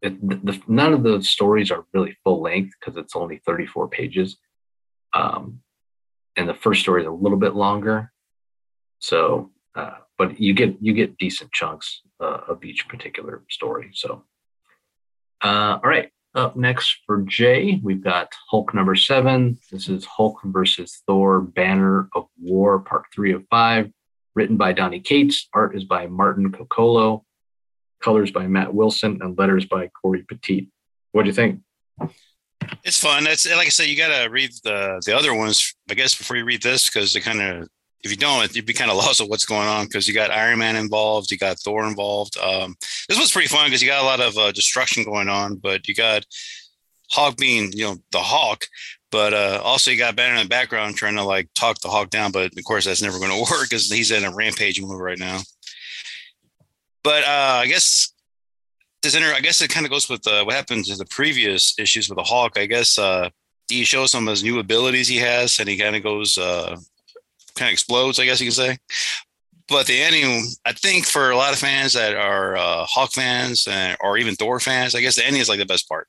it, 0.01 0.45
the, 0.45 0.61
none 0.67 0.93
of 0.93 1.03
the 1.03 1.21
stories 1.23 1.71
are 1.71 1.85
really 1.93 2.15
full 2.23 2.41
length 2.41 2.75
because 2.79 2.97
it's 2.97 3.15
only 3.15 3.41
34 3.45 3.87
pages. 3.89 4.37
Um, 5.13 5.61
and 6.35 6.47
the 6.47 6.53
first 6.53 6.81
story 6.81 7.01
is 7.01 7.07
a 7.07 7.11
little 7.11 7.37
bit 7.37 7.55
longer. 7.55 8.11
So, 8.99 9.51
uh, 9.75 9.97
but 10.17 10.39
you 10.39 10.53
get 10.53 10.77
you 10.81 10.93
get 10.93 11.17
decent 11.17 11.51
chunks 11.51 12.01
uh, 12.19 12.39
of 12.47 12.63
each 12.63 12.87
particular 12.87 13.43
story. 13.49 13.89
So, 13.93 14.23
uh, 15.43 15.79
all 15.83 15.89
right. 15.89 16.11
Up 16.35 16.55
next 16.55 16.97
for 17.07 17.21
Jay, 17.21 17.79
we've 17.81 18.03
got 18.03 18.31
Hulk 18.51 18.71
number 18.75 18.95
seven. 18.95 19.57
This 19.71 19.89
is 19.89 20.05
Hulk 20.05 20.39
versus 20.43 21.01
Thor: 21.07 21.41
Banner 21.41 22.09
of 22.13 22.27
War, 22.39 22.79
part 22.79 23.05
three 23.13 23.33
of 23.33 23.43
five. 23.49 23.91
Written 24.35 24.57
by 24.57 24.73
Donny 24.73 24.99
Cates. 24.99 25.47
Art 25.53 25.75
is 25.75 25.85
by 25.85 26.05
Martin 26.05 26.51
Coccolo 26.51 27.25
colors 28.01 28.31
by 28.31 28.47
Matt 28.47 28.73
Wilson, 28.73 29.19
and 29.21 29.37
letters 29.37 29.65
by 29.65 29.87
Cory 29.87 30.23
Petit. 30.23 30.69
What 31.11 31.23
do 31.23 31.29
you 31.29 31.33
think? 31.33 31.61
It's 32.83 32.99
fun. 32.99 33.27
It's 33.27 33.49
like 33.49 33.67
I 33.67 33.69
said, 33.69 33.87
you 33.87 33.97
got 33.97 34.23
to 34.23 34.29
read 34.29 34.51
the 34.63 35.01
the 35.05 35.15
other 35.15 35.33
ones, 35.33 35.75
I 35.89 35.93
guess, 35.93 36.15
before 36.15 36.37
you 36.37 36.45
read 36.45 36.61
this, 36.61 36.89
because 36.89 37.15
it 37.15 37.21
kind 37.21 37.41
of, 37.41 37.67
if 38.03 38.11
you 38.11 38.17
don't, 38.17 38.53
you'd 38.55 38.65
be 38.65 38.73
kind 38.73 38.91
of 38.91 38.97
lost 38.97 39.21
of 39.21 39.27
what's 39.27 39.45
going 39.45 39.67
on. 39.67 39.85
Because 39.85 40.07
you 40.07 40.13
got 40.13 40.31
Iron 40.31 40.59
Man 40.59 40.75
involved, 40.75 41.31
you 41.31 41.37
got 41.37 41.59
Thor 41.59 41.87
involved. 41.87 42.37
Um, 42.37 42.75
this 43.07 43.19
was 43.19 43.31
pretty 43.31 43.47
fun 43.47 43.67
because 43.67 43.81
you 43.81 43.87
got 43.87 44.03
a 44.03 44.05
lot 44.05 44.21
of 44.21 44.37
uh, 44.37 44.51
destruction 44.51 45.03
going 45.03 45.29
on, 45.29 45.55
but 45.55 45.87
you 45.87 45.95
got 45.95 46.25
Hawk 47.09 47.37
being, 47.37 47.71
you 47.73 47.85
know, 47.85 47.95
the 48.11 48.19
Hawk, 48.19 48.65
but 49.11 49.33
uh, 49.33 49.61
also 49.63 49.91
you 49.91 49.97
got 49.97 50.15
Banner 50.15 50.35
in 50.35 50.43
the 50.43 50.49
background 50.49 50.95
trying 50.95 51.15
to 51.15 51.23
like 51.23 51.49
talk 51.55 51.79
the 51.79 51.89
Hawk 51.89 52.09
down. 52.09 52.31
But 52.31 52.57
of 52.57 52.63
course, 52.65 52.85
that's 52.85 53.01
never 53.01 53.19
going 53.19 53.31
to 53.45 53.51
work 53.51 53.69
because 53.69 53.89
he's 53.89 54.11
in 54.11 54.25
a 54.25 54.33
rampage 54.33 54.81
move 54.81 54.99
right 54.99 55.19
now. 55.19 55.39
But 57.03 57.23
uh, 57.23 57.61
I 57.61 57.67
guess 57.67 58.13
this 59.01 59.15
inter- 59.15 59.33
I 59.33 59.41
guess 59.41 59.61
it 59.61 59.69
kind 59.69 59.85
of 59.85 59.91
goes 59.91 60.09
with 60.09 60.25
uh, 60.27 60.43
what 60.43 60.55
happened 60.55 60.85
to 60.85 60.95
the 60.95 61.05
previous 61.05 61.77
issues 61.79 62.09
with 62.09 62.17
the 62.17 62.23
Hulk. 62.23 62.57
I 62.57 62.65
guess 62.65 62.97
uh, 62.97 63.29
he 63.69 63.83
shows 63.83 64.11
some 64.11 64.27
of 64.27 64.31
his 64.31 64.43
new 64.43 64.59
abilities 64.59 65.07
he 65.07 65.17
has, 65.17 65.59
and 65.59 65.69
he 65.69 65.77
kind 65.77 65.95
of 65.95 66.03
goes, 66.03 66.37
uh, 66.37 66.77
kind 67.55 67.69
of 67.69 67.73
explodes. 67.73 68.19
I 68.19 68.25
guess 68.25 68.41
you 68.41 68.47
can 68.47 68.53
say. 68.53 68.77
But 69.67 69.85
the 69.85 70.01
ending, 70.01 70.47
I 70.65 70.71
think, 70.71 71.05
for 71.05 71.29
a 71.29 71.35
lot 71.35 71.51
of 71.51 71.59
fans 71.59 71.93
that 71.93 72.15
are 72.15 72.55
uh, 72.55 72.85
Hulk 72.85 73.11
fans 73.11 73.67
and, 73.69 73.97
or 73.99 74.17
even 74.17 74.35
Thor 74.35 74.61
fans, 74.61 74.95
I 74.95 75.01
guess 75.01 75.17
the 75.17 75.25
ending 75.25 75.41
is 75.41 75.49
like 75.49 75.59
the 75.59 75.65
best 75.65 75.89
part. 75.89 76.07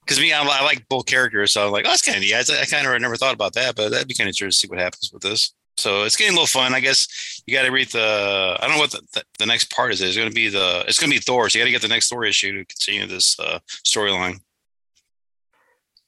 Because 0.00 0.18
me, 0.18 0.32
I, 0.32 0.42
I, 0.42 0.64
like 0.64 0.88
both 0.88 1.04
characters, 1.04 1.52
so 1.52 1.66
I'm 1.66 1.72
like, 1.72 1.84
oh, 1.84 1.90
that's 1.90 2.02
kind 2.02 2.16
of 2.16 2.22
neat. 2.22 2.32
I, 2.32 2.62
I 2.62 2.64
kind 2.64 2.86
of 2.86 3.00
never 3.00 3.16
thought 3.16 3.34
about 3.34 3.52
that, 3.52 3.76
but 3.76 3.90
that'd 3.90 4.08
be 4.08 4.14
kind 4.14 4.28
of 4.28 4.32
interesting 4.32 4.68
to 4.68 4.68
see 4.68 4.70
what 4.70 4.78
happens 4.78 5.10
with 5.12 5.22
this. 5.22 5.52
So 5.76 6.04
it's 6.04 6.16
getting 6.16 6.32
a 6.32 6.36
little 6.36 6.46
fun. 6.46 6.74
I 6.74 6.80
guess 6.80 7.42
you 7.46 7.54
got 7.54 7.62
to 7.62 7.70
read 7.70 7.88
the. 7.88 8.56
I 8.60 8.66
don't 8.66 8.76
know 8.76 8.80
what 8.80 8.90
the, 8.90 9.02
the, 9.14 9.22
the 9.38 9.46
next 9.46 9.70
part 9.70 9.92
is. 9.92 10.00
It's 10.00 10.16
going 10.16 10.28
to 10.28 10.34
be 10.34 10.48
the. 10.48 10.84
It's 10.86 10.98
going 10.98 11.10
to 11.10 11.16
be 11.16 11.20
Thor. 11.20 11.48
So 11.48 11.58
you 11.58 11.64
got 11.64 11.66
to 11.66 11.72
get 11.72 11.82
the 11.82 11.88
next 11.88 12.08
Thor 12.08 12.24
issue 12.24 12.58
to 12.58 12.64
continue 12.64 13.06
this 13.06 13.38
uh, 13.40 13.60
storyline. 13.86 14.40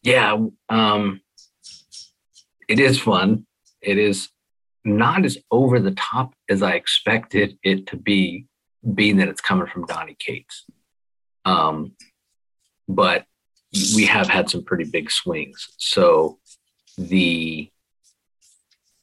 Yeah, 0.02 0.36
um, 0.68 1.20
it 2.68 2.80
is 2.80 3.00
fun. 3.00 3.46
It 3.80 3.98
is 3.98 4.28
not 4.84 5.24
as 5.24 5.38
over 5.50 5.80
the 5.80 5.92
top 5.92 6.34
as 6.48 6.62
I 6.62 6.72
expected 6.72 7.56
it 7.62 7.86
to 7.88 7.96
be, 7.96 8.46
being 8.94 9.16
that 9.18 9.28
it's 9.28 9.40
coming 9.40 9.68
from 9.68 9.86
Donny 9.86 10.16
Cates. 10.18 10.64
Um, 11.44 11.92
but 12.88 13.24
we 13.94 14.06
have 14.06 14.28
had 14.28 14.50
some 14.50 14.64
pretty 14.64 14.84
big 14.84 15.10
swings. 15.10 15.68
So 15.78 16.38
the 16.98 17.70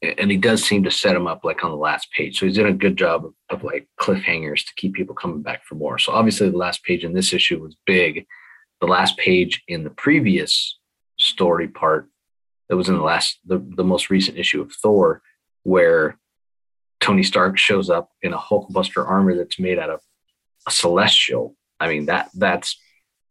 and 0.01 0.31
he 0.31 0.37
does 0.37 0.63
seem 0.63 0.83
to 0.83 0.91
set 0.91 1.15
him 1.15 1.27
up 1.27 1.43
like 1.43 1.63
on 1.63 1.71
the 1.71 1.77
last 1.77 2.09
page. 2.15 2.39
So 2.39 2.45
he's 2.45 2.55
doing 2.55 2.73
a 2.73 2.77
good 2.77 2.97
job 2.97 3.25
of, 3.25 3.33
of, 3.49 3.63
like 3.63 3.87
cliffhangers 3.99 4.65
to 4.65 4.73
keep 4.77 4.93
people 4.93 5.13
coming 5.13 5.41
back 5.41 5.65
for 5.65 5.75
more. 5.75 5.97
So 5.97 6.13
obviously 6.13 6.49
the 6.49 6.57
last 6.57 6.83
page 6.83 7.03
in 7.03 7.13
this 7.13 7.33
issue 7.33 7.61
was 7.61 7.75
big. 7.85 8.25
The 8.79 8.87
last 8.87 9.17
page 9.17 9.61
in 9.67 9.83
the 9.83 9.89
previous 9.89 10.79
story 11.17 11.67
part 11.67 12.07
that 12.69 12.77
was 12.77 12.87
in 12.87 12.95
the 12.95 13.03
last 13.03 13.39
the, 13.45 13.65
the 13.75 13.83
most 13.83 14.09
recent 14.09 14.37
issue 14.37 14.61
of 14.61 14.71
Thor, 14.71 15.21
where 15.63 16.17
Tony 17.01 17.23
Stark 17.23 17.57
shows 17.57 17.89
up 17.89 18.09
in 18.21 18.31
a 18.33 18.37
Hulkbuster 18.37 19.05
armor 19.05 19.35
that's 19.35 19.59
made 19.59 19.79
out 19.79 19.89
of 19.89 19.99
a 20.65 20.71
celestial. 20.71 21.55
I 21.79 21.89
mean 21.89 22.05
that 22.05 22.29
that's 22.33 22.79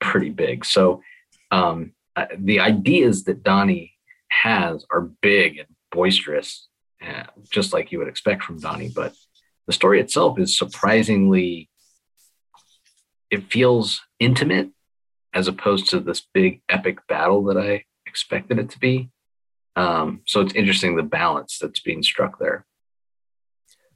pretty 0.00 0.30
big. 0.30 0.66
So 0.66 1.02
um, 1.50 1.92
uh, 2.14 2.26
the 2.36 2.60
ideas 2.60 3.24
that 3.24 3.42
Donny 3.42 3.94
has 4.28 4.84
are 4.90 5.00
big 5.22 5.58
and 5.58 5.68
boisterous, 5.90 6.68
uh, 7.06 7.24
just 7.50 7.72
like 7.72 7.92
you 7.92 7.98
would 7.98 8.08
expect 8.08 8.44
from 8.44 8.60
Donny. 8.60 8.90
But 8.94 9.14
the 9.66 9.72
story 9.72 10.00
itself 10.00 10.38
is 10.38 10.56
surprisingly, 10.56 11.68
it 13.30 13.50
feels 13.50 14.00
intimate 14.18 14.70
as 15.34 15.48
opposed 15.48 15.90
to 15.90 16.00
this 16.00 16.26
big 16.32 16.62
epic 16.68 17.06
battle 17.06 17.44
that 17.44 17.58
I 17.58 17.84
expected 18.06 18.58
it 18.58 18.70
to 18.70 18.78
be. 18.78 19.10
Um, 19.76 20.22
so 20.26 20.40
it's 20.40 20.54
interesting 20.54 20.96
the 20.96 21.02
balance 21.02 21.58
that's 21.60 21.80
being 21.80 22.02
struck 22.02 22.38
there. 22.38 22.64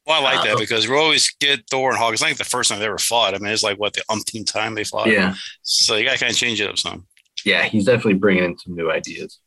Well, 0.07 0.21
I 0.21 0.35
like 0.35 0.41
uh, 0.41 0.45
that 0.45 0.59
because 0.59 0.89
we 0.89 0.97
always 0.97 1.31
get 1.41 1.69
Thor 1.71 1.91
and 1.91 1.99
Hawk. 1.99 2.13
It's 2.13 2.23
like 2.23 2.37
the 2.37 2.45
first 2.45 2.71
time 2.71 2.81
they 2.81 2.87
ever 2.87 2.99
fought. 2.99 3.35
I 3.35 3.39
mean, 3.39 3.53
it's 3.53 3.63
like 3.63 3.79
what 3.79 3.93
the 3.93 4.03
umpteenth 4.09 4.53
time 4.53 4.75
they 4.75 4.85
fought. 4.85 5.09
Yeah. 5.09 5.35
So 5.63 5.97
you 5.97 6.05
got 6.05 6.15
to 6.15 6.19
kind 6.19 6.33
of 6.33 6.37
change 6.37 6.61
it 6.61 6.69
up 6.69 6.79
some. 6.79 7.07
Yeah, 7.45 7.65
he's 7.65 7.87
definitely 7.87 8.15
bringing 8.15 8.45
in 8.45 8.59
some 8.59 8.75
new 8.75 8.91
ideas. 8.91 9.39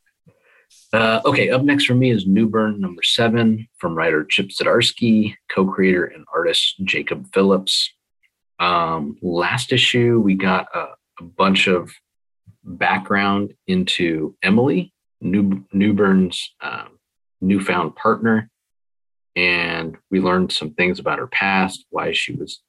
Uh, 0.95 1.21
okay, 1.25 1.49
up 1.49 1.61
next 1.61 1.87
for 1.87 1.93
me 1.93 2.09
is 2.09 2.25
Newburn 2.25 2.79
number 2.79 3.03
seven 3.03 3.67
from 3.79 3.95
writer 3.95 4.23
Chip 4.23 4.47
Zdarsky, 4.47 5.35
co 5.51 5.65
creator 5.65 6.05
and 6.05 6.23
artist 6.33 6.75
Jacob 6.85 7.27
Phillips. 7.33 7.91
Um, 8.59 9.17
last 9.21 9.73
issue, 9.73 10.21
we 10.21 10.35
got 10.35 10.67
a, 10.73 10.87
a, 11.19 11.23
bunch 11.23 11.67
of 11.67 11.91
background 12.63 13.53
into 13.67 14.37
Emily, 14.41 14.93
New, 15.19 15.65
Newburn's 15.73 16.55
um, 16.61 16.97
newfound 17.41 17.97
partner. 17.97 18.49
And 19.35 19.97
we 20.09 20.21
learned 20.21 20.53
some 20.53 20.75
things 20.75 20.99
about 20.99 21.19
her 21.19 21.27
past, 21.27 21.85
why 21.89 22.13
she 22.13 22.31
was 22.31 22.61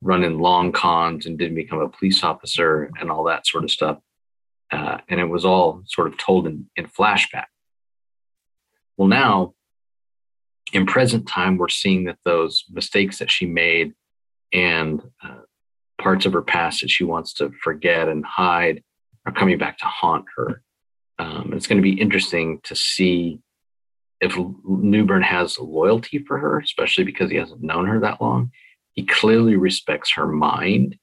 running 0.00 0.38
long 0.38 0.72
cons 0.72 1.26
and 1.26 1.38
didn't 1.38 1.56
become 1.56 1.80
a 1.80 1.90
police 1.90 2.24
officer 2.24 2.90
and 2.98 3.10
all 3.10 3.24
that 3.24 3.46
sort 3.46 3.64
of 3.64 3.70
stuff. 3.70 3.98
Uh, 4.72 4.96
and 5.10 5.20
it 5.20 5.28
was 5.28 5.44
all 5.44 5.82
sort 5.84 6.06
of 6.06 6.16
told 6.16 6.46
in, 6.46 6.70
in 6.76 6.86
flashback. 6.86 7.44
Well, 8.96 9.08
now 9.08 9.54
in 10.72 10.86
present 10.86 11.28
time, 11.28 11.58
we're 11.58 11.68
seeing 11.68 12.04
that 12.04 12.18
those 12.24 12.64
mistakes 12.70 13.18
that 13.18 13.30
she 13.30 13.46
made 13.46 13.94
and 14.52 15.02
uh, 15.22 15.42
parts 16.00 16.26
of 16.26 16.32
her 16.32 16.42
past 16.42 16.80
that 16.80 16.90
she 16.90 17.04
wants 17.04 17.34
to 17.34 17.50
forget 17.62 18.08
and 18.08 18.24
hide 18.24 18.82
are 19.24 19.32
coming 19.32 19.58
back 19.58 19.78
to 19.78 19.84
haunt 19.84 20.24
her. 20.36 20.62
Um, 21.18 21.52
it's 21.54 21.66
going 21.66 21.78
to 21.78 21.82
be 21.82 22.00
interesting 22.00 22.60
to 22.64 22.76
see 22.76 23.40
if 24.20 24.36
Newburn 24.64 25.22
has 25.22 25.58
loyalty 25.58 26.18
for 26.18 26.38
her, 26.38 26.58
especially 26.58 27.04
because 27.04 27.30
he 27.30 27.36
hasn't 27.36 27.62
known 27.62 27.86
her 27.86 28.00
that 28.00 28.20
long. 28.20 28.50
He 28.92 29.04
clearly 29.04 29.56
respects 29.56 30.12
her 30.14 30.26
mind 30.26 30.96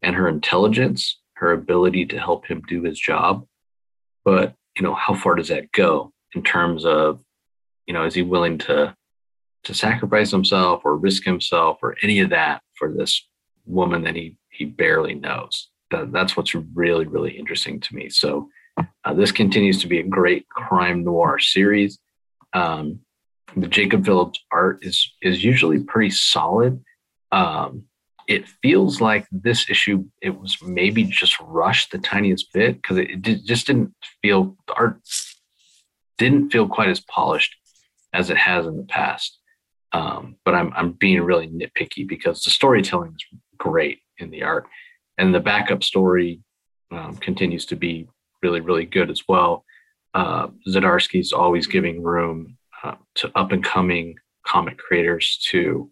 and 0.00 0.14
her 0.14 0.28
intelligence, 0.28 1.18
her 1.34 1.52
ability 1.52 2.06
to 2.06 2.18
help 2.18 2.46
him 2.46 2.62
do 2.68 2.82
his 2.82 2.98
job. 2.98 3.46
But, 4.24 4.54
you 4.76 4.82
know, 4.82 4.94
how 4.94 5.14
far 5.14 5.34
does 5.34 5.48
that 5.48 5.72
go 5.72 6.12
in 6.34 6.42
terms 6.42 6.84
of, 6.84 7.20
you 7.86 7.94
know, 7.94 8.04
is 8.04 8.14
he 8.14 8.22
willing 8.22 8.58
to 8.58 8.94
to 9.64 9.74
sacrifice 9.74 10.30
himself 10.30 10.82
or 10.84 10.96
risk 10.96 11.24
himself 11.24 11.78
or 11.82 11.96
any 12.02 12.18
of 12.18 12.30
that 12.30 12.62
for 12.76 12.92
this 12.92 13.28
woman 13.64 14.02
that 14.04 14.16
he 14.16 14.36
he 14.50 14.64
barely 14.64 15.14
knows? 15.14 15.68
That, 15.90 16.12
that's 16.12 16.36
what's 16.36 16.54
really 16.54 17.06
really 17.06 17.36
interesting 17.38 17.80
to 17.80 17.94
me. 17.94 18.08
So 18.08 18.48
uh, 18.76 19.14
this 19.14 19.32
continues 19.32 19.80
to 19.80 19.86
be 19.86 19.98
a 19.98 20.04
great 20.04 20.48
crime 20.48 21.04
noir 21.04 21.38
series. 21.38 21.98
Um, 22.52 23.00
the 23.56 23.68
Jacob 23.68 24.04
Phillips 24.04 24.40
art 24.50 24.78
is 24.82 25.12
is 25.22 25.44
usually 25.44 25.80
pretty 25.80 26.10
solid. 26.10 26.82
Um, 27.30 27.84
it 28.28 28.48
feels 28.62 29.00
like 29.00 29.26
this 29.30 29.68
issue 29.68 30.04
it 30.20 30.38
was 30.38 30.56
maybe 30.62 31.04
just 31.04 31.38
rushed 31.40 31.90
the 31.90 31.98
tiniest 31.98 32.52
bit 32.52 32.76
because 32.76 32.98
it, 32.98 33.10
it 33.26 33.44
just 33.44 33.66
didn't 33.66 33.94
feel 34.22 34.56
the 34.66 34.74
art 34.74 35.00
didn't 36.18 36.50
feel 36.50 36.68
quite 36.68 36.88
as 36.88 37.00
polished 37.00 37.56
as 38.12 38.30
it 38.30 38.36
has 38.36 38.66
in 38.66 38.76
the 38.76 38.84
past. 38.84 39.38
Um, 39.92 40.36
but 40.44 40.54
I'm 40.54 40.72
I'm 40.74 40.92
being 40.92 41.20
really 41.22 41.48
nitpicky 41.48 42.06
because 42.08 42.42
the 42.42 42.50
storytelling 42.50 43.14
is 43.14 43.38
great 43.58 44.00
in 44.18 44.30
the 44.30 44.42
art, 44.42 44.66
and 45.18 45.34
the 45.34 45.40
backup 45.40 45.82
story 45.82 46.40
um, 46.90 47.16
continues 47.16 47.66
to 47.66 47.76
be 47.76 48.08
really 48.42 48.60
really 48.60 48.86
good 48.86 49.10
as 49.10 49.22
well. 49.28 49.64
Uh, 50.14 50.48
Zdarsky's 50.68 51.32
always 51.32 51.66
giving 51.66 52.02
room 52.02 52.56
uh, 52.82 52.94
to 53.16 53.30
up 53.34 53.52
and 53.52 53.62
coming 53.62 54.16
comic 54.46 54.78
creators 54.78 55.38
to 55.50 55.90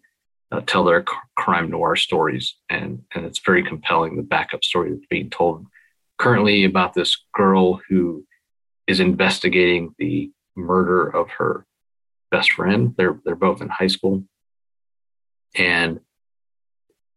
uh, 0.51 0.61
tell 0.65 0.83
their 0.83 1.05
crime 1.37 1.69
noir 1.69 1.95
stories, 1.95 2.55
and 2.69 3.03
and 3.13 3.25
it's 3.25 3.39
very 3.39 3.63
compelling. 3.63 4.15
The 4.15 4.23
backup 4.23 4.63
story 4.63 4.91
that's 4.91 5.05
being 5.09 5.29
told 5.29 5.65
currently 6.17 6.65
about 6.65 6.93
this 6.93 7.17
girl 7.33 7.81
who 7.87 8.25
is 8.87 8.99
investigating 8.99 9.95
the 9.97 10.31
murder 10.55 11.07
of 11.07 11.29
her 11.29 11.65
best 12.31 12.51
friend. 12.53 12.93
They're 12.97 13.19
they're 13.23 13.35
both 13.35 13.61
in 13.61 13.69
high 13.69 13.87
school, 13.87 14.23
and 15.55 15.99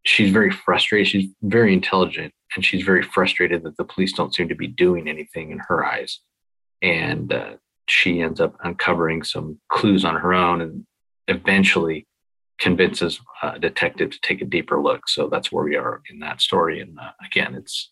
she's 0.04 0.32
very 0.32 0.50
frustrated. 0.50 1.08
She's 1.08 1.30
very 1.42 1.72
intelligent, 1.72 2.32
and 2.54 2.64
she's 2.64 2.84
very 2.84 3.02
frustrated 3.02 3.62
that 3.62 3.76
the 3.76 3.84
police 3.84 4.12
don't 4.12 4.34
seem 4.34 4.48
to 4.48 4.54
be 4.54 4.66
doing 4.66 5.08
anything 5.08 5.50
in 5.50 5.60
her 5.68 5.84
eyes. 5.84 6.20
And 6.82 7.32
uh, 7.32 7.54
she 7.88 8.20
ends 8.20 8.40
up 8.40 8.56
uncovering 8.62 9.22
some 9.22 9.58
clues 9.68 10.04
on 10.04 10.16
her 10.16 10.34
own, 10.34 10.60
and 10.60 10.86
eventually 11.28 12.06
convinces 12.58 13.20
a 13.42 13.58
detective 13.58 14.10
to 14.10 14.20
take 14.20 14.40
a 14.40 14.44
deeper 14.44 14.80
look. 14.80 15.08
So 15.08 15.28
that's 15.28 15.50
where 15.50 15.64
we 15.64 15.76
are 15.76 16.02
in 16.10 16.20
that 16.20 16.40
story. 16.40 16.80
And 16.80 16.98
uh, 16.98 17.12
again, 17.24 17.54
it's 17.54 17.90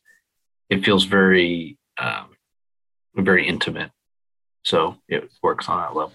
it 0.70 0.84
feels 0.84 1.04
very 1.04 1.78
um, 1.98 2.30
very 3.16 3.46
intimate. 3.46 3.90
So 4.64 4.96
it 5.08 5.30
works 5.42 5.68
on 5.68 5.80
that 5.80 5.96
level. 5.96 6.12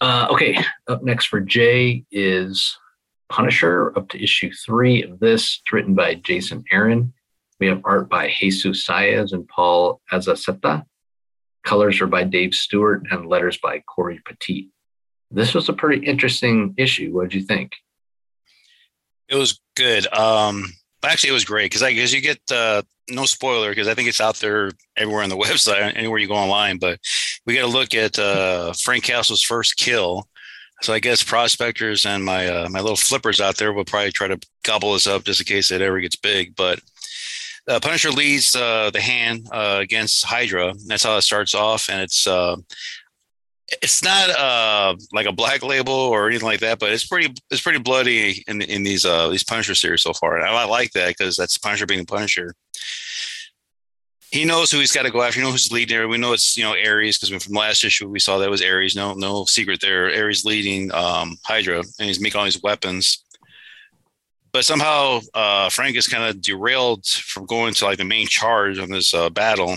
Uh, 0.00 0.28
okay, 0.30 0.58
up 0.86 1.02
next 1.02 1.26
for 1.26 1.40
Jay 1.40 2.04
is 2.10 2.76
Punisher, 3.28 3.96
up 3.98 4.08
to 4.10 4.22
issue 4.22 4.52
three 4.52 5.02
of 5.02 5.18
this. 5.18 5.60
It's 5.60 5.72
written 5.72 5.94
by 5.94 6.14
Jason 6.14 6.64
Aaron. 6.70 7.12
We 7.60 7.66
have 7.66 7.82
art 7.84 8.08
by 8.08 8.28
Jesus 8.28 8.86
Saiz 8.86 9.32
and 9.32 9.48
Paul 9.48 10.00
Azaceta. 10.12 10.84
Colors 11.64 12.00
are 12.00 12.06
by 12.06 12.24
Dave 12.24 12.54
Stewart 12.54 13.06
and 13.10 13.26
letters 13.26 13.58
by 13.58 13.80
Cory 13.80 14.20
Petit 14.24 14.70
this 15.30 15.54
was 15.54 15.68
a 15.68 15.72
pretty 15.72 16.06
interesting 16.06 16.74
issue. 16.76 17.12
What 17.12 17.30
did 17.30 17.40
you 17.40 17.46
think? 17.46 17.72
It 19.28 19.36
was 19.36 19.60
good. 19.76 20.10
Um, 20.12 20.72
actually, 21.04 21.30
it 21.30 21.34
was 21.34 21.44
great 21.44 21.66
because 21.66 21.82
I 21.82 21.92
guess 21.92 22.12
you 22.12 22.20
get 22.20 22.40
uh, 22.50 22.82
no 23.10 23.24
spoiler 23.24 23.70
because 23.70 23.88
I 23.88 23.94
think 23.94 24.08
it's 24.08 24.20
out 24.20 24.36
there 24.36 24.70
everywhere 24.96 25.22
on 25.22 25.30
the 25.30 25.36
website, 25.46 25.96
anywhere 25.96 26.18
you 26.18 26.28
go 26.28 26.34
online. 26.34 26.78
But 26.78 27.00
we 27.46 27.54
got 27.54 27.62
to 27.62 27.66
look 27.66 27.94
at 27.94 28.18
uh, 28.18 28.72
Frank 28.74 29.04
Castle's 29.04 29.42
first 29.42 29.76
kill. 29.76 30.28
So 30.80 30.92
I 30.92 31.00
guess 31.00 31.24
prospectors 31.24 32.06
and 32.06 32.24
my 32.24 32.46
uh, 32.46 32.68
my 32.70 32.80
little 32.80 32.96
flippers 32.96 33.40
out 33.40 33.56
there 33.56 33.72
will 33.72 33.84
probably 33.84 34.12
try 34.12 34.28
to 34.28 34.38
gobble 34.62 34.92
this 34.92 35.08
up 35.08 35.24
just 35.24 35.40
in 35.40 35.46
case 35.46 35.72
it 35.72 35.82
ever 35.82 35.98
gets 36.00 36.14
big. 36.14 36.54
But 36.54 36.80
uh, 37.68 37.80
Punisher 37.80 38.10
leads 38.10 38.54
uh, 38.54 38.90
the 38.90 39.00
hand 39.00 39.46
uh, 39.52 39.78
against 39.80 40.24
Hydra. 40.24 40.74
That's 40.86 41.02
how 41.02 41.16
it 41.16 41.22
starts 41.22 41.54
off, 41.54 41.90
and 41.90 42.00
it's 42.00 42.26
uh, 42.26 42.56
it's 43.82 44.02
not 44.02 44.30
uh 44.30 44.96
like 45.12 45.26
a 45.26 45.32
black 45.32 45.62
label 45.62 45.92
or 45.92 46.28
anything 46.28 46.46
like 46.46 46.60
that, 46.60 46.78
but 46.78 46.92
it's 46.92 47.06
pretty 47.06 47.34
it's 47.50 47.60
pretty 47.60 47.78
bloody 47.78 48.42
in 48.48 48.62
in 48.62 48.82
these 48.82 49.04
uh 49.04 49.28
these 49.28 49.44
Punisher 49.44 49.74
series 49.74 50.02
so 50.02 50.12
far. 50.12 50.36
And 50.36 50.46
I, 50.46 50.64
like 50.64 50.92
that 50.92 51.08
because 51.08 51.36
that's 51.36 51.58
Punisher 51.58 51.86
being 51.86 52.06
Punisher. 52.06 52.54
He 54.30 54.44
knows 54.44 54.70
who 54.70 54.78
he's 54.78 54.92
got 54.92 55.04
to 55.04 55.10
go 55.10 55.22
after. 55.22 55.40
You 55.40 55.46
know 55.46 55.52
who's 55.52 55.72
leading 55.72 55.96
there. 55.96 56.08
We 56.08 56.18
know 56.18 56.32
it's 56.32 56.56
you 56.56 56.64
know 56.64 56.72
Ares 56.72 57.18
because 57.18 57.42
from 57.42 57.54
last 57.54 57.84
issue 57.84 58.08
we 58.08 58.18
saw 58.18 58.38
that 58.38 58.50
was 58.50 58.62
Ares. 58.62 58.96
No 58.96 59.14
no 59.14 59.44
secret 59.44 59.80
there. 59.80 60.06
Ares 60.06 60.44
leading 60.44 60.92
um, 60.92 61.36
Hydra 61.44 61.78
and 61.78 62.08
he's 62.08 62.20
making 62.20 62.38
all 62.38 62.44
these 62.44 62.62
weapons. 62.62 63.24
But 64.50 64.64
somehow 64.64 65.20
uh, 65.34 65.68
Frank 65.68 65.96
is 65.96 66.08
kind 66.08 66.24
of 66.24 66.40
derailed 66.40 67.06
from 67.06 67.44
going 67.44 67.74
to 67.74 67.84
like 67.84 67.98
the 67.98 68.04
main 68.04 68.26
charge 68.26 68.78
on 68.78 68.90
this 68.90 69.12
uh, 69.12 69.28
battle. 69.28 69.76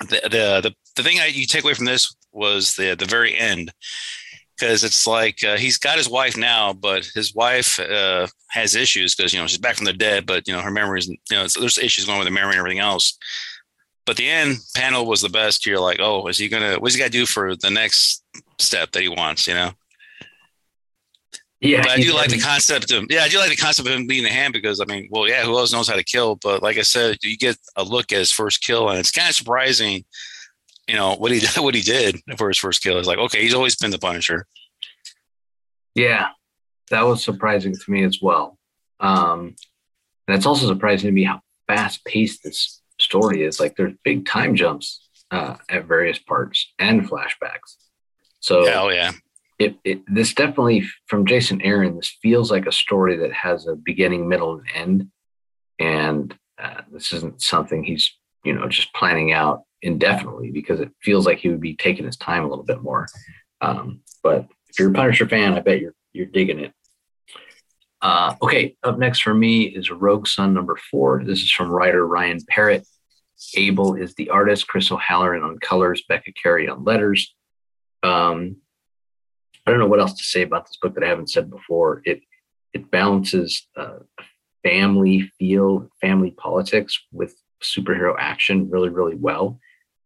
The, 0.00 0.20
the 0.22 0.60
the 0.62 0.74
the 0.96 1.02
thing 1.02 1.18
I, 1.18 1.26
you 1.26 1.46
take 1.46 1.64
away 1.64 1.74
from 1.74 1.86
this 1.86 2.14
was 2.32 2.74
the 2.74 2.94
the 2.94 3.06
very 3.06 3.36
end 3.36 3.72
because 4.60 4.84
it's 4.84 5.06
like 5.06 5.42
uh, 5.42 5.56
he's 5.56 5.78
got 5.78 5.96
his 5.96 6.08
wife 6.08 6.36
now, 6.36 6.72
but 6.72 7.08
his 7.14 7.34
wife 7.34 7.78
uh, 7.80 8.26
has 8.50 8.74
issues 8.74 9.14
because 9.14 9.32
you 9.32 9.40
know 9.40 9.46
she's 9.46 9.58
back 9.58 9.76
from 9.76 9.86
the 9.86 9.92
dead, 9.92 10.26
but 10.26 10.46
you 10.46 10.54
know 10.54 10.60
her 10.60 10.70
memories, 10.70 11.08
you 11.08 11.18
know, 11.30 11.46
there's 11.46 11.78
issues 11.78 12.04
going 12.04 12.18
with 12.18 12.26
the 12.28 12.32
memory 12.32 12.52
and 12.52 12.58
everything 12.58 12.78
else. 12.78 13.18
But 14.06 14.16
the 14.16 14.28
end 14.28 14.58
panel 14.74 15.06
was 15.06 15.20
the 15.20 15.28
best. 15.28 15.66
You're 15.66 15.80
like, 15.80 15.98
oh, 16.00 16.26
is 16.26 16.38
he 16.38 16.48
gonna? 16.48 16.76
What's 16.78 16.94
he 16.94 17.00
got 17.00 17.06
to 17.06 17.10
do 17.10 17.26
for 17.26 17.56
the 17.56 17.70
next 17.70 18.22
step 18.58 18.92
that 18.92 19.02
he 19.02 19.08
wants? 19.08 19.46
You 19.46 19.54
know. 19.54 19.70
Yeah, 21.60 21.82
but 21.82 21.90
I 21.90 21.96
do 22.00 22.14
like 22.14 22.30
the 22.30 22.40
concept 22.40 22.90
of 22.90 23.04
yeah, 23.10 23.22
I 23.22 23.28
do 23.28 23.38
like 23.38 23.50
the 23.50 23.56
concept 23.56 23.86
of 23.86 23.94
him 23.94 24.06
being 24.06 24.24
the 24.24 24.30
hand 24.30 24.54
because 24.54 24.80
I 24.80 24.86
mean, 24.86 25.08
well, 25.10 25.28
yeah, 25.28 25.44
who 25.44 25.58
else 25.58 25.72
knows 25.72 25.88
how 25.88 25.96
to 25.96 26.04
kill? 26.04 26.36
But 26.36 26.62
like 26.62 26.78
I 26.78 26.82
said, 26.82 27.18
you 27.22 27.36
get 27.36 27.58
a 27.76 27.84
look 27.84 28.12
at 28.12 28.18
his 28.18 28.32
first 28.32 28.62
kill, 28.62 28.88
and 28.88 28.98
it's 28.98 29.10
kind 29.10 29.28
of 29.28 29.34
surprising 29.34 30.04
you 30.90 30.96
know 30.96 31.14
what 31.14 31.30
he 31.30 31.40
what 31.62 31.74
he 31.74 31.82
did 31.82 32.20
for 32.36 32.48
his 32.48 32.58
first 32.58 32.82
kill 32.82 32.98
is 32.98 33.06
like 33.06 33.18
okay 33.18 33.42
he's 33.42 33.54
always 33.54 33.76
been 33.76 33.90
the 33.90 33.98
punisher. 33.98 34.46
Yeah 35.94 36.28
that 36.90 37.02
was 37.02 37.22
surprising 37.22 37.72
to 37.72 37.90
me 37.90 38.02
as 38.02 38.18
well. 38.20 38.58
Um 38.98 39.54
and 40.26 40.36
it's 40.36 40.46
also 40.46 40.66
surprising 40.66 41.08
to 41.08 41.12
me 41.12 41.24
how 41.24 41.40
fast 41.66 42.04
paced 42.04 42.42
this 42.42 42.82
story 42.98 43.44
is. 43.44 43.60
Like 43.60 43.76
there's 43.76 43.94
big 44.04 44.26
time 44.26 44.54
jumps 44.54 45.08
uh, 45.30 45.56
at 45.68 45.86
various 45.86 46.18
parts 46.18 46.72
and 46.78 47.08
flashbacks. 47.08 47.76
So 48.40 48.64
yeah, 48.64 48.80
oh 48.80 48.88
yeah. 48.88 49.12
it, 49.58 49.76
it 49.84 50.02
this 50.12 50.34
definitely 50.34 50.84
from 51.06 51.26
jason 51.26 51.60
aaron 51.62 51.96
this 51.96 52.16
feels 52.22 52.50
like 52.50 52.66
a 52.66 52.72
story 52.72 53.16
that 53.18 53.32
has 53.32 53.66
a 53.66 53.76
beginning 53.76 54.28
middle 54.28 54.54
and 54.54 54.66
end. 54.74 55.08
And 55.78 56.36
uh, 56.62 56.82
this 56.92 57.12
isn't 57.12 57.42
something 57.42 57.84
he's 57.84 58.12
you 58.44 58.52
know 58.52 58.66
just 58.68 58.92
planning 58.94 59.32
out 59.32 59.62
indefinitely 59.82 60.50
because 60.50 60.80
it 60.80 60.90
feels 61.02 61.26
like 61.26 61.38
he 61.38 61.48
would 61.48 61.60
be 61.60 61.76
taking 61.76 62.06
his 62.06 62.16
time 62.16 62.44
a 62.44 62.48
little 62.48 62.64
bit 62.64 62.82
more. 62.82 63.06
Um, 63.60 64.00
but 64.22 64.46
if 64.68 64.78
you're 64.78 64.90
a 64.90 64.94
Punisher 64.94 65.28
fan, 65.28 65.54
I 65.54 65.60
bet 65.60 65.80
you're 65.80 65.94
you're 66.12 66.26
digging 66.26 66.60
it. 66.60 66.72
Uh, 68.02 68.34
okay, 68.42 68.76
up 68.82 68.98
next 68.98 69.20
for 69.20 69.34
me 69.34 69.64
is 69.64 69.90
Rogue 69.90 70.26
Sun 70.26 70.54
number 70.54 70.76
four. 70.90 71.22
This 71.24 71.42
is 71.42 71.52
from 71.52 71.70
writer 71.70 72.06
Ryan 72.06 72.40
Parrott. 72.48 72.86
Abel 73.56 73.94
is 73.94 74.14
the 74.14 74.30
artist, 74.30 74.68
Chris 74.68 74.90
O'Halloran 74.90 75.42
on 75.42 75.58
colors, 75.58 76.02
Becca 76.08 76.32
Carey 76.32 76.68
on 76.68 76.84
letters. 76.84 77.34
Um, 78.02 78.56
I 79.66 79.70
don't 79.70 79.80
know 79.80 79.86
what 79.86 80.00
else 80.00 80.14
to 80.14 80.24
say 80.24 80.42
about 80.42 80.66
this 80.66 80.78
book 80.80 80.94
that 80.94 81.04
I 81.04 81.08
haven't 81.08 81.30
said 81.30 81.50
before. 81.50 82.02
It 82.04 82.22
it 82.72 82.90
balances 82.90 83.68
uh, 83.76 83.98
family 84.62 85.30
feel, 85.38 85.88
family 86.00 86.30
politics 86.30 86.98
with 87.12 87.34
superhero 87.62 88.14
action 88.18 88.70
really, 88.70 88.88
really 88.88 89.16
well. 89.16 89.58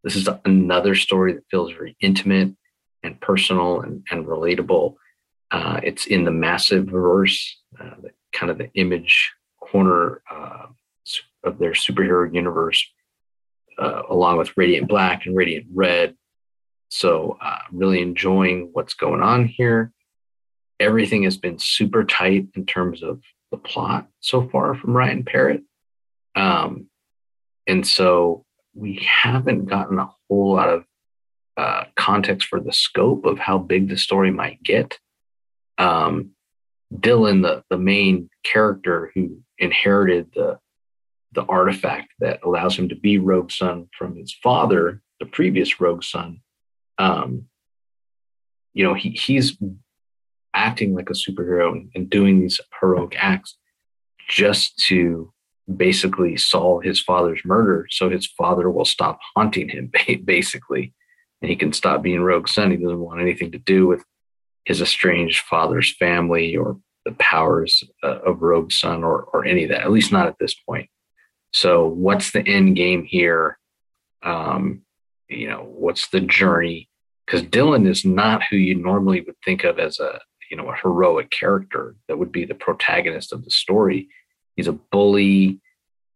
This 0.04 0.16
is 0.16 0.28
another 0.44 0.94
story 0.94 1.32
that 1.32 1.48
feels 1.50 1.72
very 1.72 1.96
intimate 1.98 2.54
and 3.02 3.18
personal 3.20 3.80
and, 3.80 4.06
and 4.10 4.26
relatable. 4.26 4.96
Uh, 5.50 5.80
it's 5.82 6.06
in 6.06 6.24
the 6.24 6.30
massive 6.30 6.84
verse 6.84 7.58
uh, 7.80 7.94
that 8.02 8.12
kind 8.32 8.50
of 8.50 8.58
the 8.58 8.70
image 8.74 9.32
corner 9.60 10.20
uh, 10.30 10.66
of 11.42 11.58
their 11.58 11.72
superhero 11.72 12.32
universe, 12.32 12.86
uh, 13.78 14.02
along 14.10 14.36
with 14.36 14.56
Radiant 14.58 14.88
Black 14.88 15.24
and 15.24 15.34
Radiant 15.34 15.66
Red. 15.72 16.14
So, 16.90 17.38
uh, 17.40 17.58
really 17.72 18.02
enjoying 18.02 18.70
what's 18.72 18.94
going 18.94 19.22
on 19.22 19.46
here. 19.46 19.90
Everything 20.78 21.22
has 21.22 21.38
been 21.38 21.58
super 21.58 22.04
tight 22.04 22.48
in 22.54 22.66
terms 22.66 23.02
of 23.02 23.22
the 23.50 23.56
plot 23.56 24.06
so 24.20 24.48
far 24.48 24.74
from 24.74 24.94
Ryan 24.94 25.24
Parrott. 25.24 25.62
Um, 26.36 26.88
and 27.66 27.86
so 27.86 28.44
we 28.74 29.06
haven't 29.06 29.66
gotten 29.66 29.98
a 29.98 30.10
whole 30.28 30.54
lot 30.54 30.68
of 30.68 30.84
uh, 31.56 31.84
context 31.96 32.48
for 32.48 32.60
the 32.60 32.72
scope 32.72 33.24
of 33.26 33.38
how 33.38 33.58
big 33.58 33.88
the 33.88 33.96
story 33.96 34.30
might 34.30 34.62
get. 34.62 34.98
Um, 35.78 36.30
Dylan, 36.92 37.42
the, 37.42 37.64
the 37.70 37.78
main 37.78 38.28
character 38.42 39.10
who 39.14 39.40
inherited 39.58 40.30
the 40.34 40.58
the 41.32 41.44
artifact 41.46 42.12
that 42.20 42.38
allows 42.44 42.78
him 42.78 42.88
to 42.88 42.94
be 42.94 43.18
Rogue 43.18 43.50
Sun 43.50 43.88
from 43.98 44.14
his 44.14 44.32
father, 44.40 45.02
the 45.18 45.26
previous 45.26 45.80
Rogue 45.80 46.04
Sun, 46.04 46.40
um, 46.98 47.46
you 48.72 48.84
know, 48.84 48.94
he, 48.94 49.10
he's 49.10 49.58
acting 50.54 50.94
like 50.94 51.10
a 51.10 51.14
superhero 51.14 51.72
and, 51.72 51.90
and 51.96 52.08
doing 52.08 52.40
these 52.40 52.60
heroic 52.80 53.16
acts 53.18 53.56
just 54.28 54.78
to 54.86 55.32
basically 55.76 56.36
solve 56.36 56.82
his 56.82 57.00
father's 57.00 57.40
murder 57.44 57.86
so 57.90 58.10
his 58.10 58.26
father 58.26 58.70
will 58.70 58.84
stop 58.84 59.18
haunting 59.34 59.68
him 59.68 59.90
basically. 60.24 60.92
And 61.40 61.50
he 61.50 61.56
can 61.56 61.72
stop 61.72 62.02
being 62.02 62.22
rogue 62.22 62.48
sun. 62.48 62.70
He 62.70 62.78
doesn't 62.78 62.98
want 62.98 63.20
anything 63.20 63.52
to 63.52 63.58
do 63.58 63.86
with 63.86 64.02
his 64.64 64.80
estranged 64.80 65.40
father's 65.40 65.94
family 65.94 66.56
or 66.56 66.78
the 67.04 67.12
powers 67.12 67.84
uh, 68.02 68.20
of 68.20 68.40
rogue 68.40 68.72
sun 68.72 69.04
or, 69.04 69.24
or 69.24 69.44
any 69.44 69.64
of 69.64 69.70
that 69.70 69.82
at 69.82 69.90
least 69.90 70.12
not 70.12 70.26
at 70.26 70.38
this 70.38 70.54
point. 70.54 70.88
So 71.52 71.86
what's 71.86 72.32
the 72.32 72.46
end 72.46 72.76
game 72.76 73.04
here? 73.04 73.58
Um, 74.22 74.82
you 75.28 75.48
know 75.48 75.64
what's 75.66 76.08
the 76.08 76.20
journey? 76.20 76.88
Because 77.26 77.42
dylan 77.42 77.88
is 77.88 78.04
not 78.04 78.42
who 78.50 78.56
you 78.56 78.74
normally 78.74 79.20
would 79.20 79.36
think 79.44 79.64
of 79.64 79.78
as 79.78 79.98
a 80.00 80.20
you 80.50 80.56
know 80.56 80.70
a 80.70 80.76
heroic 80.76 81.30
character 81.30 81.94
that 82.08 82.18
would 82.18 82.32
be 82.32 82.44
the 82.44 82.54
protagonist 82.54 83.32
of 83.32 83.44
the 83.44 83.50
story 83.50 84.08
he's 84.56 84.68
a 84.68 84.72
bully. 84.72 85.60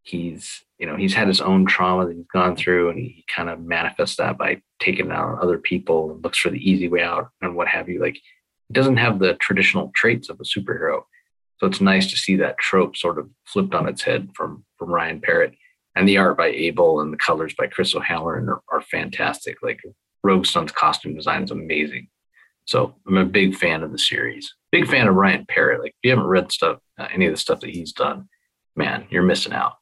He's 0.03 0.65
you 0.79 0.87
know 0.87 0.97
he's 0.97 1.15
had 1.15 1.29
his 1.29 1.41
own 1.41 1.67
trauma 1.67 2.07
that 2.07 2.17
he's 2.17 2.27
gone 2.33 2.57
through 2.57 2.91
and 2.91 2.99
he 2.99 3.25
kind 3.35 3.49
of 3.49 3.61
manifests 3.61 4.17
that 4.17 4.39
by 4.39 4.63
taking 4.81 5.07
it 5.07 5.13
out 5.13 5.29
on 5.29 5.43
other 5.43 5.59
people 5.59 6.11
and 6.13 6.23
looks 6.23 6.39
for 6.39 6.51
the 6.51 6.71
easy 6.71 6.89
way 6.89 7.03
out 7.03 7.29
and 7.43 7.55
what 7.55 7.69
have 7.69 7.89
you. 7.89 8.01
Like 8.01 8.15
he 8.15 8.73
doesn't 8.73 8.97
have 8.97 9.19
the 9.19 9.35
traditional 9.35 9.93
traits 9.95 10.29
of 10.29 10.41
a 10.41 10.45
superhero. 10.45 11.03
So 11.59 11.67
it's 11.67 11.81
nice 11.81 12.09
to 12.11 12.17
see 12.17 12.37
that 12.37 12.59
trope 12.59 12.97
sort 12.97 13.19
of 13.19 13.29
flipped 13.45 13.75
on 13.75 13.89
its 13.89 14.03
head 14.03 14.31
from 14.35 14.65
from 14.79 14.91
ryan 14.91 15.21
parrott. 15.21 15.55
And 15.95 16.09
the 16.09 16.19
art 16.19 16.37
by 16.37 16.49
abel 16.49 17.01
and 17.01 17.13
the 17.13 17.17
colors 17.19 17.55
by 17.59 17.67
chris 17.67 17.95
o'halloran 17.95 18.49
are, 18.49 18.63
are 18.73 18.83
fantastic. 18.83 19.57
Like 19.63 19.81
rogue 20.23 20.47
sun's 20.47 20.73
costume 20.73 21.17
design 21.17 21.43
is 21.43 21.51
amazing. 21.51 22.09
So 22.65 22.95
i'm 23.07 23.17
a 23.17 23.25
big 23.25 23.57
fan 23.57 23.83
of 23.83 23.93
the 23.93 23.99
series. 23.99 24.55
Big 24.71 24.87
fan 24.87 25.09
of 25.09 25.17
ryan 25.17 25.45
parrott. 25.47 25.83
Like 25.83 25.91
if 25.91 25.99
you 26.05 26.11
haven't 26.11 26.27
read 26.27 26.53
stuff 26.53 26.79
uh, 26.99 27.09
any 27.13 27.27
of 27.27 27.33
the 27.33 27.39
stuff 27.39 27.61
that 27.61 27.71
he's 27.71 27.93
done 27.93 28.29
man 28.77 29.07
you're 29.11 29.23
missing 29.23 29.53
out 29.53 29.75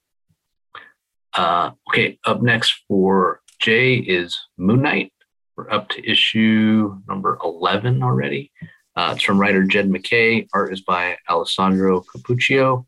uh, 1.37 1.71
okay, 1.91 2.19
up 2.25 2.43
next 2.43 2.83
for 2.89 3.43
Jay 3.61 3.97
is 3.97 4.39
Moon 4.57 4.83
Knight. 4.83 5.12
We're 5.57 5.71
up 5.71 5.89
to 5.91 6.11
issue 6.11 6.99
number 7.09 7.39
11 7.45 8.03
already. 8.03 8.51
Uh, 8.97 9.12
it's 9.14 9.23
from 9.23 9.39
writer 9.39 9.64
Jed 9.64 9.91
MacKay. 9.91 10.49
Art 10.55 10.73
is 10.73 10.81
by 10.81 11.19
Alessandro 11.29 12.03
Cappuccio. 12.03 12.87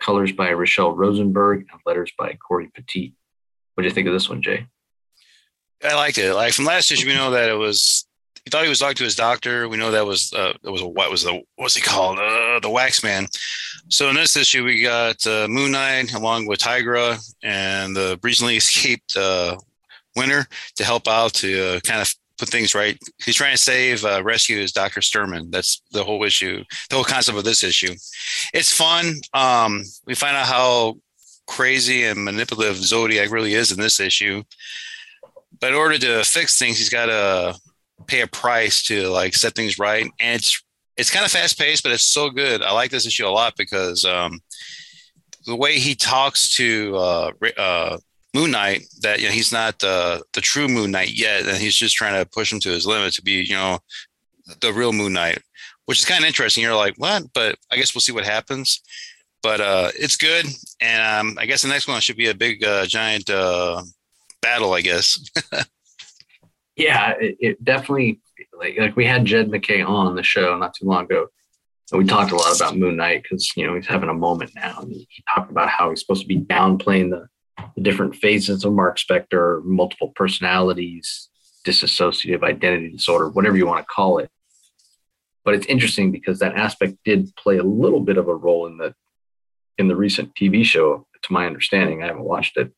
Colors 0.00 0.32
by 0.32 0.48
Rachelle 0.48 0.96
Rosenberg 0.96 1.66
and 1.70 1.80
letters 1.84 2.10
by 2.18 2.32
Cory 2.34 2.70
Petit. 2.74 3.14
What 3.74 3.82
do 3.82 3.88
you 3.88 3.94
think 3.94 4.06
of 4.06 4.14
this 4.14 4.30
one, 4.30 4.40
Jay? 4.40 4.66
I 5.84 5.94
liked 5.94 6.16
it. 6.16 6.34
Like 6.34 6.54
from 6.54 6.64
last 6.64 6.90
issue, 6.90 7.06
we 7.06 7.14
know 7.14 7.32
that 7.32 7.50
it 7.50 7.54
was 7.54 8.06
he 8.44 8.50
thought 8.50 8.62
he 8.62 8.68
was 8.68 8.78
talking 8.78 8.96
to 8.96 9.04
his 9.04 9.14
doctor. 9.14 9.68
We 9.68 9.76
know 9.76 9.90
that 9.90 10.06
was 10.06 10.32
uh, 10.32 10.54
it 10.62 10.70
was 10.70 10.82
a 10.82 10.86
what 10.86 11.10
was 11.10 11.24
the 11.24 11.42
what's 11.56 11.74
he 11.74 11.82
called 11.82 12.18
uh, 12.18 12.60
the 12.60 12.70
Wax 12.70 13.02
Man. 13.02 13.26
So 13.88 14.08
in 14.08 14.16
this 14.16 14.36
issue, 14.36 14.64
we 14.64 14.82
got 14.82 15.24
uh, 15.26 15.46
Moon 15.48 15.72
Knight 15.72 16.14
along 16.14 16.46
with 16.46 16.60
Tigra 16.60 17.18
and 17.42 17.94
the 17.94 18.18
recently 18.22 18.56
escaped 18.58 19.16
uh, 19.16 19.56
Winter 20.16 20.46
to 20.76 20.84
help 20.84 21.08
out 21.08 21.34
to 21.34 21.76
uh, 21.76 21.80
kind 21.80 22.00
of 22.00 22.14
put 22.38 22.48
things 22.48 22.74
right. 22.74 22.98
He's 23.24 23.36
trying 23.36 23.52
to 23.52 23.62
save, 23.62 24.04
uh, 24.04 24.22
rescue 24.24 24.58
his 24.58 24.72
Doctor 24.72 25.00
Sturman. 25.00 25.52
That's 25.52 25.82
the 25.92 26.02
whole 26.02 26.24
issue, 26.24 26.64
the 26.88 26.96
whole 26.96 27.04
concept 27.04 27.38
of 27.38 27.44
this 27.44 27.62
issue. 27.62 27.94
It's 28.54 28.72
fun. 28.72 29.14
Um, 29.34 29.84
we 30.06 30.14
find 30.14 30.36
out 30.36 30.46
how 30.46 30.96
crazy 31.46 32.04
and 32.04 32.24
manipulative 32.24 32.76
Zodiac 32.76 33.30
really 33.30 33.54
is 33.54 33.70
in 33.72 33.78
this 33.78 34.00
issue. 34.00 34.42
But 35.60 35.70
in 35.70 35.76
order 35.76 35.98
to 35.98 36.24
fix 36.24 36.58
things, 36.58 36.78
he's 36.78 36.88
got 36.88 37.06
to 37.06 37.58
pay 38.06 38.20
a 38.20 38.26
price 38.26 38.82
to 38.84 39.08
like 39.08 39.34
set 39.34 39.54
things 39.54 39.78
right. 39.78 40.10
And 40.20 40.36
it's 40.36 40.62
it's 40.96 41.10
kind 41.10 41.24
of 41.24 41.32
fast 41.32 41.58
paced, 41.58 41.82
but 41.82 41.92
it's 41.92 42.06
so 42.06 42.28
good. 42.30 42.62
I 42.62 42.72
like 42.72 42.90
this 42.90 43.06
issue 43.06 43.26
a 43.26 43.28
lot 43.28 43.56
because 43.56 44.04
um, 44.04 44.40
the 45.46 45.56
way 45.56 45.78
he 45.78 45.94
talks 45.94 46.54
to 46.56 46.94
uh, 46.96 47.32
uh, 47.56 47.98
Moon 48.34 48.50
Knight 48.50 48.82
that 49.00 49.20
you 49.20 49.26
know 49.26 49.32
he's 49.32 49.52
not 49.52 49.78
the 49.78 50.22
the 50.34 50.40
true 50.40 50.68
Moon 50.68 50.90
Knight 50.90 51.12
yet, 51.12 51.46
and 51.46 51.56
he's 51.56 51.74
just 51.74 51.96
trying 51.96 52.22
to 52.22 52.28
push 52.28 52.52
him 52.52 52.60
to 52.60 52.70
his 52.70 52.86
limit 52.86 53.14
to 53.14 53.22
be 53.22 53.42
you 53.42 53.54
know 53.54 53.78
the 54.60 54.72
real 54.72 54.92
Moon 54.92 55.12
Knight, 55.12 55.38
which 55.86 55.98
is 55.98 56.04
kind 56.04 56.22
of 56.22 56.28
interesting. 56.28 56.62
You're 56.62 56.74
like, 56.76 56.94
what? 56.96 57.32
But 57.32 57.56
I 57.70 57.76
guess 57.76 57.94
we'll 57.94 58.02
see 58.02 58.12
what 58.12 58.24
happens. 58.24 58.82
But 59.42 59.60
uh, 59.62 59.90
it's 59.98 60.16
good, 60.16 60.46
and 60.82 61.28
um, 61.28 61.38
I 61.38 61.46
guess 61.46 61.62
the 61.62 61.68
next 61.68 61.88
one 61.88 62.00
should 62.02 62.18
be 62.18 62.28
a 62.28 62.34
big 62.34 62.62
uh, 62.62 62.84
giant 62.84 63.30
uh, 63.30 63.82
battle. 64.42 64.74
I 64.74 64.82
guess. 64.82 65.18
yeah, 66.80 67.14
it, 67.20 67.36
it, 67.40 67.64
definitely 67.64 68.20
like 68.58 68.76
like 68.78 68.96
we 68.96 69.06
had 69.06 69.24
Jed 69.24 69.50
MacKay 69.50 69.82
on 69.82 70.14
the 70.14 70.22
show 70.22 70.56
not 70.56 70.74
too 70.74 70.86
long 70.86 71.04
ago. 71.04 71.28
And 71.92 71.98
we 71.98 72.06
talked 72.06 72.30
a 72.30 72.36
lot 72.36 72.54
about 72.54 72.76
Moon 72.78 72.96
Knight 72.96 73.22
because 73.22 73.50
you 73.56 73.66
know 73.66 73.74
he's 73.74 73.86
having 73.86 74.08
a 74.08 74.14
moment 74.14 74.52
now. 74.54 74.78
And 74.80 74.92
he 74.92 75.24
talked 75.34 75.50
about 75.50 75.68
how 75.68 75.90
he's 75.90 76.00
supposed 76.00 76.22
to 76.22 76.28
be 76.28 76.40
downplaying 76.40 77.10
the, 77.10 77.26
the 77.74 77.82
different 77.82 78.16
phases 78.16 78.64
of 78.64 78.72
Mark 78.72 78.98
Spector, 78.98 79.62
multiple 79.64 80.12
personalities, 80.14 81.28
dissociative 81.66 82.42
identity 82.42 82.90
disorder, 82.90 83.28
whatever 83.28 83.56
you 83.56 83.66
want 83.66 83.84
to 83.84 83.92
call 83.92 84.18
it. 84.18 84.30
But 85.44 85.54
it's 85.54 85.66
interesting 85.66 86.12
because 86.12 86.38
that 86.38 86.54
aspect 86.54 86.98
did 87.04 87.34
play 87.36 87.58
a 87.58 87.62
little 87.62 88.00
bit 88.00 88.18
of 88.18 88.28
a 88.28 88.34
role 88.34 88.66
in 88.66 88.78
the 88.78 88.94
in 89.78 89.88
the 89.88 89.96
recent 89.96 90.34
TV 90.34 90.64
show, 90.64 91.06
to 91.22 91.32
my 91.32 91.46
understanding. 91.46 92.02
I 92.02 92.06
haven't 92.06 92.24
watched 92.24 92.56
it, 92.56 92.72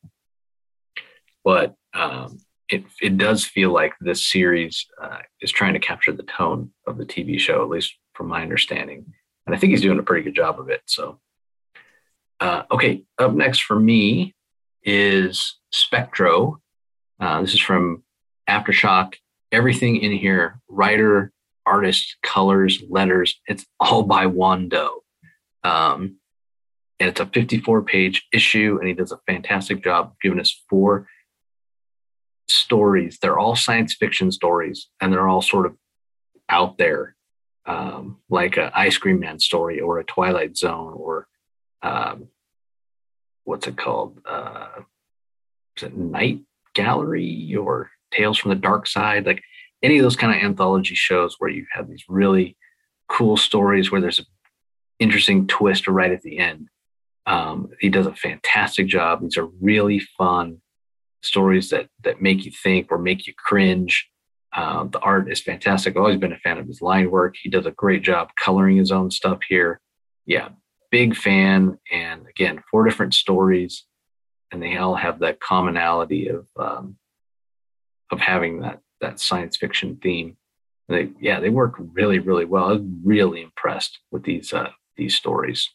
but 1.44 1.74
um, 1.94 2.38
it, 2.72 2.84
it 3.02 3.18
does 3.18 3.44
feel 3.44 3.70
like 3.70 3.92
this 4.00 4.24
series 4.24 4.86
uh, 5.00 5.18
is 5.42 5.52
trying 5.52 5.74
to 5.74 5.78
capture 5.78 6.10
the 6.10 6.22
tone 6.22 6.70
of 6.86 6.96
the 6.96 7.04
TV 7.04 7.38
show, 7.38 7.62
at 7.62 7.68
least 7.68 7.94
from 8.14 8.28
my 8.28 8.40
understanding. 8.40 9.04
And 9.46 9.54
I 9.54 9.58
think 9.58 9.72
he's 9.72 9.82
doing 9.82 9.98
a 9.98 10.02
pretty 10.02 10.24
good 10.24 10.34
job 10.34 10.58
of 10.58 10.70
it. 10.70 10.80
So, 10.86 11.20
uh, 12.40 12.62
okay, 12.70 13.04
up 13.18 13.34
next 13.34 13.62
for 13.64 13.78
me 13.78 14.34
is 14.82 15.58
Spectro. 15.70 16.60
Uh, 17.20 17.42
this 17.42 17.52
is 17.52 17.60
from 17.60 18.02
Aftershock. 18.48 19.14
Everything 19.52 19.96
in 19.96 20.12
here 20.12 20.58
writer, 20.66 21.30
artist, 21.66 22.16
colors, 22.22 22.82
letters 22.88 23.38
it's 23.46 23.66
all 23.78 24.02
by 24.02 24.26
Wando. 24.26 25.00
Um, 25.62 26.16
and 26.98 27.10
it's 27.10 27.20
a 27.20 27.26
54 27.26 27.82
page 27.82 28.26
issue, 28.32 28.78
and 28.78 28.88
he 28.88 28.94
does 28.94 29.12
a 29.12 29.20
fantastic 29.26 29.84
job 29.84 30.14
giving 30.22 30.40
us 30.40 30.62
four 30.70 31.06
stories. 32.49 33.18
They're 33.20 33.38
all 33.38 33.57
science 33.57 33.95
fiction 33.95 34.30
stories, 34.30 34.88
and 35.01 35.12
they're 35.12 35.28
all 35.28 35.43
sort 35.43 35.66
of 35.66 35.76
out 36.49 36.78
there, 36.78 37.16
um, 37.66 38.18
like 38.28 38.57
a 38.57 38.70
Ice 38.74 38.99
Cream 38.99 39.20
Man 39.20 39.38
story 39.38 39.80
or 39.80 39.99
a 39.99 40.05
Twilight 40.05 40.57
Zone 40.57 40.95
or 40.95 41.28
um, 41.82 42.28
what's 43.45 43.66
it 43.66 43.76
called? 43.76 44.20
Uh, 44.24 44.82
is 45.76 45.84
it 45.84 45.97
Night 45.97 46.40
Gallery 46.74 47.55
or 47.57 47.90
Tales 48.12 48.38
from 48.38 48.51
the 48.51 48.57
Dark 48.57 48.86
Side? 48.86 49.26
Like 49.26 49.43
any 49.82 49.99
of 49.99 50.03
those 50.03 50.16
kind 50.16 50.34
of 50.36 50.43
anthology 50.43 50.95
shows 50.95 51.36
where 51.38 51.51
you 51.51 51.66
have 51.72 51.88
these 51.88 52.05
really 52.09 52.57
cool 53.09 53.36
stories 53.36 53.90
where 53.90 54.01
there's 54.01 54.20
an 54.20 54.26
interesting 54.99 55.47
twist 55.47 55.88
right 55.88 56.12
at 56.12 56.22
the 56.22 56.38
end. 56.38 56.68
Um, 57.26 57.70
he 57.80 57.88
does 57.88 58.07
a 58.07 58.14
fantastic 58.14 58.86
job. 58.86 59.22
These 59.22 59.36
are 59.36 59.47
really 59.61 60.01
fun 60.01 60.61
stories 61.22 61.70
that 61.70 61.88
that 62.04 62.20
make 62.20 62.44
you 62.44 62.50
think 62.50 62.88
or 62.90 62.98
make 62.98 63.26
you 63.26 63.32
cringe. 63.36 64.08
Um, 64.54 64.90
the 64.90 64.98
art 65.00 65.32
is 65.32 65.40
fantastic. 65.40 65.96
I've 65.96 66.02
always 66.02 66.20
been 66.20 66.32
a 66.32 66.38
fan 66.38 66.58
of 66.58 66.66
his 66.66 66.82
line 66.82 67.10
work. 67.10 67.36
He 67.40 67.48
does 67.48 67.64
a 67.64 67.70
great 67.70 68.02
job 68.02 68.30
coloring 68.38 68.76
his 68.76 68.92
own 68.92 69.10
stuff 69.10 69.38
here. 69.48 69.80
Yeah, 70.26 70.50
big 70.90 71.16
fan. 71.16 71.78
And 71.90 72.26
again, 72.28 72.62
four 72.70 72.84
different 72.84 73.14
stories, 73.14 73.84
and 74.50 74.62
they 74.62 74.76
all 74.76 74.94
have 74.94 75.20
that 75.20 75.40
commonality 75.40 76.28
of 76.28 76.46
um, 76.58 76.96
of 78.10 78.20
having 78.20 78.60
that 78.60 78.80
that 79.00 79.18
science 79.20 79.56
fiction 79.56 79.98
theme. 80.02 80.36
they, 80.88 81.10
yeah, 81.20 81.40
they 81.40 81.50
work 81.50 81.74
really, 81.78 82.18
really 82.18 82.44
well. 82.44 82.66
I 82.66 82.72
was 82.72 82.82
really 83.04 83.42
impressed 83.42 83.98
with 84.10 84.22
these 84.24 84.52
uh, 84.52 84.70
these 84.96 85.14
stories. 85.16 85.70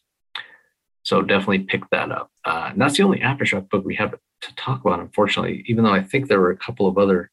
So 1.03 1.21
definitely 1.21 1.59
pick 1.59 1.89
that 1.91 2.11
up. 2.11 2.29
Uh, 2.45 2.69
and 2.71 2.81
that's 2.81 2.97
the 2.97 3.03
only 3.03 3.19
Aftershock 3.19 3.69
book 3.69 3.85
we 3.85 3.95
have 3.95 4.13
to 4.41 4.55
talk 4.55 4.81
about, 4.81 4.99
unfortunately, 4.99 5.63
even 5.67 5.83
though 5.83 5.93
I 5.93 6.03
think 6.03 6.27
there 6.27 6.39
were 6.39 6.51
a 6.51 6.57
couple 6.57 6.87
of 6.87 6.97
other 6.97 7.31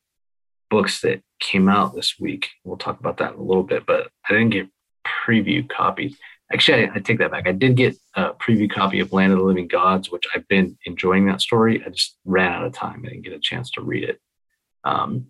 books 0.70 1.00
that 1.02 1.22
came 1.40 1.68
out 1.68 1.94
this 1.94 2.18
week. 2.18 2.50
We'll 2.64 2.76
talk 2.76 2.98
about 2.98 3.18
that 3.18 3.34
in 3.34 3.38
a 3.38 3.42
little 3.42 3.62
bit, 3.62 3.86
but 3.86 4.08
I 4.28 4.32
didn't 4.32 4.50
get 4.50 4.68
preview 5.06 5.68
copies. 5.68 6.16
Actually, 6.52 6.88
I, 6.88 6.94
I, 6.96 6.98
take 6.98 7.18
that 7.18 7.30
back. 7.30 7.46
I 7.46 7.52
did 7.52 7.76
get 7.76 7.96
a 8.14 8.32
preview 8.32 8.70
copy 8.70 9.00
of 9.00 9.12
Land 9.12 9.32
of 9.32 9.38
the 9.38 9.44
Living 9.44 9.68
Gods, 9.68 10.10
which 10.10 10.24
I've 10.34 10.46
been 10.48 10.76
enjoying 10.84 11.26
that 11.26 11.40
story. 11.40 11.82
I 11.84 11.90
just 11.90 12.16
ran 12.24 12.52
out 12.52 12.66
of 12.66 12.72
time. 12.72 13.02
I 13.04 13.10
didn't 13.10 13.24
get 13.24 13.34
a 13.34 13.38
chance 13.38 13.70
to 13.72 13.82
read 13.82 14.04
it. 14.04 14.20
Um, 14.84 15.26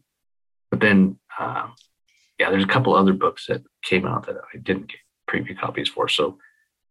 but 0.70 0.80
then, 0.80 1.18
uh, 1.38 1.68
yeah, 2.38 2.50
there's 2.50 2.64
a 2.64 2.68
couple 2.68 2.94
other 2.94 3.12
books 3.12 3.46
that 3.48 3.62
came 3.82 4.06
out 4.06 4.26
that 4.26 4.36
I 4.36 4.58
didn't 4.58 4.88
get 4.88 4.98
preview 5.30 5.58
copies 5.58 5.88
for. 5.88 6.08
So 6.08 6.38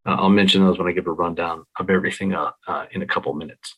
uh, 0.06 0.16
I'll 0.16 0.30
mention 0.30 0.64
those 0.64 0.78
when 0.78 0.88
I 0.88 0.92
give 0.92 1.08
a 1.08 1.12
rundown 1.12 1.66
of 1.80 1.90
everything 1.90 2.34
uh, 2.34 2.52
uh 2.68 2.86
in 2.92 3.02
a 3.02 3.08
couple 3.08 3.34
minutes. 3.34 3.76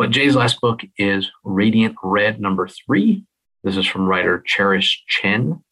But 0.00 0.12
Jay's 0.12 0.34
last 0.34 0.62
book 0.62 0.80
is 0.96 1.30
Radiant 1.44 1.94
Red 2.02 2.40
number 2.40 2.66
three. 2.66 3.26
This 3.62 3.76
is 3.76 3.86
from 3.86 4.06
writer 4.06 4.42
Cherish 4.46 5.04
Chen. 5.06 5.62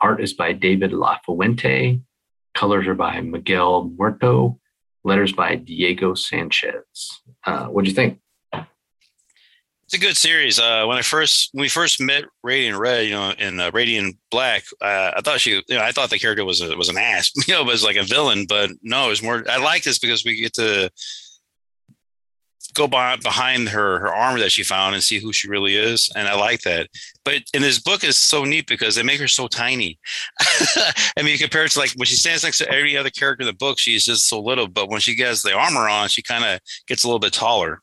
Art 0.00 0.20
is 0.20 0.32
by 0.32 0.52
David 0.52 0.90
Lafuente. 0.90 2.02
Colors 2.54 2.88
are 2.88 2.96
by 2.96 3.20
Miguel 3.20 3.84
Muerto. 3.96 4.58
Letters 5.04 5.32
by 5.32 5.54
Diego 5.54 6.14
Sanchez. 6.14 7.20
Uh, 7.46 7.66
what 7.66 7.84
do 7.84 7.90
you 7.90 7.94
think? 7.94 8.18
It's 8.52 9.94
a 9.94 9.98
good 9.98 10.16
series. 10.16 10.58
Uh, 10.58 10.84
when 10.86 10.98
I 10.98 11.02
first 11.02 11.50
when 11.52 11.62
we 11.62 11.68
first 11.68 12.00
met 12.00 12.24
Radiant 12.42 12.80
Red, 12.80 13.06
you 13.06 13.12
know, 13.12 13.30
in 13.38 13.60
uh, 13.60 13.70
Radiant 13.72 14.16
Black, 14.32 14.64
uh, 14.82 15.12
I 15.16 15.20
thought 15.22 15.38
she, 15.38 15.52
you 15.52 15.76
know, 15.76 15.82
I 15.82 15.92
thought 15.92 16.10
the 16.10 16.18
character 16.18 16.44
was 16.44 16.60
a 16.60 16.76
was 16.76 16.88
an 16.88 16.98
ass, 16.98 17.30
you 17.46 17.54
know, 17.54 17.62
was 17.62 17.84
like 17.84 17.96
a 17.96 18.02
villain. 18.02 18.44
But 18.48 18.70
no, 18.82 19.06
it 19.06 19.10
was 19.10 19.22
more. 19.22 19.48
I 19.48 19.58
like 19.58 19.84
this 19.84 20.00
because 20.00 20.24
we 20.24 20.40
get 20.40 20.54
to 20.54 20.90
go 22.78 22.88
by, 22.88 23.16
behind 23.16 23.68
her 23.68 23.98
her 23.98 24.14
armor 24.14 24.38
that 24.38 24.52
she 24.52 24.62
found 24.62 24.94
and 24.94 25.04
see 25.04 25.18
who 25.18 25.32
she 25.32 25.48
really 25.48 25.76
is 25.76 26.10
and 26.16 26.28
i 26.28 26.34
like 26.34 26.62
that. 26.62 26.88
But 27.24 27.42
in 27.52 27.60
this 27.60 27.78
book 27.78 28.04
is 28.04 28.16
so 28.16 28.44
neat 28.44 28.66
because 28.66 28.94
they 28.94 29.02
make 29.02 29.20
her 29.20 29.28
so 29.28 29.48
tiny. 29.48 29.98
I 31.18 31.22
mean 31.22 31.36
compared 31.38 31.70
to 31.72 31.78
like 31.78 31.92
when 31.96 32.06
she 32.06 32.14
stands 32.16 32.44
next 32.44 32.58
to 32.58 32.72
every 32.72 32.96
other 32.96 33.10
character 33.10 33.42
in 33.42 33.46
the 33.46 33.52
book 33.52 33.78
she's 33.78 34.04
just 34.06 34.28
so 34.28 34.40
little 34.40 34.68
but 34.68 34.88
when 34.88 35.00
she 35.00 35.14
gets 35.14 35.42
the 35.42 35.54
armor 35.54 35.88
on 35.88 36.08
she 36.08 36.22
kind 36.22 36.44
of 36.44 36.60
gets 36.86 37.04
a 37.04 37.08
little 37.08 37.20
bit 37.20 37.32
taller. 37.32 37.80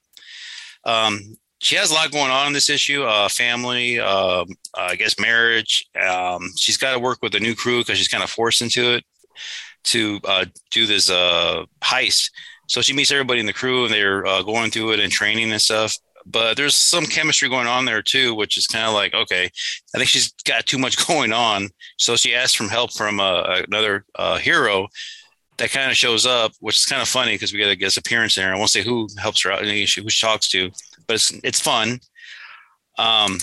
Um, 0.86 1.38
she 1.60 1.76
has 1.76 1.90
a 1.90 1.94
lot 1.96 2.12
going 2.12 2.32
on 2.32 2.48
in 2.48 2.54
this 2.54 2.70
issue 2.70 3.04
uh, 3.04 3.28
family 3.28 4.00
uh, 4.00 4.46
i 4.76 4.96
guess 4.96 5.20
marriage 5.20 5.88
um, 6.00 6.52
she's 6.56 6.78
got 6.78 6.94
to 6.94 7.00
work 7.00 7.20
with 7.22 7.34
a 7.36 7.40
new 7.40 7.56
crew 7.56 7.80
because 7.80 7.98
she's 7.98 8.08
kind 8.08 8.24
of 8.24 8.30
forced 8.30 8.62
into 8.62 8.94
it 8.94 9.04
to 9.84 10.20
uh, 10.26 10.46
do 10.72 10.86
this 10.86 11.10
uh, 11.10 11.64
heist 11.84 12.32
so 12.68 12.82
she 12.82 12.94
meets 12.94 13.12
everybody 13.12 13.40
in 13.40 13.46
the 13.46 13.54
crew 13.54 13.86
and 13.86 13.94
they're 13.94 14.26
uh, 14.26 14.42
going 14.42 14.72
through 14.72 14.92
it 14.94 15.00
and 15.00 15.12
training 15.12 15.52
and 15.52 15.62
stuff. 15.62 15.98
But 16.26 16.58
there's 16.58 16.76
some 16.76 17.06
chemistry 17.06 17.50
going 17.50 17.68
on 17.68 17.86
there 17.86 18.02
too, 18.02 18.34
which 18.34 18.58
is 18.58 18.66
kind 18.66 18.86
of 18.86 18.94
like, 18.94 19.14
okay, 19.14 19.46
I 19.46 19.98
think 19.98 20.10
she's 20.10 20.34
got 20.46 20.66
too 20.66 20.80
much 20.80 21.08
going 21.08 21.34
on. 21.34 21.70
So 21.98 22.16
she 22.16 22.34
asks 22.34 22.56
for 22.56 22.64
help 22.64 22.94
from 22.94 23.20
uh, 23.20 23.62
another 23.68 24.06
uh, 24.16 24.38
hero 24.38 24.88
that 25.58 25.72
kind 25.72 25.90
of 25.90 25.98
shows 25.98 26.26
up, 26.26 26.52
which 26.60 26.78
is 26.78 26.86
kind 26.86 27.02
of 27.02 27.08
funny 27.08 27.36
because 27.36 27.54
we 27.54 27.60
get 27.60 27.70
a 27.70 27.76
guest 27.76 27.98
appearance 27.98 28.36
there. 28.36 28.54
I 28.54 28.58
won't 28.58 28.72
say 28.72 28.84
who 28.84 29.08
helps 29.18 29.44
her 29.44 29.52
out, 29.52 29.64
who 29.64 29.86
she 29.86 30.04
talks 30.20 30.50
to, 30.50 30.70
but 31.08 31.16
it's 31.16 31.32
it's 31.44 31.60
fun. 31.60 32.00
Um, 32.98 33.38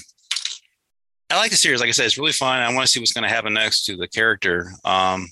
I 1.30 1.36
like 1.36 1.50
the 1.50 1.56
series. 1.56 1.80
Like 1.80 1.88
I 1.88 1.92
said, 1.92 2.06
it's 2.06 2.18
really 2.18 2.32
fun. 2.32 2.60
I 2.60 2.72
want 2.74 2.86
to 2.86 2.88
see 2.88 3.00
what's 3.00 3.12
going 3.12 3.22
to 3.22 3.34
happen 3.34 3.54
next 3.54 3.84
to 3.84 3.96
the 3.96 4.08
character. 4.08 4.70
Um, 4.84 5.28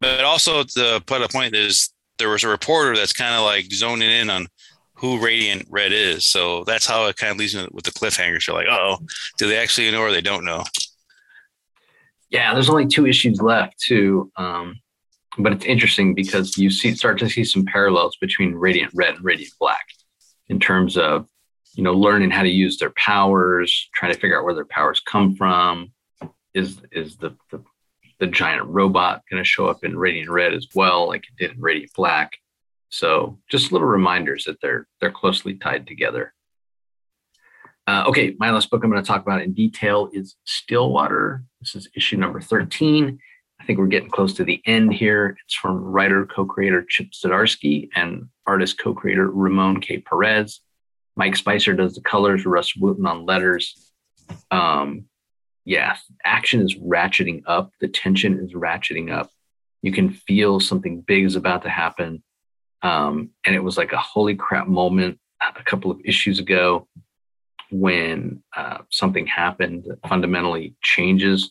but 0.00 0.24
also 0.24 0.62
to 0.62 1.02
put 1.06 1.22
a 1.22 1.28
point 1.28 1.54
is 1.54 1.90
there 2.18 2.28
was 2.30 2.44
a 2.44 2.48
reporter 2.48 2.96
that's 2.96 3.12
kind 3.12 3.34
of 3.34 3.42
like 3.42 3.66
zoning 3.72 4.10
in 4.10 4.30
on 4.30 4.46
who 4.94 5.22
Radiant 5.22 5.66
Red 5.68 5.92
is. 5.92 6.26
So 6.26 6.64
that's 6.64 6.86
how 6.86 7.06
it 7.06 7.16
kind 7.16 7.32
of 7.32 7.38
leaves 7.38 7.54
me 7.54 7.68
with 7.72 7.84
the 7.84 7.90
cliffhangers. 7.90 8.46
You're 8.46 8.56
like, 8.56 8.68
oh, 8.68 8.98
do 9.38 9.46
they 9.48 9.58
actually 9.58 9.90
know 9.90 10.00
or 10.00 10.10
they 10.10 10.22
don't 10.22 10.44
know? 10.44 10.64
Yeah, 12.30 12.54
there's 12.54 12.70
only 12.70 12.86
two 12.86 13.06
issues 13.06 13.40
left 13.40 13.78
too. 13.78 14.30
Um, 14.36 14.80
but 15.38 15.52
it's 15.52 15.64
interesting 15.66 16.14
because 16.14 16.56
you 16.56 16.70
see 16.70 16.94
start 16.94 17.18
to 17.18 17.28
see 17.28 17.44
some 17.44 17.64
parallels 17.64 18.16
between 18.16 18.54
Radiant 18.54 18.92
Red 18.94 19.16
and 19.16 19.24
Radiant 19.24 19.52
Black 19.60 19.84
in 20.48 20.58
terms 20.58 20.96
of 20.96 21.28
you 21.74 21.82
know 21.82 21.92
learning 21.92 22.30
how 22.30 22.42
to 22.42 22.48
use 22.48 22.78
their 22.78 22.92
powers, 22.96 23.88
trying 23.94 24.12
to 24.12 24.18
figure 24.18 24.38
out 24.38 24.44
where 24.44 24.54
their 24.54 24.64
powers 24.64 25.00
come 25.00 25.36
from. 25.36 25.92
Is 26.54 26.80
is 26.90 27.16
the, 27.16 27.36
the 27.50 27.62
the 28.18 28.26
giant 28.26 28.66
robot 28.66 29.22
going 29.30 29.42
to 29.42 29.48
show 29.48 29.66
up 29.66 29.84
in 29.84 29.98
Radiant 29.98 30.30
Red 30.30 30.54
as 30.54 30.66
well, 30.74 31.06
like 31.08 31.24
it 31.24 31.36
did 31.38 31.56
in 31.56 31.60
Radiant 31.60 31.92
Black. 31.94 32.32
So 32.88 33.38
just 33.50 33.72
little 33.72 33.88
reminders 33.88 34.44
that 34.44 34.60
they're 34.62 34.86
they're 35.00 35.10
closely 35.10 35.54
tied 35.54 35.86
together. 35.86 36.32
Uh, 37.86 38.04
okay, 38.08 38.34
my 38.38 38.50
last 38.50 38.70
book 38.70 38.82
I'm 38.82 38.90
going 38.90 39.02
to 39.02 39.06
talk 39.06 39.22
about 39.22 39.42
in 39.42 39.52
detail 39.52 40.08
is 40.12 40.36
Stillwater. 40.44 41.44
This 41.60 41.76
is 41.76 41.88
issue 41.94 42.16
number 42.16 42.40
13. 42.40 43.18
I 43.60 43.64
think 43.64 43.78
we're 43.78 43.86
getting 43.86 44.10
close 44.10 44.34
to 44.34 44.44
the 44.44 44.60
end 44.66 44.92
here. 44.92 45.36
It's 45.44 45.54
from 45.54 45.76
writer 45.76 46.26
co-creator 46.26 46.84
Chip 46.88 47.10
Zdarsky 47.12 47.88
and 47.94 48.28
artist 48.44 48.78
co-creator 48.78 49.30
Ramon 49.30 49.80
K. 49.80 49.98
Perez. 49.98 50.60
Mike 51.16 51.36
Spicer 51.36 51.74
does 51.74 51.94
the 51.94 52.00
colors, 52.00 52.44
Russ 52.44 52.76
Wooten 52.76 53.06
on 53.06 53.24
letters. 53.24 53.92
Um, 54.50 55.06
yeah, 55.66 55.96
action 56.24 56.60
is 56.60 56.76
ratcheting 56.76 57.42
up. 57.46 57.72
The 57.80 57.88
tension 57.88 58.38
is 58.38 58.54
ratcheting 58.54 59.12
up. 59.12 59.30
You 59.82 59.92
can 59.92 60.10
feel 60.10 60.60
something 60.60 61.00
big 61.00 61.24
is 61.24 61.34
about 61.34 61.62
to 61.64 61.68
happen. 61.68 62.22
Um, 62.82 63.30
and 63.44 63.54
it 63.54 63.64
was 63.64 63.76
like 63.76 63.92
a 63.92 63.98
holy 63.98 64.36
crap 64.36 64.68
moment 64.68 65.18
a 65.42 65.62
couple 65.64 65.90
of 65.90 66.00
issues 66.04 66.38
ago 66.38 66.86
when 67.72 68.44
uh, 68.56 68.78
something 68.90 69.26
happened 69.26 69.84
that 69.88 70.08
fundamentally 70.08 70.76
changes 70.82 71.50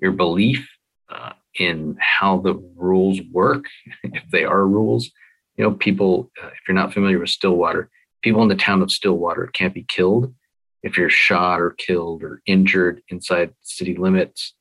your 0.00 0.10
belief 0.10 0.68
uh, 1.08 1.32
in 1.54 1.96
how 2.00 2.38
the 2.38 2.54
rules 2.76 3.20
work, 3.30 3.66
if 4.02 4.24
they 4.32 4.44
are 4.44 4.66
rules. 4.66 5.08
You 5.56 5.64
know, 5.64 5.72
people, 5.72 6.32
uh, 6.42 6.48
if 6.48 6.58
you're 6.66 6.74
not 6.74 6.92
familiar 6.92 7.20
with 7.20 7.30
Stillwater, 7.30 7.90
people 8.22 8.42
in 8.42 8.48
the 8.48 8.56
town 8.56 8.82
of 8.82 8.90
Stillwater 8.90 9.46
can't 9.52 9.74
be 9.74 9.84
killed 9.84 10.34
if 10.82 10.96
you're 10.96 11.10
shot 11.10 11.60
or 11.60 11.70
killed 11.70 12.22
or 12.22 12.42
injured 12.46 13.02
inside 13.08 13.52
city 13.62 13.96
limits, 13.96 14.54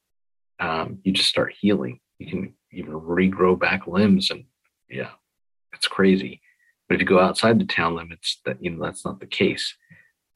um, 0.59 0.99
you 1.03 1.11
just 1.11 1.29
start 1.29 1.55
healing. 1.59 1.99
You 2.19 2.27
can 2.27 2.53
even 2.71 2.93
regrow 2.93 3.59
back 3.59 3.87
limbs, 3.87 4.29
and 4.29 4.45
yeah, 4.89 5.11
it's 5.73 5.87
crazy. 5.87 6.41
But 6.87 6.95
if 6.95 7.01
you 7.01 7.07
go 7.07 7.19
outside 7.19 7.59
the 7.59 7.65
town 7.65 7.95
limits, 7.95 8.39
that 8.45 8.63
you 8.63 8.69
know 8.69 8.83
that's 8.83 9.03
not 9.03 9.19
the 9.19 9.25
case, 9.25 9.75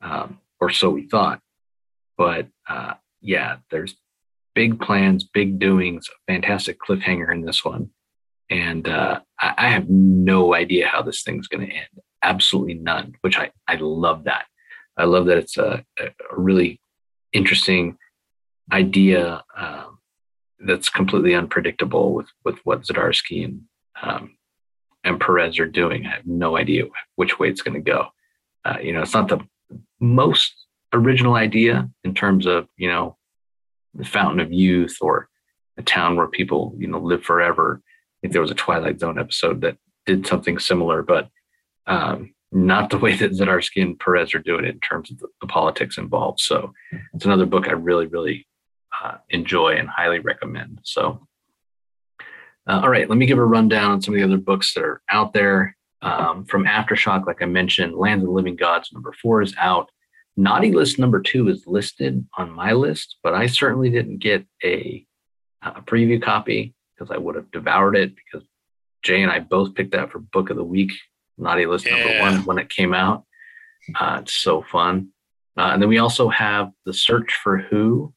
um, 0.01 0.39
or 0.59 0.71
so 0.71 0.89
we 0.89 1.07
thought. 1.07 1.41
But 2.17 2.47
uh, 2.67 2.93
yeah, 3.21 3.57
there's 3.69 3.95
big 4.55 4.79
plans, 4.79 5.23
big 5.23 5.59
doings, 5.59 6.09
fantastic 6.27 6.79
cliffhanger 6.79 7.31
in 7.31 7.45
this 7.45 7.63
one, 7.63 7.91
and 8.49 8.88
uh, 8.88 9.19
I, 9.39 9.53
I 9.57 9.69
have 9.69 9.88
no 9.89 10.55
idea 10.55 10.88
how 10.88 11.03
this 11.03 11.21
thing's 11.21 11.47
going 11.47 11.67
to 11.67 11.73
end. 11.73 11.88
Absolutely 12.23 12.73
none. 12.73 13.13
Which 13.21 13.38
I 13.38 13.51
I 13.67 13.75
love 13.75 14.23
that 14.23 14.45
I 14.98 15.06
love 15.06 15.26
that 15.26 15.38
it's 15.38 15.58
a, 15.58 15.84
a 16.00 16.12
really 16.32 16.80
interesting 17.34 17.98
idea 18.72 19.43
um, 19.56 20.00
that's 20.60 20.89
completely 20.89 21.36
unpredictable 21.36 22.14
with 22.14 22.28
with 22.43 22.58
what 22.66 22.84
Zdarsky 22.84 23.46
and 23.46 23.62
um, 24.02 24.38
and 25.04 25.20
Perez 25.20 25.60
are 25.60 25.68
doing. 25.68 26.06
I 26.06 26.16
have 26.16 26.26
no 26.26 26.58
idea 26.58 26.86
which 27.16 27.39
way 27.39 27.50
it's 27.50 27.62
going 27.62 27.76
to 27.76 27.91
go. 27.91 28.08
Uh, 28.64 28.78
you 28.82 28.93
know, 28.93 29.02
it's 29.02 29.14
not 29.14 29.28
the 29.28 29.39
most 30.00 30.66
original 30.93 31.36
idea 31.36 31.89
in 32.04 32.14
terms 32.14 32.46
of 32.46 32.68
you 32.78 32.88
know 32.88 33.18
the 33.93 34.06
fountain 34.06 34.39
of 34.39 34.52
youth 34.52 34.98
or 35.02 35.30
a 35.78 35.84
town 35.84 36.16
where 36.16 36.28
people 36.28 36.74
you 36.78 36.88
know 36.88 37.00
live 37.00 37.24
forever. 37.24 37.82
I 37.86 38.18
think 38.22 38.34
there 38.34 38.41
was 38.41 38.52
a 38.52 38.56
Twilight 38.56 39.00
Zone 39.00 39.20
episode 39.20 39.62
that 39.62 39.78
did 40.06 40.26
something 40.26 40.58
similar, 40.58 41.04
but 41.04 41.30
um, 41.88 42.34
not 42.56 42.89
the 42.89 42.97
way 42.97 43.14
that 43.18 43.34
Zdarsky 43.34 43.82
and 43.82 43.99
Perez 43.99 44.34
are 44.34 44.39
doing 44.39 44.64
it 44.64 44.74
in 44.74 44.80
terms 44.80 45.12
of 45.12 45.20
the, 45.20 45.28
the 45.41 45.47
politics 45.47 45.97
involved. 45.97 46.39
So 46.39 46.74
it's 47.14 47.26
another 47.26 47.45
book 47.45 47.68
I 47.68 47.74
really, 47.74 48.06
really 48.06 48.47
uh, 49.03 49.18
enjoy 49.30 49.76
and 49.76 49.89
highly 49.89 50.20
recommend. 50.20 50.80
So, 50.84 51.28
uh, 52.66 52.80
all 52.82 52.89
right, 52.89 53.10
let 53.10 53.18
me 53.18 53.26
give 53.26 53.39
a 53.39 53.45
rundown 53.45 53.91
on 53.91 54.01
some 54.01 54.14
of 54.14 54.18
the 54.18 54.24
other 54.24 54.38
books 54.38 54.74
that 54.74 54.84
are 54.86 55.01
out 55.10 55.34
there. 55.34 55.76
Um, 56.01 56.45
from 56.45 56.66
Aftershock, 56.66 57.28
like 57.28 57.41
I 57.41 57.45
mentioned, 57.45 57.95
Lands 57.95 58.24
of 58.24 58.28
the 58.28 58.34
Living 58.34 58.56
Gods 58.56 58.89
number 58.93 59.14
four 59.22 59.41
is 59.41 59.53
out. 59.58 59.89
Naughty 60.38 60.72
List 60.72 60.97
number 60.97 61.22
two 61.22 61.49
is 61.49 61.68
listed 61.68 62.26
on 62.38 62.51
my 62.51 62.72
list, 62.72 63.18
but 63.22 63.34
I 63.34 63.47
certainly 63.47 63.89
didn't 63.89 64.20
get 64.20 64.45
a, 64.64 65.06
a 65.62 65.82
preview 65.82 66.22
copy 66.22 66.74
because 66.93 67.12
I 67.12 67.18
would 67.18 67.36
have 67.36 67.51
devoured 67.51 67.97
it 67.97 68.14
because 68.16 68.47
Jay 69.03 69.24
and 69.24 69.32
I 69.32 69.39
both 69.39 69.76
picked 69.76 69.91
that 69.91 70.12
for 70.12 70.20
Book 70.20 70.49
of 70.49 70.58
the 70.58 70.64
Week 70.64 70.93
Naughty 71.38 71.65
List 71.65 71.86
yeah. 71.86 71.97
number 71.97 72.19
one 72.19 72.45
when 72.45 72.57
it 72.57 72.69
came 72.69 72.93
out. 72.93 73.25
Uh, 73.99 74.19
it's 74.21 74.38
so 74.38 74.61
fun. 74.61 75.09
Uh, 75.57 75.69
and 75.73 75.81
then 75.81 75.89
we 75.89 75.99
also 75.99 76.29
have 76.29 76.71
the 76.86 76.93
Search 76.93 77.33
for 77.43 77.57
Hu 77.57 78.13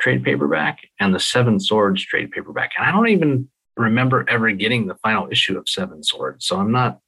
trade 0.00 0.24
paperback 0.24 0.78
and 1.00 1.14
the 1.14 1.20
Seven 1.20 1.58
Swords 1.58 2.04
trade 2.04 2.30
paperback. 2.30 2.72
And 2.78 2.86
I 2.86 2.92
don't 2.92 3.08
even 3.08 3.48
remember 3.76 4.24
ever 4.28 4.50
getting 4.52 4.86
the 4.86 4.94
final 4.96 5.28
issue 5.30 5.58
of 5.58 5.68
Seven 5.68 6.02
Swords. 6.02 6.46
So 6.46 6.58
I'm 6.58 6.72
not 6.72 6.98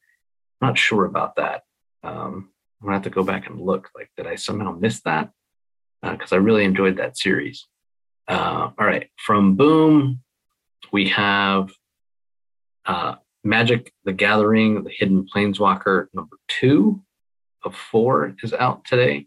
not 0.60 0.76
sure 0.76 1.06
about 1.06 1.36
that. 1.36 1.62
Um, 2.02 2.50
I'm 2.80 2.86
gonna 2.86 2.96
have 2.96 3.04
to 3.04 3.10
go 3.10 3.22
back 3.22 3.48
and 3.48 3.60
look. 3.60 3.90
Like, 3.94 4.10
did 4.16 4.26
I 4.26 4.34
somehow 4.34 4.72
miss 4.72 5.00
that? 5.02 5.30
Because 6.02 6.32
uh, 6.32 6.36
I 6.36 6.38
really 6.38 6.64
enjoyed 6.64 6.96
that 6.96 7.18
series. 7.18 7.66
Uh, 8.28 8.70
all 8.78 8.86
right, 8.86 9.10
from 9.16 9.56
Boom, 9.56 10.20
we 10.92 11.08
have 11.08 11.70
uh, 12.86 13.16
Magic: 13.44 13.92
The 14.04 14.12
Gathering, 14.12 14.84
The 14.84 14.90
Hidden 14.90 15.26
Planeswalker 15.34 16.06
number 16.14 16.36
two 16.48 17.02
of 17.62 17.74
four 17.74 18.34
is 18.42 18.52
out 18.52 18.84
today. 18.84 19.26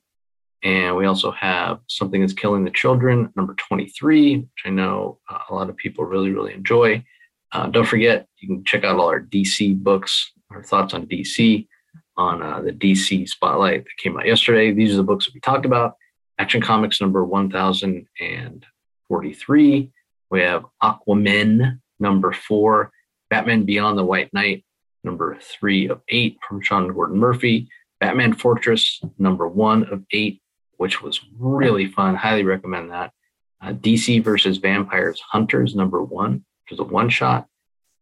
And 0.64 0.96
we 0.96 1.06
also 1.06 1.32
have 1.32 1.80
Something 1.88 2.22
is 2.24 2.34
Killing 2.34 2.64
the 2.64 2.72
Children, 2.72 3.34
number 3.36 3.54
23, 3.56 4.38
which 4.38 4.50
I 4.66 4.70
know 4.70 5.20
uh, 5.30 5.40
a 5.50 5.54
lot 5.54 5.70
of 5.70 5.76
people 5.76 6.06
really, 6.06 6.32
really 6.32 6.54
enjoy. 6.54 7.04
Uh, 7.52 7.68
don't 7.68 7.86
forget, 7.86 8.28
you 8.38 8.48
can 8.48 8.64
check 8.64 8.86
out 8.86 8.98
all 8.98 9.10
our 9.10 9.22
DC 9.22 9.78
books, 9.78 10.32
our 10.50 10.64
thoughts 10.64 10.94
on 10.94 11.06
DC 11.06 11.68
on 12.16 12.42
uh, 12.42 12.62
the 12.62 12.72
DC 12.72 13.28
Spotlight 13.28 13.84
that 13.84 13.98
came 13.98 14.18
out 14.18 14.26
yesterday. 14.26 14.72
These 14.72 14.94
are 14.94 14.98
the 14.98 15.04
books 15.04 15.26
that 15.26 15.34
we 15.34 15.42
talked 15.42 15.66
about. 15.66 15.98
Action 16.40 16.62
Comics 16.62 17.02
number 17.02 17.26
1043. 17.26 19.92
We 20.32 20.42
have 20.42 20.66
Aquaman 20.82 21.82
number 22.00 22.32
four, 22.32 22.94
Batman 23.34 23.64
Beyond 23.64 23.98
the 23.98 24.06
White 24.06 24.32
Knight 24.32 24.64
number 25.04 25.36
three 25.42 25.90
of 25.90 26.02
eight 26.10 26.38
from 26.48 26.62
Sean 26.62 26.88
Gordon 26.94 27.18
Murphy, 27.18 27.68
Batman 28.00 28.34
Fortress 28.34 29.02
number 29.18 29.48
one 29.48 29.86
of 29.92 30.04
eight 30.12 30.44
which 30.78 31.02
was 31.02 31.20
really 31.40 31.88
fun. 31.88 32.14
Highly 32.14 32.44
recommend 32.44 32.92
that. 32.92 33.12
Uh, 33.60 33.74
DC 33.74 34.24
versus 34.24 34.58
Vampires 34.58 35.20
Hunters, 35.32 35.74
number 35.74 36.04
one, 36.04 36.46
which 36.64 36.74
is 36.74 36.80
a 36.80 36.84
one 36.84 37.10
shot. 37.10 37.48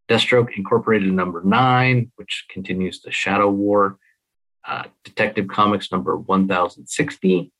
Deathstroke 0.09 0.57
Incorporated, 0.57 1.13
number 1.13 1.41
nine, 1.45 2.11
which 2.17 2.45
continues 2.49 3.01
the 3.01 3.11
Shadow 3.11 3.49
War. 3.49 3.97
Uh, 4.67 4.83
Detective 5.05 5.47
Comics, 5.47 5.93
number 5.93 6.17
1060. 6.17 7.53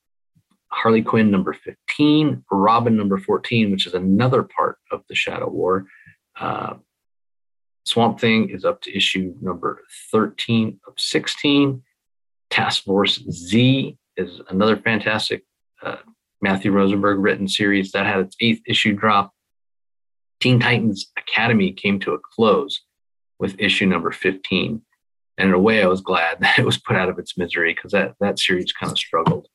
Harley 0.68 1.04
Quinn, 1.04 1.32
number 1.32 1.54
15. 1.54 2.44
Robin, 2.52 2.98
number 2.98 3.18
14, 3.18 3.72
which 3.72 3.88
is 3.88 3.94
another 3.94 4.44
part 4.44 4.78
of 4.92 5.04
the 5.08 5.16
Shadow 5.16 5.50
War. 5.50 5.86
Uh, 6.38 6.74
Swamp 7.86 8.20
Thing 8.20 8.50
is 8.50 8.66
up 8.66 8.82
to 8.82 8.96
issue 8.96 9.34
number 9.42 9.82
13 10.12 10.80
of 10.88 10.94
16. 10.98 11.82
Task 12.50 12.84
Force 12.84 13.24
Z 13.30 13.98
is 14.18 14.42
another 14.50 14.78
fantastic 14.78 15.44
uh, 15.82 15.98
Matthew 16.42 16.72
Rosenberg 16.72 17.20
written 17.20 17.48
series 17.48 17.92
that 17.92 18.06
had 18.06 18.20
its 18.20 18.36
eighth 18.40 18.62
issue 18.68 18.94
drop. 18.94 19.32
Teen 20.40 20.60
Titans 20.60 21.12
Academy 21.18 21.72
came 21.72 22.00
to 22.02 22.14
a 22.14 22.20
close 22.20 22.82
with 23.40 23.60
issue 23.60 23.86
number 23.86 24.12
15. 24.12 24.82
And 25.38 25.50
in 25.50 25.54
a 25.54 25.60
way, 25.60 25.82
I 25.82 25.88
was 25.88 26.02
glad 26.02 26.40
that 26.42 26.60
it 26.60 26.66
was 26.66 26.78
put 26.78 26.96
out 26.96 27.10
of 27.10 27.20
its 27.20 27.38
misery 27.38 27.74
because 27.74 27.92
that, 27.92 28.16
that 28.20 28.40
series 28.40 28.72
kind 28.72 28.92
of 28.92 28.98
struggled, 28.98 29.48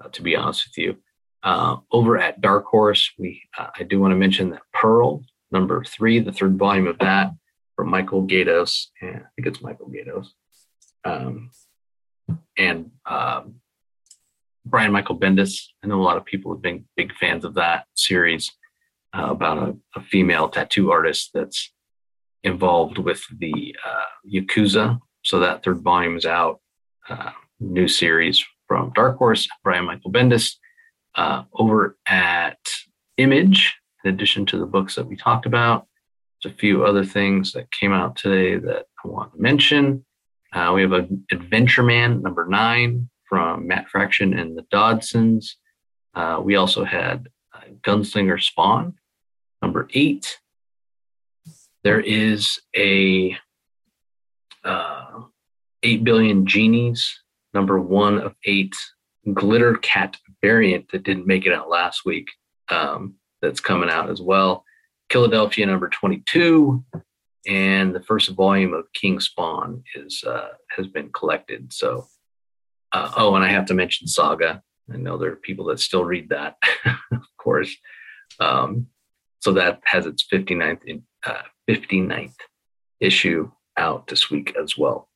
uh, 0.00 0.08
to 0.08 0.22
be 0.22 0.36
honest 0.36 0.66
with 0.66 0.78
you. 0.78 0.96
Uh, 1.42 1.76
over 1.90 2.18
at 2.18 2.42
Dark 2.42 2.66
Horse, 2.66 3.10
we 3.18 3.42
uh, 3.56 3.68
I 3.78 3.84
do 3.84 3.98
want 3.98 4.12
to 4.12 4.16
mention 4.16 4.50
that 4.50 4.60
Pearl, 4.74 5.22
number 5.50 5.82
three, 5.84 6.18
the 6.18 6.32
third 6.32 6.58
volume 6.58 6.86
of 6.86 6.98
that 6.98 7.30
from 7.80 7.88
Michael 7.88 8.26
Gaydos. 8.26 8.88
And 9.00 9.16
I 9.16 9.28
think 9.34 9.46
it's 9.46 9.62
Michael 9.62 9.90
Gaydos. 9.90 10.26
Um, 11.02 11.50
and 12.58 12.90
um, 13.06 13.54
Brian 14.66 14.92
Michael 14.92 15.18
Bendis. 15.18 15.62
I 15.82 15.86
know 15.86 15.98
a 15.98 16.02
lot 16.02 16.18
of 16.18 16.26
people 16.26 16.52
have 16.52 16.60
been 16.60 16.84
big 16.94 17.14
fans 17.14 17.42
of 17.42 17.54
that 17.54 17.86
series 17.94 18.52
uh, 19.16 19.28
about 19.30 19.56
a, 19.56 19.76
a, 19.98 20.02
female 20.02 20.50
tattoo 20.50 20.90
artist 20.90 21.30
that's 21.32 21.72
involved 22.44 22.98
with 22.98 23.22
the 23.38 23.74
uh, 23.82 24.30
Yakuza. 24.30 25.00
So 25.22 25.40
that 25.40 25.64
third 25.64 25.80
volume 25.80 26.18
is 26.18 26.26
out. 26.26 26.60
Uh, 27.08 27.30
new 27.60 27.88
series 27.88 28.44
from 28.68 28.92
Dark 28.94 29.16
Horse, 29.16 29.48
Brian 29.64 29.86
Michael 29.86 30.12
Bendis. 30.12 30.56
Uh, 31.14 31.44
over 31.54 31.96
at 32.06 32.58
Image, 33.16 33.74
in 34.04 34.12
addition 34.12 34.44
to 34.46 34.58
the 34.58 34.66
books 34.66 34.96
that 34.96 35.06
we 35.06 35.16
talked 35.16 35.46
about, 35.46 35.86
there's 36.42 36.54
a 36.54 36.58
few 36.58 36.84
other 36.84 37.04
things 37.04 37.52
that 37.52 37.70
came 37.70 37.92
out 37.92 38.16
today 38.16 38.56
that 38.56 38.86
I 39.04 39.08
want 39.08 39.32
to 39.34 39.40
mention. 39.40 40.04
Uh, 40.52 40.72
we 40.74 40.82
have 40.82 40.92
an 40.92 41.24
Adventure 41.30 41.82
Man 41.82 42.22
number 42.22 42.46
nine 42.46 43.08
from 43.28 43.66
Matt 43.66 43.88
Fraction 43.88 44.38
and 44.38 44.56
the 44.56 44.64
Dodsons. 44.72 45.52
Uh, 46.14 46.40
we 46.42 46.56
also 46.56 46.84
had 46.84 47.28
uh, 47.54 47.60
Gunslinger 47.82 48.42
Spawn, 48.42 48.94
number 49.62 49.88
eight. 49.94 50.38
There 51.84 52.00
is 52.00 52.60
a 52.76 53.36
uh, 54.64 55.22
8 55.82 56.04
billion 56.04 56.46
genies, 56.46 57.22
number 57.54 57.80
one 57.80 58.18
of 58.18 58.34
eight 58.44 58.74
glitter 59.32 59.76
cat 59.76 60.16
variant 60.42 60.90
that 60.90 61.04
didn't 61.04 61.26
make 61.26 61.46
it 61.46 61.52
out 61.52 61.68
last 61.68 62.04
week. 62.04 62.28
Um, 62.68 63.14
that's 63.40 63.60
coming 63.60 63.88
out 63.88 64.10
as 64.10 64.20
well. 64.20 64.64
Killadelphia 65.10 65.66
number 65.66 65.88
22 65.88 66.84
and 67.46 67.94
the 67.94 68.02
first 68.02 68.30
volume 68.30 68.74
of 68.74 68.92
King 68.92 69.18
Spawn 69.18 69.82
is 69.94 70.22
uh, 70.24 70.48
has 70.76 70.86
been 70.86 71.10
collected. 71.10 71.72
So 71.72 72.06
uh, 72.92 73.12
oh, 73.16 73.34
and 73.34 73.44
I 73.44 73.48
have 73.48 73.66
to 73.66 73.74
mention 73.74 74.06
Saga. 74.06 74.62
I 74.92 74.96
know 74.96 75.16
there 75.16 75.32
are 75.32 75.36
people 75.36 75.66
that 75.66 75.80
still 75.80 76.04
read 76.04 76.30
that, 76.30 76.56
of 77.12 77.22
course. 77.38 77.76
Um, 78.40 78.88
so 79.38 79.52
that 79.52 79.80
has 79.84 80.06
its 80.06 80.26
59th, 80.32 80.84
in, 80.84 81.02
uh, 81.24 81.42
59th 81.68 82.34
issue 82.98 83.50
out 83.76 84.08
this 84.08 84.30
week 84.30 84.54
as 84.60 84.76
well. 84.76 85.08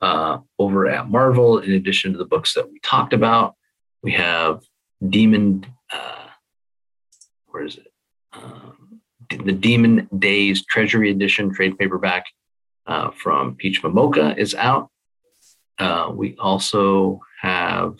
Uh, 0.00 0.38
over 0.58 0.88
at 0.88 1.08
Marvel, 1.08 1.58
in 1.58 1.72
addition 1.72 2.12
to 2.12 2.18
the 2.18 2.24
books 2.24 2.54
that 2.54 2.70
we 2.70 2.78
talked 2.80 3.12
about, 3.12 3.54
we 4.02 4.12
have 4.12 4.62
Demon, 5.08 5.64
uh, 5.92 6.26
where 7.46 7.64
is 7.64 7.76
it? 7.76 7.92
Um, 8.32 8.83
the 9.36 9.52
Demon 9.52 10.08
Days 10.18 10.64
Treasury 10.64 11.10
Edition 11.10 11.52
trade 11.52 11.78
paperback 11.78 12.26
uh, 12.86 13.10
from 13.10 13.56
Peach 13.56 13.82
Momoko 13.82 14.36
is 14.36 14.54
out. 14.54 14.90
Uh, 15.78 16.10
we 16.12 16.36
also 16.38 17.20
have 17.40 17.96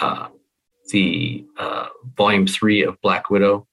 uh, 0.00 0.28
the 0.90 1.44
uh, 1.58 1.86
volume 2.16 2.46
three 2.46 2.82
of 2.82 3.00
Black 3.02 3.30
Widow, 3.30 3.66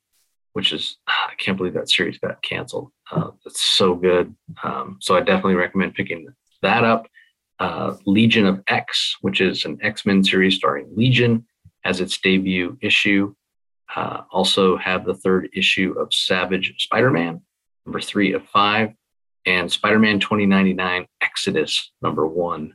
which 0.53 0.73
is 0.73 0.97
I 1.07 1.33
can't 1.37 1.57
believe 1.57 1.73
that 1.73 1.89
series 1.89 2.17
got 2.17 2.41
canceled. 2.41 2.91
Uh, 3.11 3.31
it's 3.45 3.63
so 3.63 3.95
good. 3.95 4.33
Um, 4.63 4.97
so 5.01 5.15
I 5.15 5.19
definitely 5.19 5.55
recommend 5.55 5.93
picking 5.93 6.27
that 6.61 6.83
up. 6.83 7.07
Uh, 7.59 7.95
Legion 8.05 8.45
of 8.45 8.63
X, 8.67 9.15
which 9.21 9.39
is 9.39 9.65
an 9.65 9.77
X 9.81 10.05
Men 10.05 10.23
series 10.23 10.55
starring 10.55 10.87
Legion, 10.95 11.45
has 11.83 12.01
its 12.01 12.17
debut 12.17 12.77
issue. 12.81 13.33
Uh, 13.93 14.21
also 14.31 14.77
have 14.77 15.05
the 15.05 15.13
third 15.13 15.49
issue 15.53 15.95
of 15.97 16.13
Savage 16.13 16.73
Spider 16.79 17.11
Man, 17.11 17.41
number 17.85 18.01
three 18.01 18.33
of 18.33 18.47
five, 18.47 18.93
and 19.45 19.71
Spider 19.71 19.99
Man 19.99 20.19
2099 20.19 21.07
Exodus, 21.21 21.91
number 22.01 22.25
one 22.25 22.73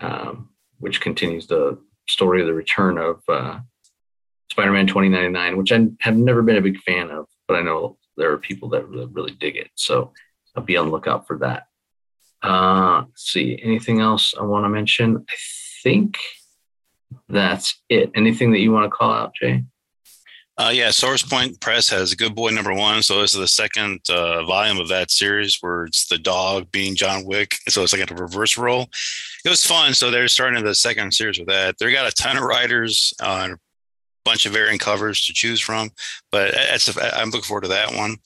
um, 0.00 0.50
which 0.78 1.00
continues 1.00 1.46
the 1.46 1.78
story 2.08 2.40
of 2.40 2.46
the 2.46 2.54
return 2.54 2.98
of 2.98 3.22
uh, 3.28 3.58
Spider-Man 4.50 4.86
2099, 4.86 5.56
which 5.56 5.72
I 5.72 5.86
have 6.00 6.16
never 6.16 6.42
been 6.42 6.56
a 6.56 6.62
big 6.62 6.80
fan 6.80 7.10
of, 7.10 7.26
but 7.46 7.56
I 7.56 7.62
know 7.62 7.98
there 8.16 8.32
are 8.32 8.38
people 8.38 8.70
that 8.70 8.88
really, 8.88 9.06
really 9.06 9.32
dig 9.32 9.56
it. 9.56 9.70
So 9.74 10.12
I'll 10.56 10.62
be 10.62 10.76
on 10.76 10.86
the 10.86 10.92
lookout 10.92 11.26
for 11.26 11.38
that. 11.38 11.64
Uh, 12.42 13.04
see, 13.16 13.60
anything 13.62 14.00
else 14.00 14.34
I 14.38 14.44
want 14.44 14.64
to 14.64 14.68
mention? 14.68 15.24
I 15.28 15.34
think 15.82 16.18
that's 17.28 17.80
it. 17.88 18.10
Anything 18.14 18.52
that 18.52 18.60
you 18.60 18.72
want 18.72 18.84
to 18.84 18.96
call 18.96 19.12
out, 19.12 19.34
Jay? 19.34 19.64
Uh, 20.58 20.70
yeah, 20.70 20.90
Source 20.90 21.22
Point 21.22 21.60
Press 21.60 21.88
has 21.88 22.14
Good 22.14 22.34
Boy 22.34 22.50
number 22.50 22.74
one. 22.74 23.00
So 23.04 23.20
this 23.20 23.32
is 23.32 23.38
the 23.38 23.46
second 23.46 24.00
uh, 24.10 24.44
volume 24.44 24.80
of 24.80 24.88
that 24.88 25.12
series 25.12 25.58
where 25.60 25.84
it's 25.84 26.08
the 26.08 26.18
dog 26.18 26.70
being 26.72 26.96
John 26.96 27.24
Wick. 27.24 27.54
So 27.68 27.84
it's 27.84 27.92
like 27.92 28.10
a 28.10 28.14
reverse 28.14 28.58
role. 28.58 28.88
It 29.44 29.50
was 29.50 29.64
fun. 29.64 29.94
So 29.94 30.10
they're 30.10 30.26
starting 30.26 30.64
the 30.64 30.74
second 30.74 31.14
series 31.14 31.38
with 31.38 31.46
that. 31.46 31.76
They 31.78 31.92
got 31.92 32.08
a 32.08 32.14
ton 32.14 32.36
of 32.36 32.42
writers 32.42 33.14
on 33.22 33.52
a 33.52 33.58
bunch 34.24 34.46
of 34.46 34.52
varying 34.52 34.80
covers 34.80 35.24
to 35.26 35.32
choose 35.32 35.60
from, 35.60 35.90
but 36.32 36.52
that's 36.52 36.94
a, 36.94 37.16
I'm 37.16 37.30
looking 37.30 37.42
forward 37.42 37.62
to 37.62 37.68
that 37.68 37.94
one. 37.94 38.16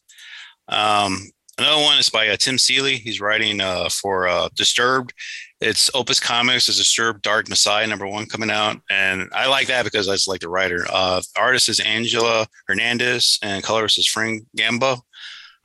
Um, 0.68 1.30
another 1.62 1.82
one 1.82 1.98
is 1.98 2.08
by 2.08 2.28
uh, 2.28 2.36
Tim 2.36 2.58
Seeley. 2.58 2.96
He's 2.96 3.20
writing 3.20 3.60
uh, 3.60 3.88
for 3.88 4.28
uh, 4.28 4.48
Disturbed 4.54 5.14
it's 5.62 5.90
Opus 5.94 6.18
Comics 6.18 6.68
is 6.68 6.76
Disturbed 6.76 7.22
Dark 7.22 7.48
Messiah 7.48 7.86
number 7.86 8.06
one 8.06 8.26
coming 8.26 8.50
out, 8.50 8.80
and 8.90 9.28
I 9.32 9.46
like 9.46 9.68
that 9.68 9.84
because 9.84 10.08
I 10.08 10.14
just 10.14 10.28
like 10.28 10.40
the 10.40 10.48
writer. 10.48 10.84
Uh, 10.92 11.22
artist 11.38 11.68
is 11.68 11.78
Angela 11.80 12.46
Hernandez, 12.66 13.38
and 13.42 13.62
colorist 13.62 13.98
is 13.98 14.06
Frank 14.06 14.44
Gambo. 14.58 15.00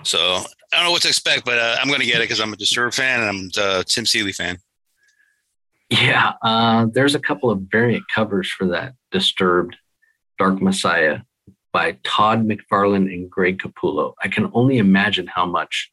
So 0.03 0.19
I 0.19 0.45
don't 0.71 0.85
know 0.85 0.91
what 0.91 1.01
to 1.01 1.07
expect, 1.07 1.45
but 1.45 1.57
uh, 1.57 1.77
I'm 1.81 1.87
going 1.87 1.99
to 1.99 2.05
get 2.05 2.17
it 2.17 2.25
because 2.25 2.39
I'm 2.39 2.53
a 2.53 2.57
Disturbed 2.57 2.93
fan 2.93 3.21
and 3.21 3.29
I'm 3.29 3.63
a 3.63 3.83
Tim 3.83 4.05
Seeley 4.05 4.33
fan. 4.33 4.57
Yeah, 5.89 6.33
uh, 6.43 6.85
there's 6.91 7.15
a 7.15 7.19
couple 7.19 7.49
of 7.49 7.61
variant 7.71 8.03
covers 8.13 8.51
for 8.51 8.67
that 8.67 8.93
Disturbed 9.11 9.77
Dark 10.37 10.61
Messiah 10.61 11.21
by 11.74 11.97
Todd 12.03 12.47
McFarlane 12.47 13.11
and 13.13 13.30
Greg 13.30 13.59
Capullo. 13.59 14.13
I 14.24 14.28
can 14.30 14.49
only 14.53 14.78
imagine 14.78 15.28
how 15.28 15.45
much 15.45 15.91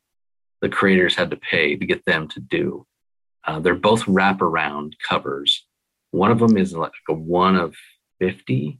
the 0.62 0.68
creators 0.68 1.14
had 1.14 1.30
to 1.30 1.36
pay 1.36 1.76
to 1.76 1.84
get 1.86 2.04
them 2.06 2.28
to 2.28 2.40
do 2.40 2.86
Uh, 3.46 3.60
they're 3.60 3.74
both 3.74 4.04
wraparound 4.04 4.92
covers. 5.08 5.66
One 6.12 6.30
of 6.30 6.38
them 6.38 6.56
is 6.56 6.72
like 6.72 6.92
a 7.10 7.12
one 7.12 7.56
of 7.56 7.74
50, 8.20 8.78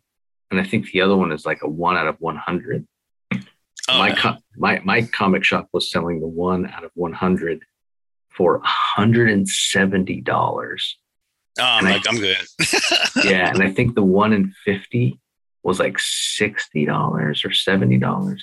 and 0.51 0.61
I 0.61 0.65
think 0.65 0.91
the 0.91 1.03
other 1.03 1.17
one 1.17 1.33
is 1.33 1.45
like 1.45 1.61
a 1.63 1.69
one 1.69 1.97
out 1.99 2.07
of 2.07 2.17
100. 2.21 2.87
Oh, 3.33 3.99
my, 3.99 4.09
yeah. 4.09 4.15
co- 4.15 4.37
my 4.57 4.81
my 4.85 5.03
comic 5.03 5.45
shop 5.45 5.69
was 5.75 5.91
selling 5.91 6.21
the 6.21 6.27
one 6.29 6.67
out 6.71 6.85
of 6.85 6.93
100 6.95 7.61
for 8.31 8.59
170 8.59 10.21
dollars. 10.23 10.97
Oh, 11.59 11.63
I'm 11.63 11.87
and 11.87 11.95
I- 11.95 12.09
I'm 12.09 12.19
good. 12.19 12.47
yeah, 13.25 13.51
and 13.51 13.63
I 13.63 13.71
think 13.71 13.95
the 13.95 14.03
one 14.03 14.33
in 14.33 14.55
50 14.65 15.21
was 15.65 15.81
like 15.81 15.97
$60 15.97 16.89
or 16.89 17.33
$70. 17.33 18.39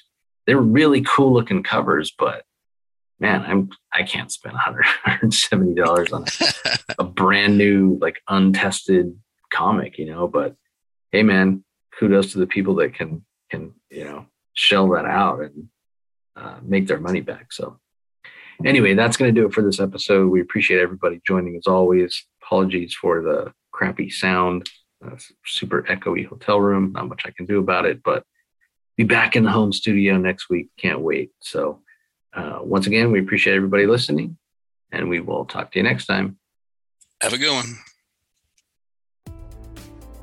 They're 0.47 0.57
really 0.57 1.01
cool 1.01 1.31
looking 1.31 1.63
covers, 1.63 2.11
but 2.17 2.43
man, 3.19 3.43
I'm 3.43 3.69
I 3.93 4.03
can't 4.03 4.31
spend 4.31 4.55
$170 4.55 6.13
on 6.13 6.25
a, 6.25 6.79
a 6.99 7.03
brand 7.03 7.57
new, 7.57 7.97
like 8.01 8.21
untested 8.27 9.15
comic, 9.53 9.97
you 9.97 10.07
know. 10.07 10.27
But 10.27 10.55
hey 11.11 11.23
man, 11.23 11.63
kudos 11.97 12.33
to 12.33 12.39
the 12.39 12.47
people 12.47 12.75
that 12.75 12.95
can 12.95 13.23
can, 13.49 13.73
you 13.89 14.03
know, 14.03 14.25
shell 14.53 14.89
that 14.89 15.05
out 15.05 15.41
and 15.41 15.67
uh, 16.35 16.57
make 16.63 16.87
their 16.87 16.99
money 16.99 17.21
back. 17.21 17.53
So 17.53 17.79
anyway, 18.65 18.95
that's 18.95 19.17
going 19.17 19.33
to 19.33 19.39
do 19.39 19.45
it 19.45 19.53
for 19.53 19.61
this 19.61 19.79
episode. 19.79 20.29
We 20.29 20.41
appreciate 20.41 20.81
everybody 20.81 21.21
joining 21.25 21.55
as 21.55 21.67
always. 21.67 22.25
Apologies 22.41 22.93
for 22.93 23.21
the 23.21 23.53
crappy 23.71 24.09
sound. 24.09 24.69
Uh, 25.03 25.15
super 25.45 25.83
echoey 25.83 26.27
hotel 26.27 26.59
room. 26.59 26.91
Not 26.91 27.07
much 27.07 27.23
I 27.25 27.31
can 27.31 27.45
do 27.45 27.59
about 27.59 27.85
it, 27.85 28.03
but 28.03 28.23
be 28.97 29.03
back 29.03 29.35
in 29.35 29.43
the 29.43 29.51
home 29.51 29.73
studio 29.73 30.17
next 30.17 30.49
week. 30.49 30.69
Can't 30.77 31.01
wait. 31.01 31.31
So, 31.39 31.81
uh, 32.33 32.59
once 32.61 32.87
again, 32.87 33.11
we 33.11 33.19
appreciate 33.19 33.55
everybody 33.55 33.87
listening, 33.87 34.37
and 34.91 35.09
we 35.09 35.19
will 35.19 35.45
talk 35.45 35.71
to 35.71 35.79
you 35.79 35.83
next 35.83 36.05
time. 36.05 36.37
Have 37.21 37.33
a 37.33 37.37
good 37.37 37.51
one. 37.51 37.77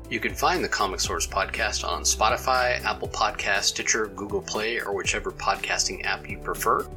You 0.09 0.19
can 0.19 0.33
find 0.33 0.63
the 0.63 0.69
Comic 0.69 0.99
Source 0.99 1.27
podcast 1.27 1.87
on 1.87 2.01
Spotify, 2.01 2.83
Apple 2.83 3.09
Podcast, 3.09 3.63
Stitcher, 3.65 4.07
Google 4.07 4.41
Play, 4.41 4.79
or 4.79 4.95
whichever 4.95 5.31
podcasting 5.31 6.03
app 6.03 6.27
you 6.27 6.39
prefer. 6.39 6.87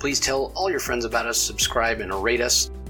Please 0.00 0.18
tell 0.18 0.52
all 0.56 0.68
your 0.68 0.80
friends 0.80 1.04
about 1.04 1.26
us, 1.26 1.38
subscribe, 1.38 2.00
and 2.00 2.12
rate 2.12 2.40
us. 2.40 2.70